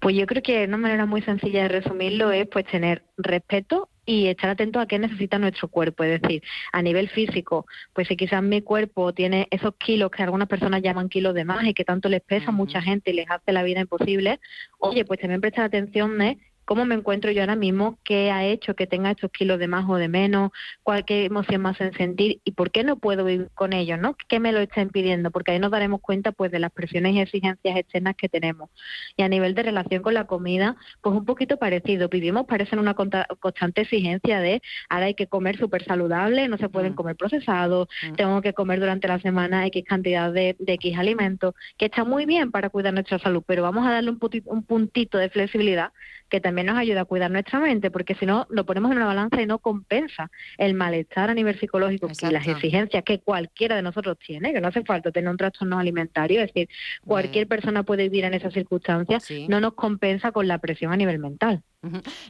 Pues 0.00 0.16
yo 0.16 0.24
creo 0.24 0.42
que 0.42 0.64
una 0.64 0.78
manera 0.78 1.04
muy 1.04 1.20
sencilla 1.20 1.64
de 1.64 1.68
resumirlo 1.68 2.32
es 2.32 2.48
pues 2.48 2.64
tener 2.66 3.04
respeto 3.18 3.90
y 4.06 4.26
estar 4.26 4.50
atento 4.50 4.80
a 4.80 4.86
qué 4.86 4.98
necesita 4.98 5.38
nuestro 5.38 5.68
cuerpo. 5.68 6.04
Es 6.04 6.20
decir, 6.20 6.42
a 6.72 6.82
nivel 6.82 7.08
físico, 7.08 7.66
pues 7.92 8.08
si 8.08 8.16
quizás 8.16 8.42
mi 8.42 8.62
cuerpo 8.62 9.12
tiene 9.12 9.48
esos 9.50 9.74
kilos 9.76 10.10
que 10.10 10.22
algunas 10.22 10.48
personas 10.48 10.82
llaman 10.82 11.08
kilos 11.08 11.34
de 11.34 11.44
más 11.44 11.64
y 11.64 11.74
que 11.74 11.84
tanto 11.84 12.08
les 12.08 12.22
pesa 12.22 12.48
a 12.48 12.52
mucha 12.52 12.82
gente 12.82 13.10
y 13.10 13.14
les 13.14 13.30
hace 13.30 13.52
la 13.52 13.62
vida 13.62 13.80
imposible, 13.80 14.40
oye, 14.78 15.04
pues 15.04 15.20
también 15.20 15.40
prestar 15.40 15.64
atención 15.64 16.18
de 16.18 16.38
cómo 16.64 16.84
me 16.84 16.94
encuentro 16.94 17.30
yo 17.30 17.42
ahora 17.42 17.56
mismo, 17.56 17.98
qué 18.04 18.30
ha 18.30 18.44
hecho 18.44 18.74
que 18.74 18.86
tenga 18.86 19.10
estos 19.10 19.30
kilos 19.30 19.58
de 19.58 19.68
más 19.68 19.88
o 19.88 19.96
de 19.96 20.08
menos, 20.08 20.50
cuál 20.82 21.04
qué 21.04 21.24
emoción 21.24 21.62
más 21.62 21.80
en 21.80 21.92
sentir 21.94 22.40
y 22.44 22.52
por 22.52 22.70
qué 22.70 22.84
no 22.84 22.96
puedo 22.96 23.24
vivir 23.24 23.50
con 23.54 23.72
ellos, 23.72 23.98
¿no? 23.98 24.16
¿Qué 24.28 24.40
me 24.40 24.52
lo 24.52 24.60
está 24.60 24.80
impidiendo? 24.80 25.30
Porque 25.30 25.52
ahí 25.52 25.58
nos 25.58 25.70
daremos 25.70 26.00
cuenta 26.00 26.32
pues 26.32 26.50
de 26.50 26.58
las 26.58 26.72
presiones 26.72 27.14
y 27.14 27.20
exigencias 27.20 27.76
externas 27.76 28.16
que 28.16 28.28
tenemos. 28.28 28.70
Y 29.16 29.22
a 29.22 29.28
nivel 29.28 29.54
de 29.54 29.62
relación 29.62 30.02
con 30.02 30.14
la 30.14 30.26
comida, 30.26 30.76
pues 31.00 31.14
un 31.14 31.24
poquito 31.24 31.56
parecido. 31.56 32.08
Vivimos 32.08 32.46
parece 32.46 32.76
una 32.76 32.94
constante 32.94 33.82
exigencia 33.82 34.40
de 34.40 34.62
ahora 34.88 35.06
hay 35.06 35.14
que 35.14 35.26
comer 35.26 35.58
súper 35.58 35.84
saludable, 35.84 36.48
no 36.48 36.58
se 36.58 36.68
pueden 36.68 36.92
mm. 36.92 36.96
comer 36.96 37.16
procesados, 37.16 37.88
mm. 38.10 38.14
tengo 38.14 38.42
que 38.42 38.52
comer 38.52 38.80
durante 38.80 39.08
la 39.08 39.20
semana 39.20 39.66
X 39.66 39.84
cantidad 39.86 40.32
de, 40.32 40.56
de, 40.58 40.72
X 40.74 40.98
alimentos, 40.98 41.54
que 41.76 41.86
está 41.86 42.04
muy 42.04 42.26
bien 42.26 42.50
para 42.50 42.70
cuidar 42.70 42.92
nuestra 42.92 43.18
salud, 43.18 43.42
pero 43.46 43.62
vamos 43.62 43.86
a 43.86 43.92
darle 43.92 44.10
un 44.10 44.18
un 44.46 44.62
puntito 44.64 45.18
de 45.18 45.30
flexibilidad 45.30 45.92
que 46.28 46.40
también 46.40 46.53
nos 46.62 46.76
ayuda 46.76 47.00
a 47.00 47.04
cuidar 47.04 47.30
nuestra 47.30 47.58
mente, 47.58 47.90
porque 47.90 48.14
si 48.14 48.26
no, 48.26 48.46
lo 48.50 48.64
ponemos 48.64 48.90
en 48.92 48.98
una 48.98 49.06
balanza 49.06 49.40
y 49.42 49.46
no 49.46 49.58
compensa 49.58 50.30
el 50.58 50.74
malestar 50.74 51.30
a 51.30 51.34
nivel 51.34 51.58
psicológico 51.58 52.08
y 52.20 52.30
las 52.30 52.46
exigencias 52.46 53.02
que 53.02 53.18
cualquiera 53.20 53.76
de 53.76 53.82
nosotros 53.82 54.18
tiene, 54.24 54.52
que 54.52 54.60
no 54.60 54.68
hace 54.68 54.84
falta 54.84 55.10
tener 55.10 55.30
un 55.30 55.36
trastorno 55.36 55.78
alimentario, 55.78 56.40
es 56.40 56.52
decir, 56.52 56.68
cualquier 57.04 57.48
persona 57.48 57.82
puede 57.82 58.04
vivir 58.04 58.24
en 58.24 58.34
esas 58.34 58.52
circunstancias, 58.52 59.26
no 59.48 59.60
nos 59.60 59.74
compensa 59.74 60.30
con 60.30 60.46
la 60.46 60.58
presión 60.58 60.92
a 60.92 60.96
nivel 60.96 61.18
mental. 61.18 61.62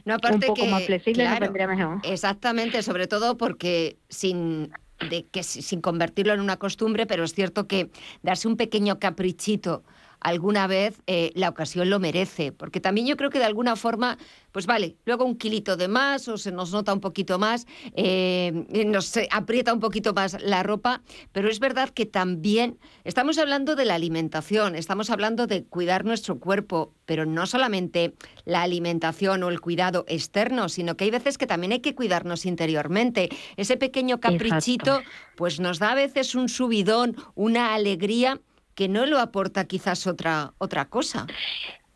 No, 0.03 0.15
aparte 0.15 0.49
un 0.49 0.55
poco 0.55 0.65
más 0.65 0.83
flexible 0.85 1.27
vendría 1.39 1.67
mejor. 1.67 1.99
Exactamente, 2.03 2.81
sobre 2.83 3.07
todo 3.07 3.37
porque 3.37 3.97
sin 4.09 4.71
de 5.09 5.25
que 5.27 5.43
sin 5.43 5.81
convertirlo 5.81 6.33
en 6.33 6.39
una 6.39 6.57
costumbre, 6.57 7.05
pero 7.05 7.23
es 7.23 7.33
cierto 7.33 7.67
que 7.67 7.89
darse 8.21 8.47
un 8.47 8.55
pequeño 8.55 8.97
caprichito 8.99 9.83
alguna 10.25 10.65
vez 10.65 10.99
eh, 11.05 11.31
la 11.35 11.49
ocasión 11.49 11.87
lo 11.91 11.99
merece, 11.99 12.51
porque 12.51 12.81
también 12.81 13.05
yo 13.05 13.15
creo 13.15 13.29
que 13.29 13.37
de 13.37 13.45
alguna 13.45 13.75
forma, 13.75 14.17
pues 14.51 14.65
vale, 14.65 14.97
luego 15.05 15.23
un 15.23 15.37
kilito 15.37 15.77
de 15.77 15.87
más 15.87 16.27
o 16.27 16.39
se 16.39 16.51
nos 16.51 16.71
nota 16.71 16.91
un 16.91 16.99
poquito 16.99 17.37
más, 17.37 17.67
eh, 17.93 18.65
nos 18.87 19.13
aprieta 19.29 19.71
un 19.71 19.79
poquito 19.79 20.15
más 20.15 20.41
la 20.41 20.63
ropa, 20.63 21.03
pero 21.31 21.47
es 21.47 21.59
verdad 21.59 21.89
que 21.91 22.07
también 22.07 22.79
estamos 23.03 23.37
hablando 23.37 23.75
de 23.75 23.85
la 23.85 23.93
alimentación, 23.93 24.75
estamos 24.75 25.11
hablando 25.11 25.45
de 25.45 25.63
cuidar 25.63 26.05
nuestro 26.05 26.39
cuerpo, 26.39 26.95
pero 27.05 27.27
no 27.27 27.45
solamente 27.45 28.15
la 28.45 28.63
alimentación 28.63 29.43
o 29.43 29.49
el 29.49 29.61
cuidado 29.61 30.05
externo, 30.07 30.69
sino 30.69 30.97
que 30.97 31.03
hay 31.03 31.11
veces 31.11 31.37
que 31.37 31.45
también 31.45 31.71
hay 31.71 31.81
que 31.81 31.93
cuidarnos 31.93 32.47
interiormente. 32.47 33.29
Ese 33.57 33.77
pequeño 33.77 34.19
caprichito, 34.19 35.01
pues 35.35 35.59
nos 35.59 35.77
da 35.77 35.91
a 35.91 35.95
veces 35.95 36.33
un 36.33 36.49
subidón, 36.49 37.15
una 37.35 37.75
alegría 37.75 38.41
que 38.75 38.87
no 38.87 39.05
lo 39.05 39.19
aporta 39.19 39.65
quizás 39.65 40.05
otra, 40.05 40.53
otra 40.57 40.85
cosa. 40.85 41.25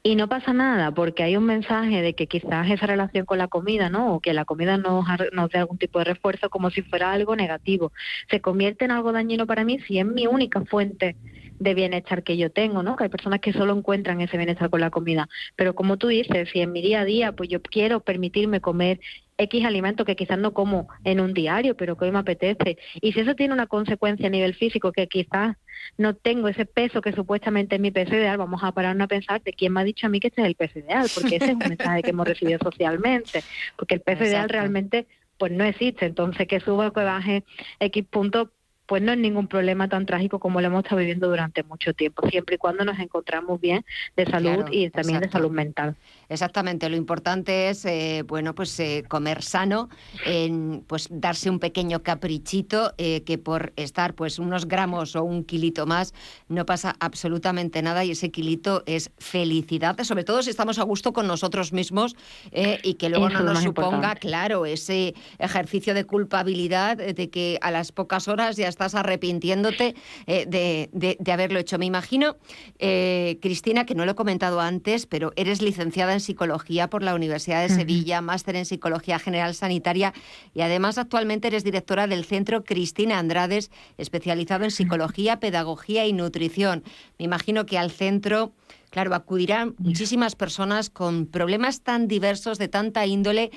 Y 0.02 0.16
no 0.16 0.30
pasa 0.30 0.54
nada, 0.54 0.92
porque 0.92 1.24
hay 1.24 1.36
un 1.36 1.46
mensaje 1.46 2.02
de 2.02 2.16
que 2.16 2.28
quizás 2.28 2.70
esa 2.72 2.88
relación 2.88 3.26
con 3.26 3.38
la 3.38 3.50
comida, 3.50 3.90
¿no? 3.90 4.16
O 4.16 4.22
que 4.22 4.34
la 4.34 4.46
comida 4.46 4.78
nos, 4.78 5.06
nos 5.34 5.50
dé 5.50 5.60
algún 5.60 5.78
tipo 5.78 6.00
de 6.00 6.06
refuerzo 6.06 6.50
como 6.50 6.70
si 6.70 6.82
fuera 6.82 7.12
algo 7.12 7.36
negativo. 7.36 7.92
Se 8.30 8.40
convierte 8.40 8.86
en 8.86 8.92
algo 8.92 9.12
dañino 9.12 9.46
para 9.46 9.66
mí 9.66 9.80
si 9.80 10.00
es 10.00 10.06
mi 10.06 10.26
única 10.26 10.62
fuente 10.62 11.18
de 11.60 11.74
bienestar 11.74 12.24
que 12.24 12.38
yo 12.38 12.50
tengo, 12.50 12.84
¿no? 12.84 12.96
Que 12.96 13.04
hay 13.04 13.10
personas 13.10 13.42
que 13.42 13.54
solo 13.54 13.78
encuentran 13.78 14.22
ese 14.22 14.38
bienestar 14.38 14.70
con 14.70 14.82
la 14.82 14.90
comida. 14.90 15.28
Pero 15.56 15.76
como 15.76 15.98
tú 15.98 16.08
dices, 16.08 16.50
si 16.52 16.62
en 16.62 16.72
mi 16.72 16.82
día 16.82 17.02
a 17.02 17.06
día, 17.06 17.34
pues 17.34 17.50
yo 17.50 17.62
quiero 17.62 18.00
permitirme 18.00 18.62
comer 18.62 19.00
X 19.38 19.66
alimento 19.66 20.06
que 20.06 20.16
quizás 20.16 20.38
no 20.38 20.54
como 20.54 20.88
en 21.04 21.20
un 21.20 21.34
diario, 21.34 21.76
pero 21.76 21.98
que 21.98 22.06
hoy 22.06 22.12
me 22.12 22.20
apetece. 22.20 22.78
Y 23.02 23.14
si 23.14 23.22
eso 23.22 23.36
tiene 23.36 23.54
una 23.54 23.68
consecuencia 23.68 24.28
a 24.28 24.30
nivel 24.30 24.54
físico, 24.54 24.92
que 24.92 25.08
quizás 25.08 25.56
no 25.98 26.14
tengo 26.14 26.48
ese 26.50 26.66
peso 26.66 27.02
que 27.02 27.14
supuestamente 27.14 27.76
es 27.76 27.82
mi 27.82 27.92
peso 27.92 28.16
ideal, 28.16 28.38
vamos 28.38 28.62
a 28.64 28.72
pararnos 28.72 29.06
a 29.06 29.08
pensar 29.08 29.42
de 29.42 29.54
quién 29.54 29.74
me 29.74 29.82
ha 29.82 29.84
dicho 29.84 30.08
a 30.08 30.10
mí 30.10 30.20
que 30.20 30.28
este 30.28 30.42
es 30.42 30.48
el 30.48 30.56
peso 30.56 30.80
ideal, 30.80 31.08
porque 31.14 31.38
ese 31.38 31.46
es 31.46 31.52
un 31.54 31.60
mensaje 31.60 32.04
que 32.04 32.10
hemos 32.10 32.28
recibido 32.28 32.60
socialmente, 32.62 33.42
porque 33.78 33.96
el 33.96 34.02
peso 34.02 34.24
ideal 34.24 34.50
realmente 34.50 35.08
pues 35.38 35.54
no 35.54 35.64
existe, 35.64 36.06
entonces 36.06 36.48
que 36.48 36.60
suba 36.60 36.88
o 36.88 36.94
que 36.94 37.02
baje 37.02 37.46
X 37.80 38.06
punto 38.10 38.52
pues 38.90 39.04
no 39.04 39.12
es 39.12 39.20
ningún 39.20 39.48
problema 39.48 39.88
tan 39.88 40.08
trágico 40.08 40.40
como 40.40 40.62
lo 40.62 40.68
hemos 40.68 40.84
estado 40.84 40.98
viviendo 40.98 41.30
durante 41.30 41.62
mucho 41.62 41.94
tiempo, 41.94 42.28
siempre 42.28 42.56
y 42.56 42.58
cuando 42.58 42.84
nos 42.84 42.98
encontramos 42.98 43.62
bien 43.62 43.86
de 44.18 44.26
salud 44.26 44.66
y 44.72 44.90
también 44.90 45.20
de 45.20 45.30
salud 45.30 45.52
mental. 45.52 45.96
Exactamente, 46.28 46.90
lo 46.90 46.96
importante 46.96 47.70
es 47.70 47.86
eh, 47.86 48.24
bueno 48.26 48.56
pues 48.56 48.80
eh, 48.80 49.04
comer 49.08 49.44
sano, 49.44 49.90
en, 50.26 50.84
pues 50.88 51.08
darse 51.12 51.52
un 51.52 51.60
pequeño 51.60 52.02
caprichito 52.02 52.94
eh, 52.98 53.22
que 53.26 53.38
por 53.38 53.74
estar 53.76 54.16
pues 54.16 54.40
unos 54.40 54.68
gramos 54.68 55.16
o 55.16 55.24
un 55.24 55.44
kilito 55.44 55.86
más 55.86 56.16
no 56.48 56.66
pasa 56.66 56.96
absolutamente 57.00 57.84
nada 57.84 58.04
y 58.04 58.12
ese 58.12 58.32
kilito 58.32 58.82
es 58.88 59.12
felicidad, 59.20 60.02
sobre 60.02 60.24
todo 60.24 60.42
si 60.42 60.50
estamos 60.50 60.80
a 60.80 60.84
gusto 60.84 61.14
con 61.14 61.28
nosotros 61.28 61.74
mismos 61.74 62.16
y 62.52 62.96
que 62.96 63.10
luego 63.10 63.30
no 63.30 63.42
nos 63.42 63.62
suponga, 63.62 64.16
claro, 64.16 64.66
ese 64.66 65.14
ejercicio 65.38 65.94
de 65.94 66.06
culpabilidad 66.06 66.98
de 66.98 67.30
que 67.30 67.60
a 67.62 67.70
las 67.70 67.92
pocas 67.92 68.28
horas 68.28 68.58
ya 68.58 68.68
estás 68.80 68.96
arrepintiéndote 68.96 69.94
eh, 70.26 70.46
de, 70.48 71.32
haberlo 71.32 71.60
hecho. 71.60 71.78
Me 71.78 71.86
imagino, 71.86 72.38
eh, 72.80 73.38
Cristina, 73.42 73.86
que 73.86 73.94
no 73.94 74.06
lo 74.06 74.14
he 74.14 74.16
comentado 74.16 74.62
antes, 74.62 75.06
pero 75.06 75.34
eres 75.36 75.62
licenciada 75.62 76.14
en 76.14 76.22
psicología 76.22 76.90
por 76.90 77.04
la 77.04 77.14
Universidad 77.14 77.62
de 77.62 77.76
Sevilla, 77.76 78.22
máster 78.22 78.56
en 78.56 78.66
psicología 78.66 79.20
general 79.20 79.54
sanitaria 79.54 80.14
y 80.54 80.62
además 80.62 80.98
actualmente 80.98 81.50
eres 81.50 81.66
directora 81.66 82.08
del 82.08 82.24
Centro 82.24 82.64
Cristina 82.64 83.20
Andrades, 83.20 83.70
especializado 83.98 84.64
en 84.64 84.72
psicología, 84.72 85.42
pedagogía 85.42 86.06
y 86.06 86.14
nutrición. 86.14 86.84
Me 87.18 87.26
imagino 87.26 87.66
que 87.66 87.78
al 87.78 87.92
centro... 87.92 88.54
Claro, 88.92 89.14
acudirán 89.14 89.76
muchísimas 89.78 90.36
personas 90.36 90.90
con 90.90 91.28
problemas 91.28 91.82
tan 91.82 92.08
diversos, 92.08 92.58
de 92.58 92.70
tanta 92.70 93.06
índole, 93.06 93.52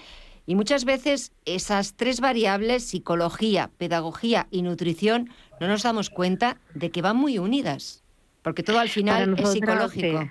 y 0.47 0.55
muchas 0.55 0.85
veces 0.85 1.33
esas 1.45 1.95
tres 1.95 2.21
variables, 2.21 2.85
psicología, 2.85 3.71
pedagogía 3.79 4.49
y 4.51 4.63
nutrición, 4.63 5.31
no 5.61 5.69
nos 5.69 5.83
damos 5.83 6.11
cuenta 6.11 6.59
de 6.75 6.91
que 6.91 7.03
van 7.03 7.17
muy 7.17 7.39
unidas, 7.39 8.03
porque 8.43 8.63
todo 8.63 8.79
al 8.79 8.89
final 8.89 9.37
es 9.39 9.51
psicológico 9.51 10.29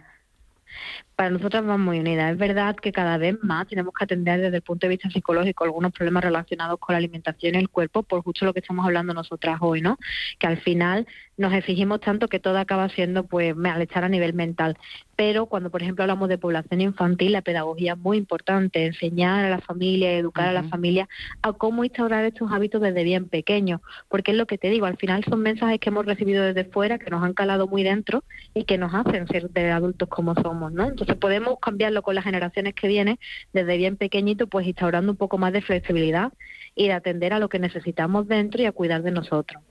para 1.21 1.29
nosotras 1.29 1.63
van 1.63 1.81
muy 1.81 1.99
unidas. 1.99 2.31
Es 2.31 2.37
verdad 2.39 2.75
que 2.75 2.91
cada 2.91 3.19
vez 3.19 3.37
más 3.43 3.67
tenemos 3.67 3.93
que 3.93 4.05
atender 4.05 4.41
desde 4.41 4.55
el 4.55 4.63
punto 4.63 4.87
de 4.87 4.89
vista 4.89 5.07
psicológico 5.11 5.63
algunos 5.63 5.91
problemas 5.91 6.23
relacionados 6.23 6.79
con 6.79 6.93
la 6.93 6.97
alimentación 6.97 7.53
y 7.53 7.57
el 7.59 7.69
cuerpo, 7.69 8.01
por 8.01 8.23
justo 8.23 8.43
lo 8.43 8.53
que 8.53 8.59
estamos 8.61 8.83
hablando 8.83 9.13
nosotras 9.13 9.59
hoy, 9.61 9.81
¿no? 9.81 9.99
Que 10.39 10.47
al 10.47 10.57
final 10.57 11.05
nos 11.37 11.53
exigimos 11.53 11.99
tanto 12.01 12.27
que 12.27 12.39
todo 12.39 12.57
acaba 12.57 12.89
siendo 12.89 13.25
pues 13.25 13.55
malestar 13.55 14.03
a 14.03 14.09
nivel 14.09 14.33
mental. 14.33 14.77
Pero 15.15 15.45
cuando, 15.45 15.69
por 15.69 15.81
ejemplo, 15.81 16.03
hablamos 16.03 16.29
de 16.29 16.37
población 16.37 16.81
infantil, 16.81 17.33
la 17.33 17.41
pedagogía 17.41 17.93
es 17.93 17.99
muy 17.99 18.17
importante, 18.17 18.85
enseñar 18.85 19.45
a 19.45 19.49
la 19.49 19.59
familia, 19.59 20.13
educar 20.13 20.47
a 20.47 20.53
la 20.53 20.63
familia 20.63 21.07
a 21.41 21.53
cómo 21.53 21.83
instaurar 21.83 22.25
estos 22.25 22.51
hábitos 22.51 22.81
desde 22.81 23.03
bien 23.03 23.27
pequeños, 23.27 23.81
porque 24.09 24.31
es 24.31 24.37
lo 24.37 24.47
que 24.47 24.57
te 24.57 24.69
digo, 24.69 24.85
al 24.85 24.97
final 24.97 25.23
son 25.23 25.41
mensajes 25.41 25.79
que 25.79 25.89
hemos 25.89 26.05
recibido 26.05 26.43
desde 26.43 26.65
fuera, 26.65 26.97
que 26.97 27.09
nos 27.09 27.23
han 27.23 27.33
calado 27.33 27.67
muy 27.67 27.83
dentro 27.83 28.23
y 28.53 28.63
que 28.63 28.77
nos 28.77 28.93
hacen 28.93 29.27
ser 29.27 29.49
de 29.49 29.71
adultos 29.71 30.09
como 30.09 30.33
somos, 30.35 30.71
¿no? 30.71 30.87
Entonces 30.87 31.10
podemos 31.17 31.59
cambiarlo 31.59 32.01
con 32.01 32.15
las 32.15 32.23
generaciones 32.23 32.73
que 32.73 32.87
vienen, 32.87 33.19
desde 33.53 33.77
bien 33.77 33.97
pequeñito, 33.97 34.47
pues 34.47 34.67
instaurando 34.67 35.11
un 35.11 35.17
poco 35.17 35.37
más 35.37 35.53
de 35.53 35.61
flexibilidad 35.61 36.31
y 36.75 36.87
de 36.87 36.93
atender 36.93 37.33
a 37.33 37.39
lo 37.39 37.49
que 37.49 37.59
necesitamos 37.59 38.27
dentro 38.27 38.61
y 38.61 38.65
a 38.65 38.71
cuidar 38.71 39.03
de 39.03 39.11
nosotros. 39.11 39.61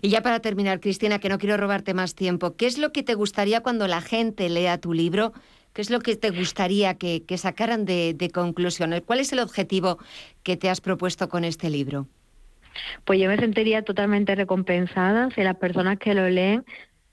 Y 0.00 0.08
ya 0.08 0.22
para 0.22 0.40
terminar, 0.40 0.80
Cristina, 0.80 1.18
que 1.18 1.28
no 1.28 1.38
quiero 1.38 1.56
robarte 1.56 1.94
más 1.94 2.14
tiempo, 2.14 2.56
¿qué 2.56 2.66
es 2.66 2.78
lo 2.78 2.92
que 2.92 3.02
te 3.02 3.14
gustaría 3.14 3.60
cuando 3.60 3.86
la 3.86 4.00
gente 4.00 4.48
lea 4.48 4.78
tu 4.78 4.92
libro? 4.92 5.32
¿Qué 5.72 5.82
es 5.82 5.90
lo 5.90 6.00
que 6.00 6.16
te 6.16 6.30
gustaría 6.30 6.94
que, 6.94 7.22
sacaran 7.36 7.84
de, 7.84 8.14
de 8.14 8.30
conclusión? 8.30 8.94
¿Cuál 9.04 9.20
es 9.20 9.32
el 9.32 9.40
objetivo 9.40 9.98
que 10.42 10.56
te 10.56 10.70
has 10.70 10.80
propuesto 10.80 11.28
con 11.28 11.44
este 11.44 11.68
libro? 11.68 12.08
Pues 13.04 13.20
yo 13.20 13.28
me 13.28 13.36
sentiría 13.38 13.82
totalmente 13.82 14.34
recompensada 14.34 15.28
si 15.34 15.42
las 15.42 15.56
personas 15.56 15.98
que 15.98 16.14
lo 16.14 16.28
leen 16.28 16.64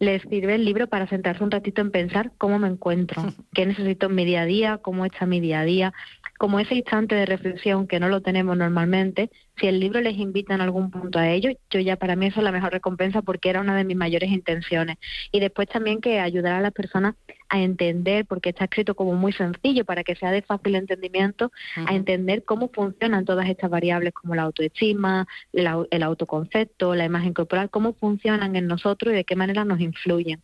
les 0.06 0.22
sirve 0.24 0.56
el 0.56 0.66
libro 0.66 0.88
para 0.88 1.08
sentarse 1.08 1.43
un 1.43 1.51
ratito 1.51 1.82
en 1.82 1.91
pensar 1.91 2.32
cómo 2.38 2.60
me 2.60 2.68
encuentro, 2.68 3.22
qué 3.54 3.66
necesito 3.66 4.08
en 4.08 4.16
mi 4.16 4.26
día 4.26 4.41
a 4.41 4.45
día, 4.45 4.78
cómo 4.78 5.06
está 5.06 5.26
mi 5.26 5.39
día 5.39 5.62
a 5.62 5.66
día, 5.66 5.93
como 6.44 6.60
ese 6.60 6.76
instante 6.76 7.16
de 7.16 7.26
reflexión 7.26 7.88
que 7.88 8.02
no 8.02 8.10
lo 8.10 8.20
tenemos 8.20 8.58
normalmente, 8.58 9.32
si 9.56 9.68
el 9.68 9.80
libro 9.80 10.02
les 10.02 10.18
invita 10.18 10.54
en 10.54 10.60
algún 10.60 10.91
punto 10.91 11.18
a 11.18 11.30
ello, 11.30 11.52
yo 11.70 11.80
ya 11.80 11.96
para 11.96 12.18
mí 12.18 12.26
eso 12.26 12.41
es 12.41 12.44
la 12.44 12.52
mejor 12.52 12.74
recompensa 12.74 13.22
porque 13.22 13.50
era 13.50 13.62
una 13.62 13.78
de 13.78 13.86
mis 13.86 13.96
mayores 13.96 14.30
intenciones. 14.30 14.98
Y 15.32 15.39
después 15.39 15.70
también 15.70 16.02
que 16.02 16.20
ayudar 16.20 16.56
a 16.56 16.60
las 16.60 16.74
personas 16.74 17.16
a 17.48 17.62
entender, 17.62 18.26
porque 18.26 18.50
está 18.50 18.66
escrito 18.66 18.94
como 18.94 19.14
muy 19.14 19.32
sencillo 19.32 19.86
para 19.86 20.04
que 20.04 20.18
sea 20.18 20.32
de 20.32 20.41
fácil 20.41 20.76
entendimiento, 20.76 21.50
a 21.78 21.96
entender 21.96 22.44
cómo 22.44 22.68
funcionan 22.74 23.24
todas 23.24 23.48
estas 23.48 23.70
variables 23.70 24.14
como 24.14 24.36
la 24.36 24.41
autoestima, 24.41 25.26
el 25.54 26.04
autoconcepto, 26.04 26.94
la 26.94 27.06
imagen 27.06 27.34
corporal, 27.34 27.70
cómo 27.70 27.94
funcionan 27.94 28.58
en 28.58 28.68
nosotros 28.68 29.14
y 29.14 29.16
de 29.16 29.24
qué 29.24 29.38
manera 29.38 29.64
nos 29.64 29.80
influyen. 29.80 30.41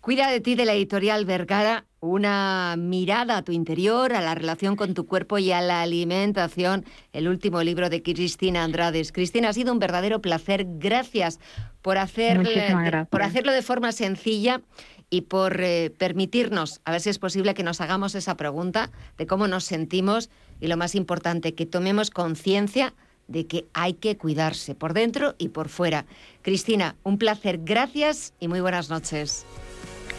Cuida 0.00 0.30
de 0.30 0.40
ti 0.40 0.54
de 0.54 0.64
la 0.64 0.74
editorial 0.74 1.24
Vergara, 1.24 1.84
una 2.00 2.76
mirada 2.78 3.38
a 3.38 3.42
tu 3.42 3.52
interior, 3.52 4.14
a 4.14 4.20
la 4.20 4.34
relación 4.34 4.76
con 4.76 4.94
tu 4.94 5.06
cuerpo 5.06 5.38
y 5.38 5.52
a 5.52 5.60
la 5.60 5.82
alimentación, 5.82 6.84
el 7.12 7.28
último 7.28 7.62
libro 7.62 7.90
de 7.90 8.02
Cristina 8.02 8.64
Andrades. 8.64 9.12
Cristina, 9.12 9.50
ha 9.50 9.52
sido 9.52 9.72
un 9.72 9.78
verdadero 9.78 10.20
placer. 10.20 10.64
Gracias 10.66 11.40
por, 11.82 11.98
hacer, 11.98 13.06
por 13.10 13.22
hacerlo 13.22 13.52
de 13.52 13.62
forma 13.62 13.92
sencilla 13.92 14.62
y 15.10 15.22
por 15.22 15.60
eh, 15.60 15.90
permitirnos, 15.96 16.80
a 16.84 16.92
ver 16.92 17.00
si 17.00 17.10
es 17.10 17.18
posible 17.18 17.54
que 17.54 17.62
nos 17.62 17.80
hagamos 17.80 18.14
esa 18.14 18.36
pregunta 18.36 18.90
de 19.16 19.26
cómo 19.26 19.48
nos 19.48 19.64
sentimos 19.64 20.30
y 20.60 20.66
lo 20.66 20.76
más 20.76 20.94
importante, 20.94 21.54
que 21.54 21.66
tomemos 21.66 22.10
conciencia 22.10 22.94
de 23.28 23.46
que 23.46 23.66
hay 23.74 23.94
que 23.94 24.16
cuidarse 24.16 24.74
por 24.74 24.94
dentro 24.94 25.34
y 25.38 25.50
por 25.50 25.68
fuera. 25.68 26.06
Cristina, 26.42 26.96
un 27.04 27.18
placer, 27.18 27.60
gracias 27.62 28.34
y 28.40 28.48
muy 28.48 28.60
buenas 28.60 28.90
noches. 28.90 29.44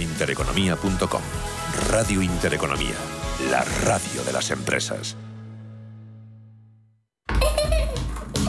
intereconomía.com. 0.00 1.20
Radio 1.90 2.22
Intereconomía, 2.22 2.94
la 3.50 3.62
radio 3.84 4.24
de 4.24 4.32
las 4.32 4.50
empresas. 4.50 5.14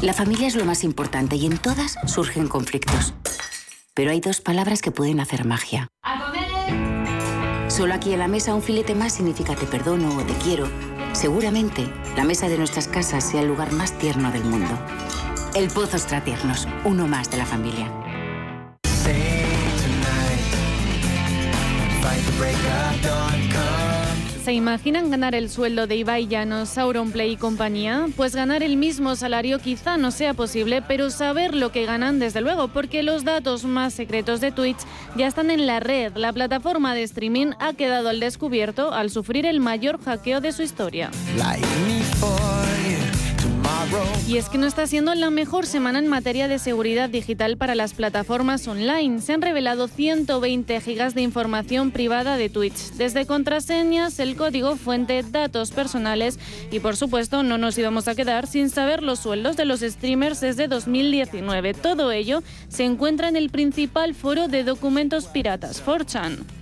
La 0.01 0.13
familia 0.13 0.47
es 0.47 0.55
lo 0.55 0.63
más 0.63 0.85
importante 0.85 1.35
y 1.35 1.45
en 1.45 1.57
todas 1.57 1.97
surgen 2.07 2.47
conflictos. 2.47 3.13
Pero 3.93 4.11
hay 4.11 4.21
dos 4.21 4.39
palabras 4.39 4.81
que 4.81 4.91
pueden 4.91 5.19
hacer 5.19 5.43
magia. 5.43 5.89
Solo 7.79 7.93
aquí 7.93 8.11
en 8.11 8.19
la 8.19 8.27
mesa 8.27 8.53
un 8.53 8.61
filete 8.61 8.93
más 8.93 9.13
significa 9.13 9.55
te 9.55 9.65
perdono 9.65 10.13
o 10.17 10.21
te 10.21 10.33
quiero. 10.43 10.67
Seguramente 11.13 11.87
la 12.17 12.25
mesa 12.25 12.49
de 12.49 12.57
nuestras 12.57 12.89
casas 12.89 13.23
sea 13.23 13.39
el 13.39 13.47
lugar 13.47 13.71
más 13.71 13.97
tierno 13.97 14.33
del 14.33 14.43
mundo. 14.43 14.77
El 15.55 15.69
Pozo 15.69 15.97
Tiernos, 16.21 16.67
uno 16.83 17.07
más 17.07 17.31
de 17.31 17.37
la 17.37 17.45
familia. 17.45 17.89
¿Se 24.49 24.53
imaginan 24.53 25.11
ganar 25.11 25.35
el 25.35 25.47
sueldo 25.47 25.85
de 25.85 25.97
Ibai 25.97 26.25
Llanos, 26.25 26.75
Auronplay 26.79 27.33
y 27.33 27.37
compañía? 27.37 28.07
Pues 28.17 28.35
ganar 28.35 28.63
el 28.63 28.77
mismo 28.77 29.15
salario 29.15 29.59
quizá 29.59 29.97
no 29.97 30.09
sea 30.09 30.33
posible, 30.33 30.81
pero 30.81 31.11
saber 31.11 31.53
lo 31.53 31.71
que 31.71 31.85
ganan 31.85 32.17
desde 32.17 32.41
luego, 32.41 32.67
porque 32.67 33.03
los 33.03 33.23
datos 33.23 33.63
más 33.63 33.93
secretos 33.93 34.41
de 34.41 34.51
Twitch 34.51 34.79
ya 35.15 35.27
están 35.27 35.51
en 35.51 35.67
la 35.67 35.79
red. 35.79 36.13
La 36.15 36.33
plataforma 36.33 36.95
de 36.95 37.03
streaming 37.03 37.51
ha 37.59 37.73
quedado 37.73 38.09
al 38.09 38.19
descubierto 38.19 38.91
al 38.91 39.11
sufrir 39.11 39.45
el 39.45 39.59
mayor 39.59 40.03
hackeo 40.03 40.41
de 40.41 40.51
su 40.51 40.63
historia. 40.63 41.11
Y 44.27 44.37
es 44.37 44.47
que 44.47 44.59
no 44.59 44.67
está 44.67 44.85
siendo 44.85 45.15
la 45.15 45.31
mejor 45.31 45.65
semana 45.65 45.97
en 45.97 46.07
materia 46.07 46.47
de 46.47 46.59
seguridad 46.59 47.09
digital 47.09 47.57
para 47.57 47.73
las 47.73 47.93
plataformas 47.93 48.67
online. 48.67 49.21
Se 49.21 49.33
han 49.33 49.41
revelado 49.41 49.87
120 49.87 50.79
gigas 50.81 51.15
de 51.15 51.21
información 51.21 51.89
privada 51.89 52.37
de 52.37 52.49
Twitch, 52.49 52.91
desde 52.97 53.25
contraseñas, 53.25 54.19
el 54.19 54.35
código 54.35 54.75
fuente, 54.75 55.23
datos 55.23 55.71
personales 55.71 56.37
y 56.69 56.79
por 56.79 56.95
supuesto 56.95 57.41
no 57.41 57.57
nos 57.57 57.77
íbamos 57.77 58.07
a 58.07 58.15
quedar 58.15 58.45
sin 58.45 58.69
saber 58.69 59.01
los 59.01 59.19
sueldos 59.19 59.57
de 59.57 59.65
los 59.65 59.79
streamers 59.79 60.39
desde 60.41 60.67
2019. 60.67 61.73
Todo 61.73 62.11
ello 62.11 62.43
se 62.67 62.85
encuentra 62.85 63.29
en 63.29 63.35
el 63.35 63.49
principal 63.49 64.13
foro 64.13 64.47
de 64.47 64.63
documentos 64.63 65.25
piratas, 65.25 65.83
4chan. 65.83 66.58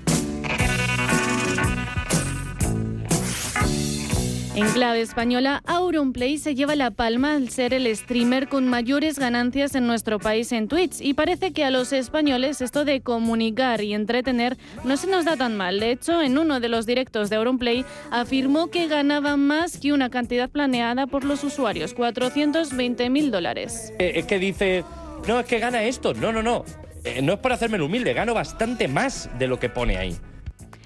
En 4.57 4.67
clave 4.69 5.01
española, 5.01 5.61
Auronplay 5.67 6.39
se 6.39 6.55
lleva 6.55 6.75
la 6.75 6.89
palma 6.89 7.35
al 7.35 7.49
ser 7.49 7.75
el 7.75 7.95
streamer 7.95 8.47
con 8.47 8.67
mayores 8.67 9.19
ganancias 9.19 9.75
en 9.75 9.85
nuestro 9.85 10.17
país 10.17 10.51
en 10.51 10.67
Twitch 10.67 10.99
y 10.99 11.13
parece 11.13 11.53
que 11.53 11.63
a 11.63 11.69
los 11.69 11.93
españoles 11.93 12.59
esto 12.61 12.83
de 12.83 13.01
comunicar 13.01 13.83
y 13.83 13.93
entretener 13.93 14.57
no 14.83 14.97
se 14.97 15.05
nos 15.05 15.25
da 15.25 15.37
tan 15.37 15.55
mal. 15.55 15.79
De 15.79 15.91
hecho, 15.91 16.23
en 16.23 16.39
uno 16.39 16.59
de 16.59 16.69
los 16.69 16.87
directos 16.87 17.29
de 17.29 17.35
Auronplay 17.35 17.85
afirmó 18.09 18.71
que 18.71 18.87
ganaba 18.87 19.37
más 19.37 19.77
que 19.77 19.93
una 19.93 20.09
cantidad 20.09 20.49
planeada 20.49 21.05
por 21.05 21.23
los 21.23 21.43
usuarios, 21.43 21.93
420 21.93 23.11
mil 23.11 23.29
dólares. 23.29 23.93
Eh, 23.99 24.13
es 24.15 24.25
que 24.25 24.39
dice, 24.39 24.83
no, 25.27 25.39
es 25.39 25.45
que 25.45 25.59
gana 25.59 25.83
esto. 25.83 26.15
No, 26.15 26.31
no, 26.31 26.41
no. 26.41 26.65
Eh, 27.03 27.21
no 27.21 27.33
es 27.33 27.39
por 27.39 27.51
hacerme 27.51 27.77
el 27.77 27.83
humilde, 27.83 28.15
gano 28.15 28.33
bastante 28.33 28.87
más 28.87 29.29
de 29.37 29.45
lo 29.45 29.59
que 29.59 29.69
pone 29.69 29.97
ahí. 29.97 30.17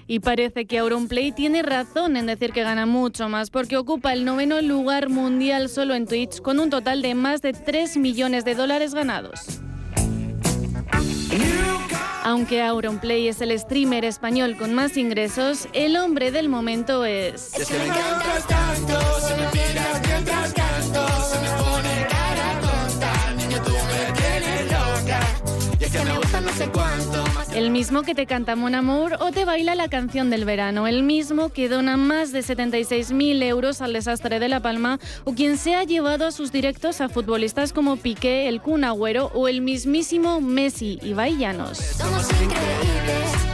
Y 0.06 0.20
parece 0.20 0.66
que 0.66 0.78
Auronplay 0.78 1.32
tiene 1.32 1.62
razón 1.62 2.16
en 2.16 2.26
decir 2.26 2.52
que 2.52 2.62
gana 2.62 2.86
mucho 2.86 3.28
más, 3.28 3.50
porque 3.50 3.76
ocupa 3.76 4.12
el 4.12 4.24
noveno 4.24 4.60
lugar 4.60 5.08
mundial 5.08 5.68
solo 5.68 5.94
en 5.94 6.06
Twitch, 6.06 6.40
con 6.40 6.60
un 6.60 6.70
total 6.70 7.02
de 7.02 7.14
más 7.14 7.42
de 7.42 7.52
3 7.52 7.96
millones 7.96 8.44
de 8.44 8.54
dólares 8.54 8.94
ganados. 8.94 9.60
Aunque 12.24 12.62
Auronplay 12.62 13.26
es 13.26 13.40
el 13.40 13.58
streamer 13.58 14.04
español 14.04 14.56
con 14.56 14.74
más 14.74 14.96
ingresos, 14.96 15.66
el 15.72 15.96
hombre 15.96 16.30
del 16.30 16.48
momento 16.48 17.04
es... 17.04 17.50
El 27.54 27.70
mismo 27.70 28.02
que 28.02 28.14
te 28.14 28.26
canta 28.26 28.56
Mon 28.56 28.74
Amour 28.74 29.18
o 29.20 29.30
te 29.30 29.44
baila 29.44 29.74
la 29.74 29.88
canción 29.88 30.30
del 30.30 30.46
verano. 30.46 30.86
El 30.86 31.02
mismo 31.02 31.50
que 31.50 31.68
dona 31.68 31.98
más 31.98 32.32
de 32.32 32.40
76.000 32.40 33.42
euros 33.42 33.82
al 33.82 33.92
desastre 33.92 34.40
de 34.40 34.48
La 34.48 34.60
Palma 34.60 34.98
o 35.24 35.34
quien 35.34 35.58
se 35.58 35.74
ha 35.74 35.84
llevado 35.84 36.26
a 36.26 36.32
sus 36.32 36.50
directos 36.50 37.02
a 37.02 37.10
futbolistas 37.10 37.74
como 37.74 37.98
Piqué, 37.98 38.48
el 38.48 38.62
Kun 38.62 38.84
Agüero 38.84 39.30
o 39.34 39.48
el 39.48 39.60
mismísimo 39.60 40.40
Messi 40.40 40.98
y 41.02 41.12
Llanos. 41.12 41.76
Somos 41.76 42.26
increíbles. 42.40 43.51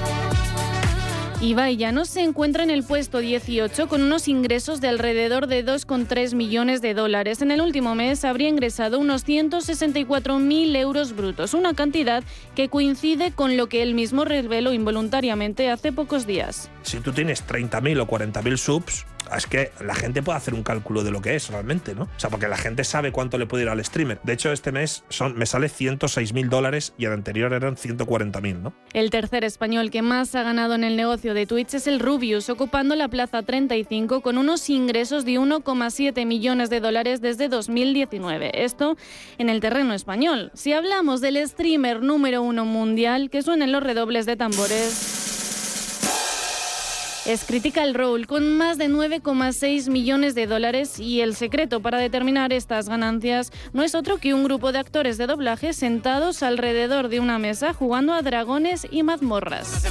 Ibai 1.41 1.77
no 1.93 2.05
se 2.05 2.23
encuentra 2.23 2.65
en 2.65 2.71
el 2.71 2.83
puesto 2.83 3.19
18 3.19 3.87
con 3.87 4.03
unos 4.03 4.27
ingresos 4.27 4.81
de 4.81 4.89
alrededor 4.89 5.47
de 5.47 5.65
2,3 5.65 6.35
millones 6.35 6.83
de 6.83 6.95
dólares. 6.95 7.43
En 7.43 7.53
el 7.53 7.61
último 7.61 7.95
mes 7.95 8.25
habría 8.25 8.49
ingresado 8.49 8.99
unos 8.99 9.25
164.000 9.25 10.77
euros 10.77 11.15
brutos, 11.15 11.55
una 11.55 11.75
cantidad 11.75 12.25
que 12.57 12.69
coincide 12.69 13.31
con 13.31 13.57
lo 13.57 13.69
que 13.69 13.83
él 13.83 13.95
mismo 13.95 14.25
reveló 14.25 14.73
involuntariamente 14.73 15.71
hace 15.71 15.93
pocos 15.93 16.27
días. 16.27 16.71
Si 16.83 16.99
tú 16.99 17.13
tienes 17.13 17.47
30.000 17.47 18.01
o 18.01 18.09
40.000 18.09 18.57
subs, 18.57 19.07
es 19.37 19.47
que 19.47 19.73
la 19.85 19.95
gente 19.95 20.23
puede 20.23 20.39
hacer 20.39 20.55
un 20.55 20.63
cálculo 20.63 21.05
de 21.05 21.11
lo 21.11 21.21
que 21.21 21.35
es 21.37 21.49
realmente, 21.51 21.95
¿no? 21.95 22.05
O 22.05 22.09
sea, 22.17 22.31
porque 22.31 22.49
la 22.49 22.57
gente 22.57 22.85
sabe 22.85 23.13
cuánto 23.13 23.39
le 23.39 23.47
puede 23.47 23.65
ir 23.65 23.69
al 23.69 23.85
streamer. 23.85 24.21
De 24.23 24.33
hecho, 24.33 24.53
este 24.53 24.73
mes 24.73 25.05
son, 25.09 25.37
me 25.37 25.47
sale 25.47 25.69
106 25.69 26.33
mil 26.33 26.49
dólares 26.49 26.95
y 26.99 27.05
el 27.05 27.13
anterior 27.13 27.53
eran 27.53 27.77
140 27.77 28.41
mil, 28.41 28.63
¿no? 28.63 28.73
El 28.93 29.11
tercer 29.11 29.45
español 29.45 29.91
que 29.91 30.03
más 30.03 30.35
ha 30.35 30.43
ganado 30.43 30.75
en 30.75 30.85
el 30.85 30.97
negocio 30.97 31.35
de 31.35 31.47
Twitch 31.47 31.75
es 31.75 31.87
el 31.87 32.01
Rubius, 32.01 32.49
ocupando 32.51 32.95
la 32.95 33.09
plaza 33.09 33.43
35 33.43 34.21
con 34.21 34.39
unos 34.39 34.69
ingresos 34.71 35.25
de 35.25 35.33
1,7 35.33 36.27
millones 36.27 36.71
de 36.71 36.81
dólares 36.81 37.21
desde 37.21 37.49
2019. 37.49 38.65
Esto 38.65 38.97
en 39.39 39.49
el 39.49 39.61
terreno 39.61 39.95
español. 39.95 40.51
Si 40.55 40.73
hablamos 40.73 41.21
del 41.21 41.47
streamer 41.47 42.03
número 42.03 42.43
uno 42.43 42.65
mundial, 42.65 43.31
que 43.31 43.43
suenen 43.43 43.73
los 43.73 43.83
redobles 43.83 44.27
de 44.27 44.37
tambores 44.37 45.28
es 47.29 47.45
Critical 47.45 47.93
Role 47.93 48.25
con 48.25 48.57
más 48.57 48.79
de 48.79 48.89
9,6 48.89 49.91
millones 49.91 50.35
de 50.35 50.47
dólares 50.47 50.99
y 50.99 51.21
el 51.21 51.37
secreto 51.37 51.81
para 51.81 51.99
determinar 51.99 52.55
estas 52.55 52.89
ganancias 52.89 53.53
no 53.75 53.83
es 53.83 53.95
otro 53.95 54.17
que 54.17 54.33
un 54.33 54.45
grupo 54.45 54.73
de 54.73 54.79
actores 54.79 55.19
de 55.19 55.27
doblaje 55.27 55.75
sentados 55.75 56.43
alrededor 56.43 57.09
de 57.09 57.21
una 57.21 57.39
mesa 57.39 57.75
jugando 57.75 58.15
a 58.15 58.23
dragones 58.23 58.87
y 58.91 59.03
mazmorras. 59.03 59.85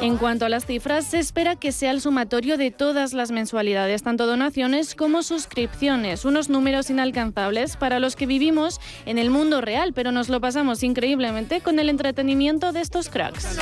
En 0.00 0.18
cuanto 0.18 0.44
a 0.44 0.48
las 0.48 0.66
cifras, 0.66 1.06
se 1.06 1.18
espera 1.18 1.56
que 1.56 1.72
sea 1.72 1.90
el 1.90 2.00
sumatorio 2.00 2.56
de 2.56 2.70
todas 2.70 3.12
las 3.12 3.30
mensualidades, 3.32 4.02
tanto 4.02 4.26
donaciones 4.26 4.94
como 4.94 5.22
suscripciones, 5.22 6.24
unos 6.24 6.48
números 6.48 6.90
inalcanzables 6.90 7.76
para 7.76 7.98
los 7.98 8.14
que 8.14 8.26
vivimos 8.26 8.80
en 9.06 9.18
el 9.18 9.30
mundo 9.30 9.60
real, 9.60 9.92
pero 9.94 10.12
nos 10.12 10.28
lo 10.28 10.40
pasamos 10.40 10.82
increíblemente 10.82 11.60
con 11.60 11.80
el 11.80 11.88
entretenimiento 11.88 12.72
de 12.72 12.80
estos 12.82 13.08
cracks 13.08 13.58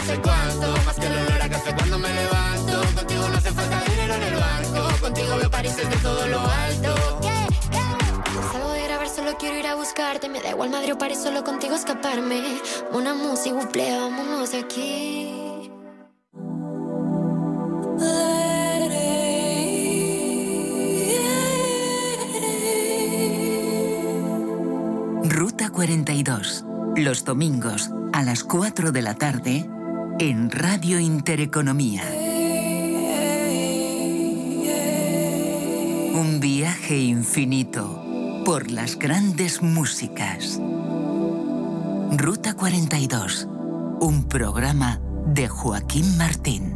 más 0.85 0.97
que 0.97 1.07
el 1.07 1.13
olor 1.13 1.43
a 1.43 1.49
café 1.49 1.75
cuando 1.75 1.99
me 1.99 2.13
levanto. 2.13 2.83
Contigo 2.95 3.29
no 3.29 3.37
hace 3.37 3.53
falta 3.53 3.83
dinero 3.91 4.15
en 4.15 4.23
el 4.23 4.35
banco. 4.35 5.01
Contigo 5.01 5.37
veo 5.37 5.51
París 5.51 5.77
desde 5.77 5.97
todo 5.97 6.27
lo 6.27 6.41
alto. 6.41 6.95
De 8.75 8.83
grabar, 8.85 9.09
solo 9.09 9.37
quiero 9.39 9.59
ir 9.59 9.67
a 9.67 9.75
buscarte. 9.75 10.29
Me 10.29 10.41
da 10.41 10.51
igual 10.51 10.71
Madrid 10.71 10.95
o 10.95 10.99
París, 10.99 11.19
solo 11.23 11.45
contigo 11.45 11.75
escaparme. 11.75 12.43
Una 12.93 13.15
música, 13.15 13.55
buple, 13.55 13.97
vámonos 13.99 14.53
de 14.53 14.59
aquí. 14.59 15.43
Ruta 25.25 25.71
42. 25.71 26.65
Los 26.97 27.25
domingos 27.25 27.91
a 28.13 28.23
las 28.23 28.45
4 28.45 28.93
de 28.93 29.03
la 29.03 29.15
tarde 29.15 29.69
en 30.19 30.51
Radio 30.51 31.01
Intereconomía. 31.01 32.03
Un 36.15 36.39
viaje 36.41 36.99
infinito 36.99 38.43
por 38.45 38.71
las 38.71 38.99
grandes 38.99 39.63
músicas. 39.63 40.61
Ruta 42.17 42.55
42. 42.55 43.49
Un 44.01 44.29
programa 44.29 45.01
de 45.27 45.49
Joaquín 45.49 46.17
Martín. 46.19 46.75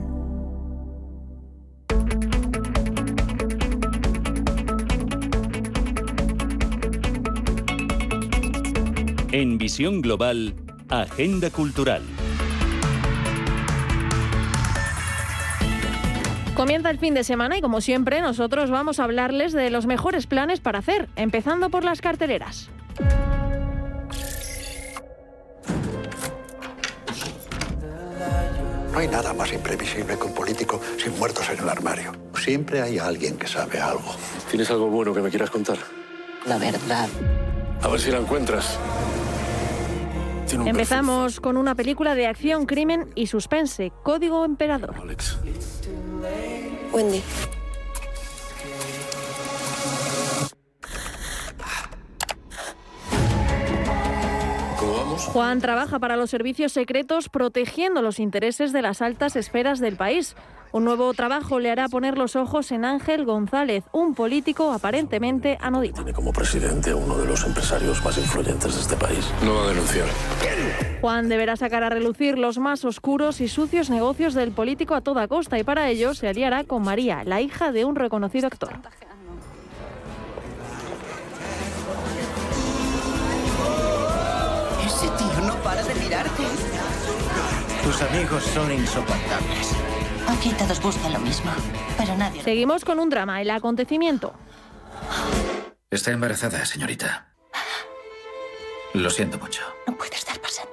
En 9.32 9.58
Visión 9.58 10.00
Global, 10.00 10.54
Agenda 10.88 11.50
Cultural. 11.50 12.02
Comienza 16.56 16.88
el 16.88 16.98
fin 16.98 17.12
de 17.12 17.22
semana 17.22 17.58
y 17.58 17.60
como 17.60 17.82
siempre 17.82 18.22
nosotros 18.22 18.70
vamos 18.70 18.98
a 18.98 19.04
hablarles 19.04 19.52
de 19.52 19.68
los 19.68 19.84
mejores 19.84 20.26
planes 20.26 20.58
para 20.60 20.78
hacer, 20.78 21.06
empezando 21.14 21.68
por 21.68 21.84
las 21.84 22.00
carteleras. 22.00 22.70
No 28.90 28.98
hay 28.98 29.08
nada 29.08 29.34
más 29.34 29.52
imprevisible 29.52 30.16
que 30.16 30.24
un 30.24 30.32
político 30.32 30.80
sin 30.96 31.18
muertos 31.18 31.46
en 31.50 31.58
el 31.58 31.68
armario. 31.68 32.12
Siempre 32.42 32.80
hay 32.80 32.98
alguien 32.98 33.36
que 33.36 33.46
sabe 33.46 33.78
algo. 33.78 34.16
¿Tienes 34.50 34.70
algo 34.70 34.88
bueno 34.88 35.12
que 35.12 35.20
me 35.20 35.28
quieras 35.28 35.50
contar? 35.50 35.76
La 36.46 36.56
verdad. 36.56 37.10
A 37.82 37.88
ver 37.88 38.00
si 38.00 38.10
la 38.10 38.18
encuentras. 38.18 38.78
Un 40.54 40.68
Empezamos 40.68 41.40
con 41.40 41.56
una 41.56 41.74
película 41.74 42.14
de 42.14 42.26
acción, 42.26 42.66
crimen 42.66 43.10
y 43.14 43.26
suspense, 43.26 43.92
Código 44.02 44.44
Emperador. 44.44 44.94
Alex. 45.00 45.38
Wendy. 46.92 47.22
¿Cómo 55.16 55.28
vamos? 55.28 55.32
Juan 55.32 55.60
trabaja 55.60 55.98
para 55.98 56.16
los 56.16 56.30
servicios 56.30 56.72
secretos 56.72 57.28
protegiendo 57.28 58.02
los 58.02 58.18
intereses 58.18 58.72
de 58.72 58.82
las 58.82 59.02
altas 59.02 59.36
esferas 59.36 59.80
del 59.80 59.96
país. 59.96 60.36
Un 60.72 60.84
nuevo 60.84 61.14
trabajo 61.14 61.58
le 61.58 61.70
hará 61.70 61.88
poner 61.88 62.18
los 62.18 62.36
ojos 62.36 62.70
en 62.70 62.84
Ángel 62.84 63.24
González, 63.24 63.84
un 63.92 64.14
político 64.14 64.72
aparentemente 64.72 65.56
anodino. 65.60 65.94
Tiene 65.94 66.12
como 66.12 66.32
presidente 66.32 66.90
a 66.90 66.96
uno 66.96 67.16
de 67.16 67.24
los 67.24 67.44
empresarios 67.46 68.04
más 68.04 68.18
influyentes 68.18 68.74
de 68.74 68.80
este 68.80 68.96
país. 68.96 69.30
No 69.42 69.54
va 69.54 69.62
a 69.62 69.68
denunciar. 69.68 70.06
Juan 71.00 71.28
deberá 71.28 71.56
sacar 71.56 71.82
a 71.82 71.88
relucir 71.88 72.36
los 72.36 72.58
más 72.58 72.84
oscuros 72.84 73.40
y 73.40 73.48
sucios 73.48 73.88
negocios 73.88 74.34
del 74.34 74.52
político 74.52 74.94
a 74.94 75.00
toda 75.00 75.28
costa 75.28 75.58
y 75.58 75.64
para 75.64 75.88
ello 75.88 76.14
se 76.14 76.28
aliará 76.28 76.64
con 76.64 76.82
María, 76.82 77.22
la 77.24 77.40
hija 77.40 77.72
de 77.72 77.84
un 77.84 77.94
reconocido 77.96 78.48
actor. 78.48 78.72
Tus 87.86 88.02
amigos 88.02 88.42
son 88.42 88.72
insoportables. 88.72 89.72
Aquí 90.26 90.50
todos 90.58 90.82
buscan 90.82 91.12
lo 91.12 91.20
mismo, 91.20 91.52
pero 91.96 92.16
nadie... 92.16 92.42
Seguimos 92.42 92.84
con 92.84 92.98
un 92.98 93.08
drama, 93.08 93.40
el 93.40 93.48
acontecimiento. 93.48 94.34
Está 95.88 96.10
embarazada, 96.10 96.66
señorita. 96.66 97.28
Lo 98.92 99.08
siento 99.08 99.38
mucho. 99.38 99.62
No 99.86 99.96
puede 99.96 100.16
estar 100.16 100.36
pasando. 100.40 100.72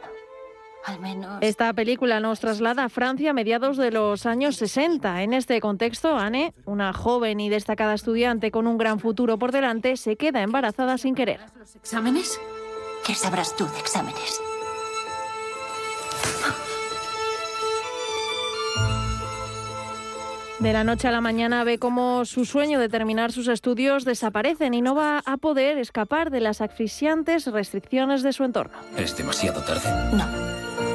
Al 0.85 0.99
menos... 0.99 1.37
Esta 1.41 1.71
película 1.73 2.19
nos 2.19 2.39
traslada 2.39 2.85
a 2.85 2.89
Francia 2.89 3.29
a 3.29 3.33
mediados 3.33 3.77
de 3.77 3.91
los 3.91 4.25
años 4.25 4.55
60. 4.55 5.21
En 5.21 5.33
este 5.33 5.61
contexto, 5.61 6.17
Anne, 6.17 6.55
una 6.65 6.93
joven 6.93 7.39
y 7.39 7.47
destacada 7.47 7.93
estudiante 7.93 8.49
con 8.49 8.65
un 8.65 8.79
gran 8.79 8.99
futuro 8.99 9.37
por 9.37 9.51
delante, 9.51 9.97
se 9.97 10.15
queda 10.15 10.41
embarazada 10.41 10.97
sin 10.97 11.13
querer. 11.13 11.41
¿Los 11.59 11.75
exámenes? 11.75 12.41
¿Qué 13.05 13.13
sabrás 13.13 13.55
tú 13.55 13.67
de 13.67 13.79
exámenes? 13.79 14.41
De 20.63 20.71
la 20.71 20.85
noche 20.85 21.09
a 21.09 21.11
la 21.11 21.19
mañana 21.19 21.65
ve 21.65 21.77
cómo 21.77 22.23
su 22.23 22.45
sueño 22.45 22.79
de 22.79 22.87
terminar 22.87 23.33
sus 23.33 23.49
estudios 23.49 24.05
desaparecen 24.05 24.73
y 24.73 24.81
no 24.81 24.95
va 24.95 25.21
a 25.25 25.35
poder 25.35 25.77
escapar 25.77 26.31
de 26.31 26.39
las 26.39 26.61
asfixiantes 26.61 27.47
restricciones 27.47 28.23
de 28.23 28.31
su 28.31 28.45
entorno. 28.45 28.77
¿Es 28.95 29.17
demasiado 29.17 29.61
tarde? 29.61 29.89
No. 30.15 30.92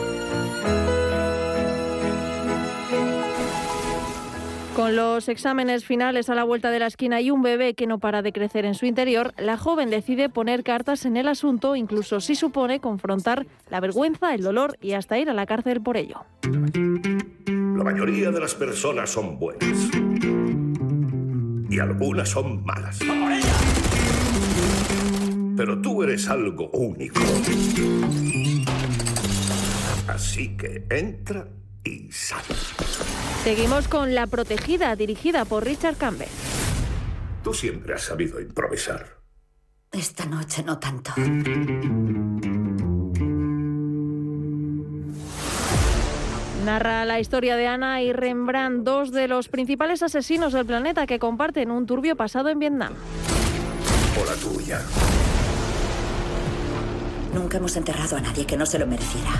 Con 4.78 4.94
los 4.94 5.28
exámenes 5.28 5.84
finales 5.84 6.30
a 6.30 6.36
la 6.36 6.44
vuelta 6.44 6.70
de 6.70 6.78
la 6.78 6.86
esquina 6.86 7.20
y 7.20 7.32
un 7.32 7.42
bebé 7.42 7.74
que 7.74 7.88
no 7.88 7.98
para 7.98 8.22
de 8.22 8.32
crecer 8.32 8.64
en 8.64 8.76
su 8.76 8.86
interior, 8.86 9.34
la 9.36 9.56
joven 9.56 9.90
decide 9.90 10.28
poner 10.28 10.62
cartas 10.62 11.04
en 11.04 11.16
el 11.16 11.26
asunto, 11.26 11.74
incluso 11.74 12.20
si 12.20 12.36
supone 12.36 12.78
confrontar 12.78 13.48
la 13.70 13.80
vergüenza, 13.80 14.32
el 14.36 14.44
dolor 14.44 14.78
y 14.80 14.92
hasta 14.92 15.18
ir 15.18 15.30
a 15.30 15.34
la 15.34 15.46
cárcel 15.46 15.80
por 15.80 15.96
ello. 15.96 16.24
La 16.44 17.82
mayoría 17.82 18.30
de 18.30 18.38
las 18.38 18.54
personas 18.54 19.10
son 19.10 19.36
buenas. 19.40 19.90
Y 21.68 21.80
algunas 21.80 22.28
son 22.28 22.64
malas. 22.64 23.00
Pero 25.56 25.82
tú 25.82 26.04
eres 26.04 26.28
algo 26.28 26.70
único. 26.70 27.20
Así 30.06 30.56
que 30.56 30.86
entra 30.88 31.48
Seguimos 33.44 33.88
con 33.88 34.14
La 34.14 34.26
Protegida, 34.26 34.94
dirigida 34.96 35.44
por 35.44 35.64
Richard 35.64 35.96
Campbell. 35.96 36.28
Tú 37.42 37.54
siempre 37.54 37.94
has 37.94 38.02
sabido 38.02 38.40
improvisar. 38.40 39.18
Esta 39.90 40.26
noche 40.26 40.62
no 40.62 40.78
tanto. 40.78 41.12
Narra 46.64 47.06
la 47.06 47.18
historia 47.18 47.56
de 47.56 47.66
Ana 47.66 48.02
y 48.02 48.12
Rembrandt, 48.12 48.84
dos 48.84 49.10
de 49.10 49.26
los 49.26 49.48
principales 49.48 50.02
asesinos 50.02 50.52
del 50.52 50.66
planeta 50.66 51.06
que 51.06 51.18
comparten 51.18 51.70
un 51.70 51.86
turbio 51.86 52.16
pasado 52.16 52.50
en 52.50 52.58
Vietnam. 52.58 52.92
O 54.20 54.24
la 54.26 54.34
tuya. 54.34 54.82
Nunca 57.32 57.56
hemos 57.56 57.74
enterrado 57.76 58.16
a 58.16 58.20
nadie 58.20 58.44
que 58.44 58.58
no 58.58 58.66
se 58.66 58.78
lo 58.78 58.86
mereciera. 58.86 59.30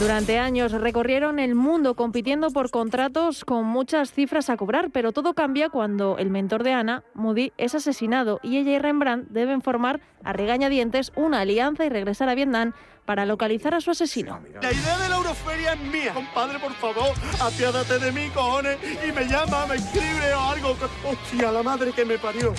Durante 0.00 0.38
años 0.38 0.72
recorrieron 0.72 1.38
el 1.38 1.54
mundo 1.54 1.94
compitiendo 1.94 2.50
por 2.50 2.70
contratos 2.70 3.44
con 3.44 3.66
muchas 3.66 4.12
cifras 4.12 4.48
a 4.48 4.56
cobrar, 4.56 4.88
pero 4.90 5.12
todo 5.12 5.34
cambia 5.34 5.68
cuando 5.68 6.16
el 6.16 6.30
mentor 6.30 6.64
de 6.64 6.72
Ana, 6.72 7.04
Moody, 7.12 7.52
es 7.58 7.74
asesinado 7.74 8.40
y 8.42 8.56
ella 8.56 8.72
y 8.72 8.78
Rembrandt 8.78 9.28
deben 9.28 9.60
formar 9.60 10.00
a 10.24 10.32
regañadientes 10.32 11.12
una 11.16 11.40
alianza 11.40 11.84
y 11.84 11.90
regresar 11.90 12.30
a 12.30 12.34
Vietnam 12.34 12.72
para 13.04 13.26
localizar 13.26 13.74
a 13.74 13.82
su 13.82 13.90
asesino. 13.90 14.40
La 14.62 14.72
idea 14.72 14.96
de 14.96 15.08
la 15.10 15.16
Euroferia 15.16 15.74
es 15.74 15.80
mía. 15.80 16.14
Compadre, 16.14 16.58
por 16.60 16.72
favor, 16.72 17.12
apiádate 17.38 17.98
de 17.98 18.10
mí, 18.10 18.30
cojones, 18.30 18.78
y 19.06 19.12
me 19.12 19.26
llama, 19.26 19.66
me 19.66 19.74
escribe 19.74 20.32
o 20.32 20.40
algo. 20.40 20.76
Hostia, 21.04 21.52
la 21.52 21.62
madre 21.62 21.92
que 21.92 22.06
me 22.06 22.16
parió. 22.16 22.54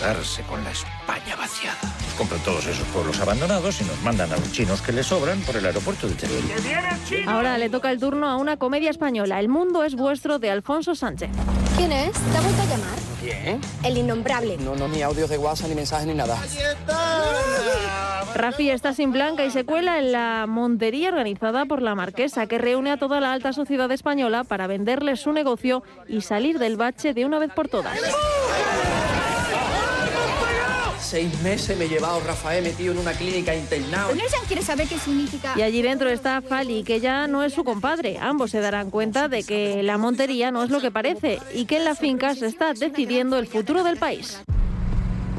Quedarse 0.00 0.42
con 0.44 0.64
la 0.64 0.70
España 0.70 1.36
vaciada. 1.36 1.76
Compran 2.16 2.40
todos 2.40 2.66
esos 2.66 2.86
pueblos 2.88 3.20
abandonados 3.20 3.82
y 3.82 3.84
nos 3.84 4.00
mandan 4.00 4.32
a 4.32 4.36
los 4.38 4.50
chinos 4.50 4.80
que 4.80 4.92
les 4.92 5.06
sobran 5.06 5.38
por 5.42 5.56
el 5.56 5.66
aeropuerto 5.66 6.08
de 6.08 6.14
Teruel. 6.14 6.42
Ahora 7.28 7.58
le 7.58 7.68
toca 7.68 7.90
el 7.90 8.00
turno 8.00 8.26
a 8.26 8.36
una 8.36 8.56
comedia 8.56 8.88
española, 8.88 9.38
El 9.38 9.50
mundo 9.50 9.84
es 9.84 9.94
vuestro, 9.94 10.38
de 10.38 10.50
Alfonso 10.50 10.94
Sánchez. 10.94 11.28
¿Quién 11.76 11.92
es? 11.92 12.12
¿Te 12.12 12.38
ha 12.38 12.40
vuelto 12.40 12.62
a 12.62 12.64
llamar? 12.64 12.98
¿Quién? 13.20 13.60
El 13.82 13.98
innombrable. 13.98 14.56
No, 14.56 14.74
no, 14.74 14.88
ni 14.88 15.02
audios 15.02 15.28
de 15.28 15.36
WhatsApp, 15.36 15.68
ni 15.68 15.74
mensajes, 15.74 16.06
ni 16.06 16.14
nada. 16.14 16.38
Rafi 18.34 18.70
está 18.70 18.94
sin 18.94 19.12
blanca 19.12 19.44
y 19.44 19.50
se 19.50 19.66
cuela 19.66 19.98
en 19.98 20.12
la 20.12 20.46
montería 20.48 21.10
organizada 21.10 21.66
por 21.66 21.82
la 21.82 21.94
Marquesa, 21.94 22.46
que 22.46 22.56
reúne 22.56 22.90
a 22.90 22.96
toda 22.96 23.20
la 23.20 23.34
alta 23.34 23.52
sociedad 23.52 23.92
española 23.92 24.44
para 24.44 24.66
venderles 24.66 25.20
su 25.20 25.32
negocio 25.32 25.82
y 26.08 26.22
salir 26.22 26.58
del 26.58 26.78
bache 26.78 27.12
de 27.12 27.26
una 27.26 27.38
vez 27.38 27.52
por 27.52 27.68
todas. 27.68 27.98
Seis 31.10 31.42
meses 31.42 31.76
me 31.76 31.86
he 31.86 31.88
llevado 31.88 32.20
Rafael 32.20 32.62
metido 32.62 32.92
en 32.92 33.00
una 33.00 33.10
clínica 33.10 33.52
internado. 33.52 34.14
Nelson 34.14 34.44
quiere 34.46 34.62
saber 34.62 34.86
qué 34.86 34.96
significa. 34.96 35.54
Y 35.56 35.62
allí 35.62 35.82
dentro 35.82 36.08
está 36.08 36.40
Fali, 36.40 36.84
que 36.84 37.00
ya 37.00 37.26
no 37.26 37.42
es 37.42 37.52
su 37.52 37.64
compadre. 37.64 38.16
Ambos 38.20 38.52
se 38.52 38.60
darán 38.60 38.90
cuenta 38.90 39.26
de 39.26 39.42
que 39.42 39.82
la 39.82 39.98
montería 39.98 40.52
no 40.52 40.62
es 40.62 40.70
lo 40.70 40.80
que 40.80 40.92
parece 40.92 41.40
y 41.52 41.64
que 41.64 41.78
en 41.78 41.84
la 41.84 41.96
finca 41.96 42.36
se 42.36 42.46
está 42.46 42.74
decidiendo 42.74 43.38
el 43.38 43.48
futuro 43.48 43.82
del 43.82 43.96
país. 43.96 44.40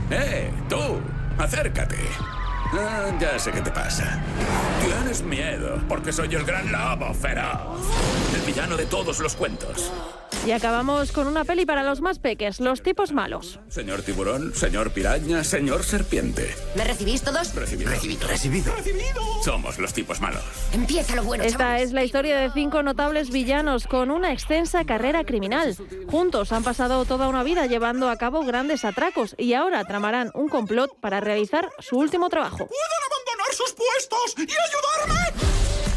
¡Eh, 0.10 0.52
tú! 0.68 1.00
¡Acércate! 1.38 1.96
Ah, 2.74 3.10
ya 3.18 3.40
sé 3.40 3.54
qué 3.54 3.62
te 3.62 3.72
pasa. 3.72 4.22
Tienes 4.84 5.24
miedo, 5.24 5.82
porque 5.88 6.12
soy 6.12 6.36
el 6.36 6.44
gran 6.44 6.70
lobo 6.70 7.14
feroz. 7.14 7.80
El 8.36 8.42
villano 8.42 8.76
de 8.76 8.88
todos 8.88 9.20
los 9.20 9.38
cuentos. 9.38 9.90
Y 10.46 10.52
acabamos 10.52 11.12
con 11.12 11.28
una 11.28 11.46
peli 11.46 11.68
para 11.68 11.84
los 11.84 12.02
más 12.02 12.18
peques, 12.18 12.60
Los 12.60 12.82
tipos 12.82 13.12
malos. 13.12 13.60
Señor 13.70 14.02
tiburón, 14.02 14.56
señor 14.56 14.92
piraña, 14.92 15.44
señor 15.44 15.84
serpiente. 15.84 16.56
¿Me 16.76 16.84
recibís 16.84 17.22
todos? 17.22 17.54
Recibido. 17.54 17.92
Recibido. 17.92 18.28
Recibido. 18.28 18.74
Somos 19.44 19.78
los 19.78 19.94
tipos 19.94 20.20
malos. 20.20 20.42
Empieza 20.74 21.16
lo 21.16 21.24
bueno. 21.24 21.44
Esta 21.44 21.80
es 21.80 21.92
la 21.92 22.04
historia 22.04 22.40
de 22.40 22.50
cinco 22.52 22.82
notables 22.82 23.30
villanos 23.30 23.86
con 23.86 24.10
una 24.10 24.34
extensa 24.34 24.84
carrera 24.84 25.24
criminal. 25.26 25.78
Juntos 26.10 26.52
han 26.52 26.64
pasado 26.64 27.06
toda 27.06 27.28
una 27.28 27.44
vida 27.44 27.68
llevando 27.68 28.10
a 28.10 28.18
cabo 28.18 28.44
grandes 28.44 28.84
atracos 28.84 29.36
y 29.38 29.54
ahora 29.54 29.84
tramarán 29.86 30.32
un 30.34 30.50
complot 30.50 31.00
para 31.00 31.20
realizar 31.20 31.70
su 31.80 31.98
último 31.98 32.30
trabajo. 32.30 32.58
¿Pueden 32.58 33.02
abandonar 33.12 33.54
sus 33.54 33.74
puestos 33.74 34.36
y 34.38 34.42
ayudarme? 34.42 35.21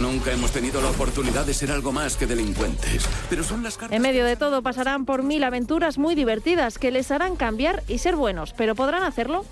Nunca 0.00 0.32
hemos 0.32 0.50
tenido 0.50 0.82
la 0.82 0.90
oportunidad 0.90 1.46
de 1.46 1.54
ser 1.54 1.70
algo 1.70 1.92
más 1.92 2.16
que 2.16 2.26
delincuentes, 2.26 3.06
pero 3.30 3.44
son 3.44 3.62
las 3.62 3.76
cartas... 3.76 3.96
En 3.96 4.02
medio 4.02 4.24
de 4.24 4.36
todo 4.36 4.60
pasarán 4.62 5.04
por 5.04 5.22
mil 5.22 5.44
aventuras 5.44 5.98
muy 5.98 6.14
divertidas 6.14 6.78
que 6.78 6.90
les 6.90 7.10
harán 7.10 7.36
cambiar 7.36 7.82
y 7.86 7.98
ser 7.98 8.16
buenos, 8.16 8.52
pero 8.56 8.74
¿podrán 8.74 9.04
hacerlo? 9.04 9.44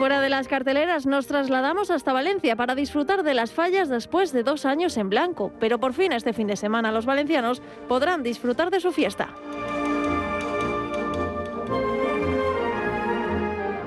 Fuera 0.00 0.22
de 0.22 0.30
las 0.30 0.48
carteleras 0.48 1.04
nos 1.04 1.26
trasladamos 1.26 1.90
hasta 1.90 2.14
Valencia 2.14 2.56
para 2.56 2.74
disfrutar 2.74 3.22
de 3.22 3.34
las 3.34 3.52
fallas 3.52 3.90
después 3.90 4.32
de 4.32 4.42
dos 4.42 4.64
años 4.64 4.96
en 4.96 5.10
blanco. 5.10 5.52
Pero 5.60 5.78
por 5.78 5.92
fin 5.92 6.12
este 6.12 6.32
fin 6.32 6.46
de 6.46 6.56
semana 6.56 6.90
los 6.90 7.04
valencianos 7.04 7.60
podrán 7.86 8.22
disfrutar 8.22 8.70
de 8.70 8.80
su 8.80 8.92
fiesta. 8.92 9.28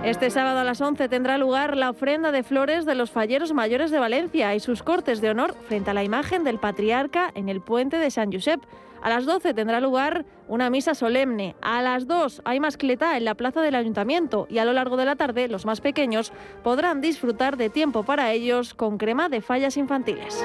Este 0.03 0.30
sábado 0.30 0.59
a 0.59 0.64
las 0.64 0.82
11 0.82 1.09
tendrá 1.09 1.39
lugar 1.39 1.76
la 1.76 1.89
ofrenda 1.89 2.32
de 2.32 2.43
flores 2.43 2.86
de 2.86 2.93
los 2.93 3.09
falleros 3.09 3.51
mayores 3.51 3.89
de 3.89 3.97
Valencia 3.97 4.53
y 4.53 4.59
sus 4.59 4.84
cortes 4.84 5.20
de 5.20 5.32
honor 5.32 5.55
frente 5.68 5.89
a 5.89 5.95
la 5.95 6.03
imagen 6.03 6.43
del 6.43 6.59
patriarca 6.59 7.32
en 7.34 7.49
el 7.49 7.59
puente 7.59 7.97
de 7.97 8.11
San 8.11 8.32
Josep. 8.32 8.61
A 9.04 9.10
las 9.10 9.26
12 9.26 9.54
tendrá 9.54 9.82
lugar 9.82 10.26
una 10.47 10.70
misa 10.70 10.95
solemne. 10.95 11.58
A 11.62 11.82
las 11.82 12.08
2 12.08 12.41
hay 12.45 12.62
mascleta 12.62 13.18
en 13.18 13.26
la 13.26 13.36
plaza 13.36 13.62
del 13.62 13.76
ayuntamiento 13.76 14.47
y 14.49 14.60
a 14.60 14.66
lo 14.66 14.72
largo 14.72 14.95
de 14.95 15.04
la 15.04 15.18
tarde 15.18 15.49
los 15.49 15.66
más 15.66 15.82
pequeños 15.82 16.32
podrán 16.64 17.01
disfrutar 17.01 17.58
de 17.58 17.70
tiempo 17.70 18.04
para 18.04 18.32
ellos 18.32 18.74
con 18.74 18.97
crema 18.97 19.28
de 19.28 19.41
fallas 19.41 19.76
infantiles. 19.76 20.41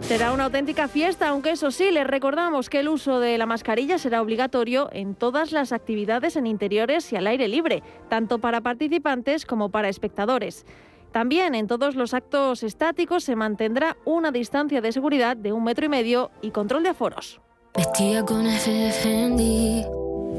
Será 0.00 0.32
una 0.32 0.46
auténtica 0.46 0.88
fiesta, 0.88 1.28
aunque 1.28 1.52
eso 1.52 1.70
sí, 1.70 1.92
les 1.92 2.04
recordamos 2.04 2.68
que 2.68 2.80
el 2.80 2.88
uso 2.88 3.20
de 3.20 3.38
la 3.38 3.46
mascarilla 3.46 3.96
será 3.96 4.20
obligatorio 4.20 4.88
en 4.90 5.14
todas 5.14 5.52
las 5.52 5.70
actividades 5.70 6.34
en 6.34 6.48
interiores 6.48 7.12
y 7.12 7.16
al 7.16 7.28
aire 7.28 7.46
libre, 7.46 7.84
tanto 8.08 8.40
para 8.40 8.60
participantes 8.60 9.46
como 9.46 9.70
para 9.70 9.88
espectadores. 9.88 10.66
También 11.12 11.54
en 11.54 11.66
todos 11.66 11.96
los 11.96 12.14
actos 12.14 12.62
estáticos 12.62 13.24
se 13.24 13.36
mantendrá 13.36 13.96
una 14.04 14.30
distancia 14.30 14.80
de 14.80 14.92
seguridad 14.92 15.36
de 15.36 15.52
un 15.52 15.64
metro 15.64 15.86
y 15.86 15.88
medio 15.88 16.30
y 16.40 16.50
control 16.50 16.84
de 16.84 16.90
aforos. 16.90 17.40
Vestía 17.76 18.24
con 18.24 18.46
Fendi, 18.46 19.84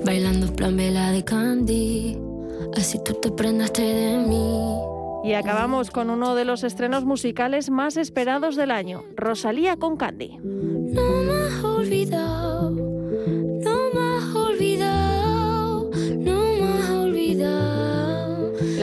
bailando 0.05 0.53
plan 0.53 0.75
vela 0.75 1.11
de 1.11 1.23
Candy, 1.23 2.17
así 2.75 2.99
tú 3.03 3.13
te 3.13 3.31
prendaste 3.31 3.81
de 3.81 4.17
mí. 4.17 4.77
Y 5.23 5.33
acabamos 5.33 5.91
con 5.91 6.09
uno 6.09 6.35
de 6.35 6.45
los 6.45 6.63
estrenos 6.63 7.05
musicales 7.05 7.69
más 7.69 7.95
esperados 7.95 8.55
del 8.55 8.71
año, 8.71 9.03
Rosalía 9.15 9.77
con 9.77 9.95
Candy. 9.95 10.37
No 10.41 11.01
me 11.21 11.33
has 11.33 11.63
olvidado, 11.63 12.71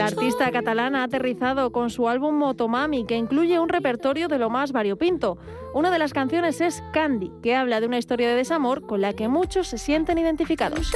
artista 0.09 0.51
catalana 0.51 1.01
ha 1.01 1.03
aterrizado 1.03 1.71
con 1.71 1.89
su 1.89 2.09
álbum 2.09 2.35
Motomami, 2.35 3.05
que 3.05 3.15
incluye 3.15 3.59
un 3.59 3.69
repertorio 3.69 4.27
de 4.27 4.39
lo 4.39 4.49
más 4.49 4.71
variopinto. 4.71 5.37
Una 5.73 5.91
de 5.91 5.99
las 5.99 6.13
canciones 6.13 6.61
es 6.61 6.83
Candy, 6.93 7.31
que 7.43 7.55
habla 7.55 7.79
de 7.79 7.87
una 7.87 7.97
historia 7.97 8.29
de 8.29 8.35
desamor 8.35 8.85
con 8.87 9.01
la 9.01 9.13
que 9.13 9.27
muchos 9.27 9.67
se 9.67 9.77
sienten 9.77 10.17
identificados. 10.17 10.91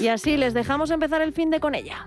Y 0.00 0.08
así 0.08 0.36
les 0.36 0.54
dejamos 0.54 0.90
empezar 0.90 1.22
el 1.22 1.32
fin 1.32 1.50
de 1.50 1.60
con 1.60 1.74
ella. 1.74 2.06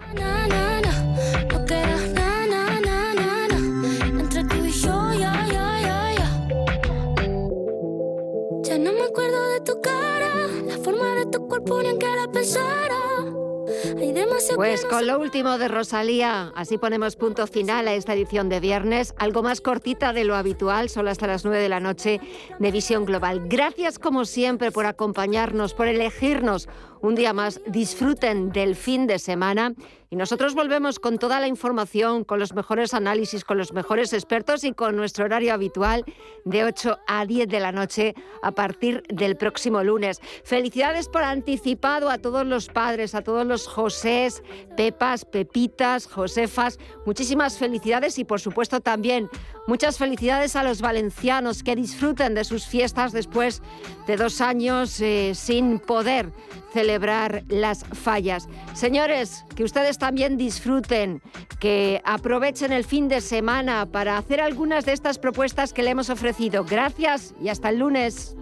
Pues 14.56 14.86
con 14.86 15.08
lo 15.08 15.20
último 15.20 15.58
de 15.58 15.68
Rosalía, 15.68 16.52
así 16.56 16.78
ponemos 16.78 17.16
punto 17.16 17.48
final 17.48 17.88
a 17.88 17.94
esta 17.94 18.14
edición 18.14 18.50
de 18.50 18.60
viernes, 18.60 19.14
algo 19.18 19.44
más 19.44 19.62
cortita 19.62 20.14
de 20.14 20.24
lo 20.24 20.36
habitual, 20.36 20.90
solo 20.90 21.10
hasta 21.10 21.28
las 21.28 21.44
9 21.44 21.60
de 21.60 21.70
la 21.70 21.80
noche 21.80 22.20
de 22.60 22.72
Visión 22.72 23.06
Global. 23.06 23.42
Gracias 23.48 24.00
como 24.00 24.26
siempre 24.26 24.72
por 24.72 24.86
acompañarnos, 24.86 25.74
por 25.74 25.88
elegirnos 25.88 26.68
un 27.04 27.16
día 27.16 27.34
más. 27.34 27.62
Disfruten 27.68 28.52
del 28.52 28.76
fin 28.76 29.06
de 29.06 29.20
semana 29.20 29.74
y 30.10 30.16
nosotros 30.16 30.56
volvemos 30.56 31.00
con 31.00 31.18
toda 31.18 31.40
la 31.40 31.48
información, 31.48 32.24
con 32.24 32.40
los 32.40 32.54
mejores 32.54 32.94
análisis, 32.94 33.44
con 33.44 33.58
los 33.58 33.74
mejores 33.74 34.14
expertos 34.14 34.64
y 34.64 34.72
con 34.74 34.96
nuestro 34.96 35.26
horario 35.26 35.54
habitual 35.54 36.06
de 36.46 36.64
8 36.64 37.00
a 37.08 37.26
10 37.26 37.48
de 37.48 37.60
la 37.60 37.72
noche 37.72 38.16
a 38.42 38.52
partir 38.52 39.04
del 39.10 39.36
próximo 39.36 39.84
lunes. 39.84 40.22
Felicidades 40.44 41.10
por 41.10 41.24
anticipado 41.24 42.10
a 42.10 42.20
todos 42.20 42.46
los 42.46 42.68
padres, 42.68 43.16
a 43.16 43.22
todos 43.22 43.46
los 43.46 43.68
Josés, 43.68 44.42
Pepas, 44.78 45.26
Pepitas, 45.26 46.08
Josefas. 46.08 46.80
Muchísimas 47.06 47.58
felicidades 47.58 48.18
y 48.18 48.24
por 48.24 48.40
supuesto 48.40 48.80
también 48.80 49.30
muchas 49.68 49.98
felicidades 49.98 50.56
a 50.56 50.64
los 50.64 50.82
valencianos 50.82 51.64
que 51.64 51.76
disfruten 51.76 52.36
de 52.36 52.44
sus 52.44 52.66
fiestas 52.66 53.12
después 53.12 53.62
de 54.08 54.18
dos 54.18 54.42
años 54.42 55.00
eh, 55.02 55.34
sin 55.36 55.80
poder 55.80 56.32
celebrar 56.74 57.44
las 57.50 57.86
fallas. 57.86 58.48
Señores, 58.74 59.46
que 59.56 59.64
ustedes 59.64 59.98
también 59.98 60.38
disfruten, 60.38 61.22
que 61.60 62.02
aprovechen 62.04 62.74
el 62.74 62.84
fin 62.84 63.08
de 63.08 63.22
semana 63.22 63.86
para 63.86 64.18
hacer 64.18 64.42
algunas 64.42 64.86
de 64.86 64.94
estas 64.94 65.20
propuestas 65.20 65.72
que 65.72 65.84
le 65.84 65.92
hemos 65.92 66.10
ofrecido. 66.10 66.66
Gracias 66.66 67.34
y 67.40 67.50
hasta 67.50 67.70
el 67.70 67.80
lunes. 67.80 68.36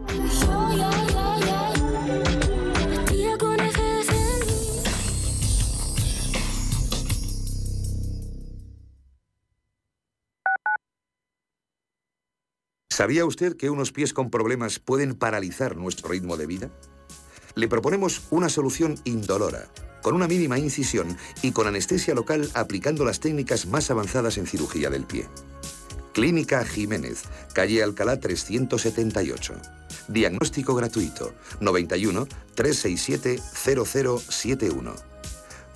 ¿Sabía 13.01 13.25
usted 13.25 13.57
que 13.57 13.71
unos 13.71 13.91
pies 13.91 14.13
con 14.13 14.29
problemas 14.29 14.77
pueden 14.77 15.15
paralizar 15.15 15.75
nuestro 15.75 16.09
ritmo 16.09 16.37
de 16.37 16.45
vida? 16.45 16.69
Le 17.55 17.67
proponemos 17.67 18.27
una 18.29 18.47
solución 18.47 18.95
indolora, 19.05 19.65
con 20.03 20.13
una 20.13 20.27
mínima 20.27 20.59
incisión 20.59 21.17
y 21.41 21.51
con 21.51 21.65
anestesia 21.65 22.13
local 22.13 22.47
aplicando 22.53 23.03
las 23.03 23.19
técnicas 23.19 23.65
más 23.65 23.89
avanzadas 23.89 24.37
en 24.37 24.45
cirugía 24.45 24.91
del 24.91 25.05
pie. 25.05 25.27
Clínica 26.13 26.63
Jiménez, 26.63 27.23
calle 27.55 27.81
Alcalá 27.81 28.19
378. 28.19 29.55
Diagnóstico 30.07 30.75
gratuito 30.75 31.33
91 31.59 32.27
367 32.53 33.39
0071. 33.39 35.10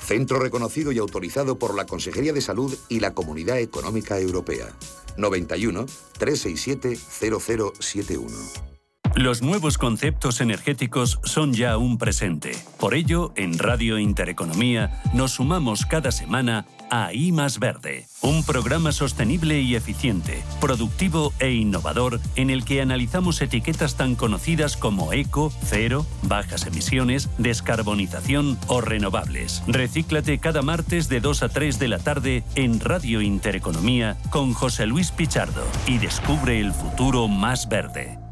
Centro 0.06 0.40
reconocido 0.40 0.92
y 0.92 1.00
autorizado 1.00 1.58
por 1.58 1.76
la 1.76 1.88
Consejería 1.88 2.32
de 2.32 2.42
Salud 2.42 2.76
y 2.90 3.00
la 3.00 3.16
Comunidad 3.16 3.60
Económica 3.60 4.20
Europea. 4.20 4.72
91 5.18 5.88
367 6.20 6.96
0071. 6.96 8.75
Los 9.16 9.42
nuevos 9.42 9.78
conceptos 9.78 10.42
energéticos 10.42 11.22
son 11.24 11.54
ya 11.54 11.78
un 11.78 11.98
presente. 11.98 12.52
Por 12.78 12.94
ello, 12.94 13.32
en 13.38 13.58
Radio 13.58 13.98
Intereconomía 13.98 15.02
nos 15.14 15.32
sumamos 15.32 15.86
cada 15.86 16.12
semana 16.12 16.66
a 16.92 17.14
I 17.14 17.32
Más 17.32 17.60
Verde, 17.60 18.08
un 18.22 18.44
programa 18.44 18.92
sostenible 18.92 19.62
y 19.62 19.76
eficiente, 19.76 20.44
productivo 20.60 21.32
e 21.40 21.52
innovador 21.52 22.20
en 22.36 22.50
el 22.50 22.66
que 22.66 22.82
analizamos 22.82 23.42
etiquetas 23.42 23.96
tan 23.96 24.16
conocidas 24.16 24.76
como 24.76 25.14
eco, 25.14 25.50
cero, 25.64 26.06
bajas 26.24 26.68
emisiones, 26.68 27.30
descarbonización 27.38 28.60
o 28.68 28.82
renovables. 28.82 29.64
Recíclate 29.66 30.40
cada 30.40 30.62
martes 30.62 31.08
de 31.08 31.22
2 31.22 31.42
a 31.42 31.48
3 31.48 31.80
de 31.80 31.88
la 31.88 32.00
tarde 32.00 32.44
en 32.56 32.82
Radio 32.82 33.22
Intereconomía 33.22 34.18
con 34.30 34.52
José 34.52 34.86
Luis 34.88 35.12
Pichardo 35.12 35.64
y 35.88 36.00
descubre 36.00 36.60
el 36.60 36.74
futuro 36.74 37.30
más 37.30 37.70
verde. 37.70 38.25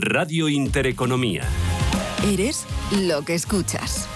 Radio 0.00 0.48
Intereconomía. 0.48 1.42
Eres 2.24 2.64
lo 3.06 3.22
que 3.22 3.34
escuchas. 3.34 4.08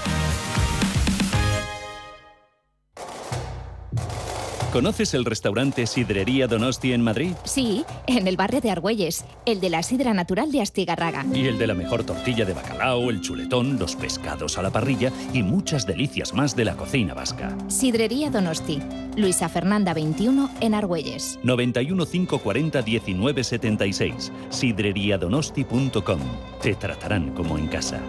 ¿Conoces 4.77 5.14
el 5.14 5.24
restaurante 5.24 5.87
Sidrería 5.87 6.47
Donosti 6.49 6.93
en 6.93 7.01
Madrid? 7.01 7.33
Sí, 7.45 7.87
en 8.07 8.29
el 8.29 8.37
barrio 8.37 8.61
de 8.61 8.70
Argüelles, 8.70 9.24
el 9.47 9.59
de 9.59 9.70
la 9.70 9.83
sidra 9.83 10.12
natural 10.12 10.53
de 10.53 10.61
Astigarraga. 10.61 11.24
Y 11.33 11.47
el 11.47 11.57
de 11.57 11.66
la 11.66 11.72
mejor 11.72 12.05
tortilla 12.05 12.45
de 12.45 12.53
bacalao, 12.53 13.09
el 13.09 13.22
chuletón, 13.22 13.79
los 13.79 13.97
pescados 13.97 14.59
a 14.59 14.62
la 14.62 14.70
parrilla 14.70 15.11
y 15.33 15.43
muchas 15.43 15.87
delicias 15.87 16.35
más 16.35 16.55
de 16.55 16.66
la 16.66 16.77
cocina 16.77 17.14
vasca. 17.14 17.57
Sidrería 17.68 18.29
Donosti, 18.29 18.83
Luisa 19.16 19.49
Fernanda 19.49 19.95
21 19.95 20.51
en 20.61 20.74
Argüelles. 20.74 21.39
91 21.43 22.05
540 22.05 22.83
1976. 22.83 24.31
Sidreriadonosti.com. 24.51 26.20
Te 26.61 26.74
tratarán 26.74 27.33
como 27.33 27.57
en 27.57 27.68
casa. 27.68 28.03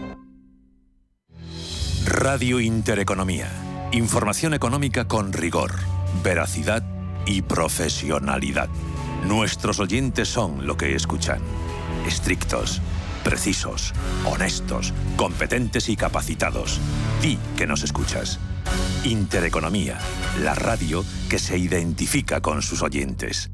Radio 2.03 2.59
Intereconomía. 2.59 3.49
Información 3.93 4.53
económica 4.53 5.07
con 5.07 5.31
rigor, 5.31 5.71
veracidad 6.23 6.83
y 7.25 7.41
profesionalidad. 7.41 8.69
Nuestros 9.25 9.79
oyentes 9.79 10.29
son 10.29 10.65
lo 10.65 10.77
que 10.77 10.95
escuchan. 10.95 11.41
Estrictos, 12.07 12.81
precisos, 13.23 13.93
honestos, 14.25 14.93
competentes 15.15 15.89
y 15.89 15.95
capacitados. 15.95 16.79
Di 17.21 17.37
que 17.57 17.67
nos 17.67 17.83
escuchas. 17.83 18.39
Intereconomía, 19.03 19.97
la 20.41 20.55
radio 20.55 21.03
que 21.29 21.39
se 21.39 21.57
identifica 21.57 22.41
con 22.41 22.61
sus 22.61 22.81
oyentes. 22.81 23.51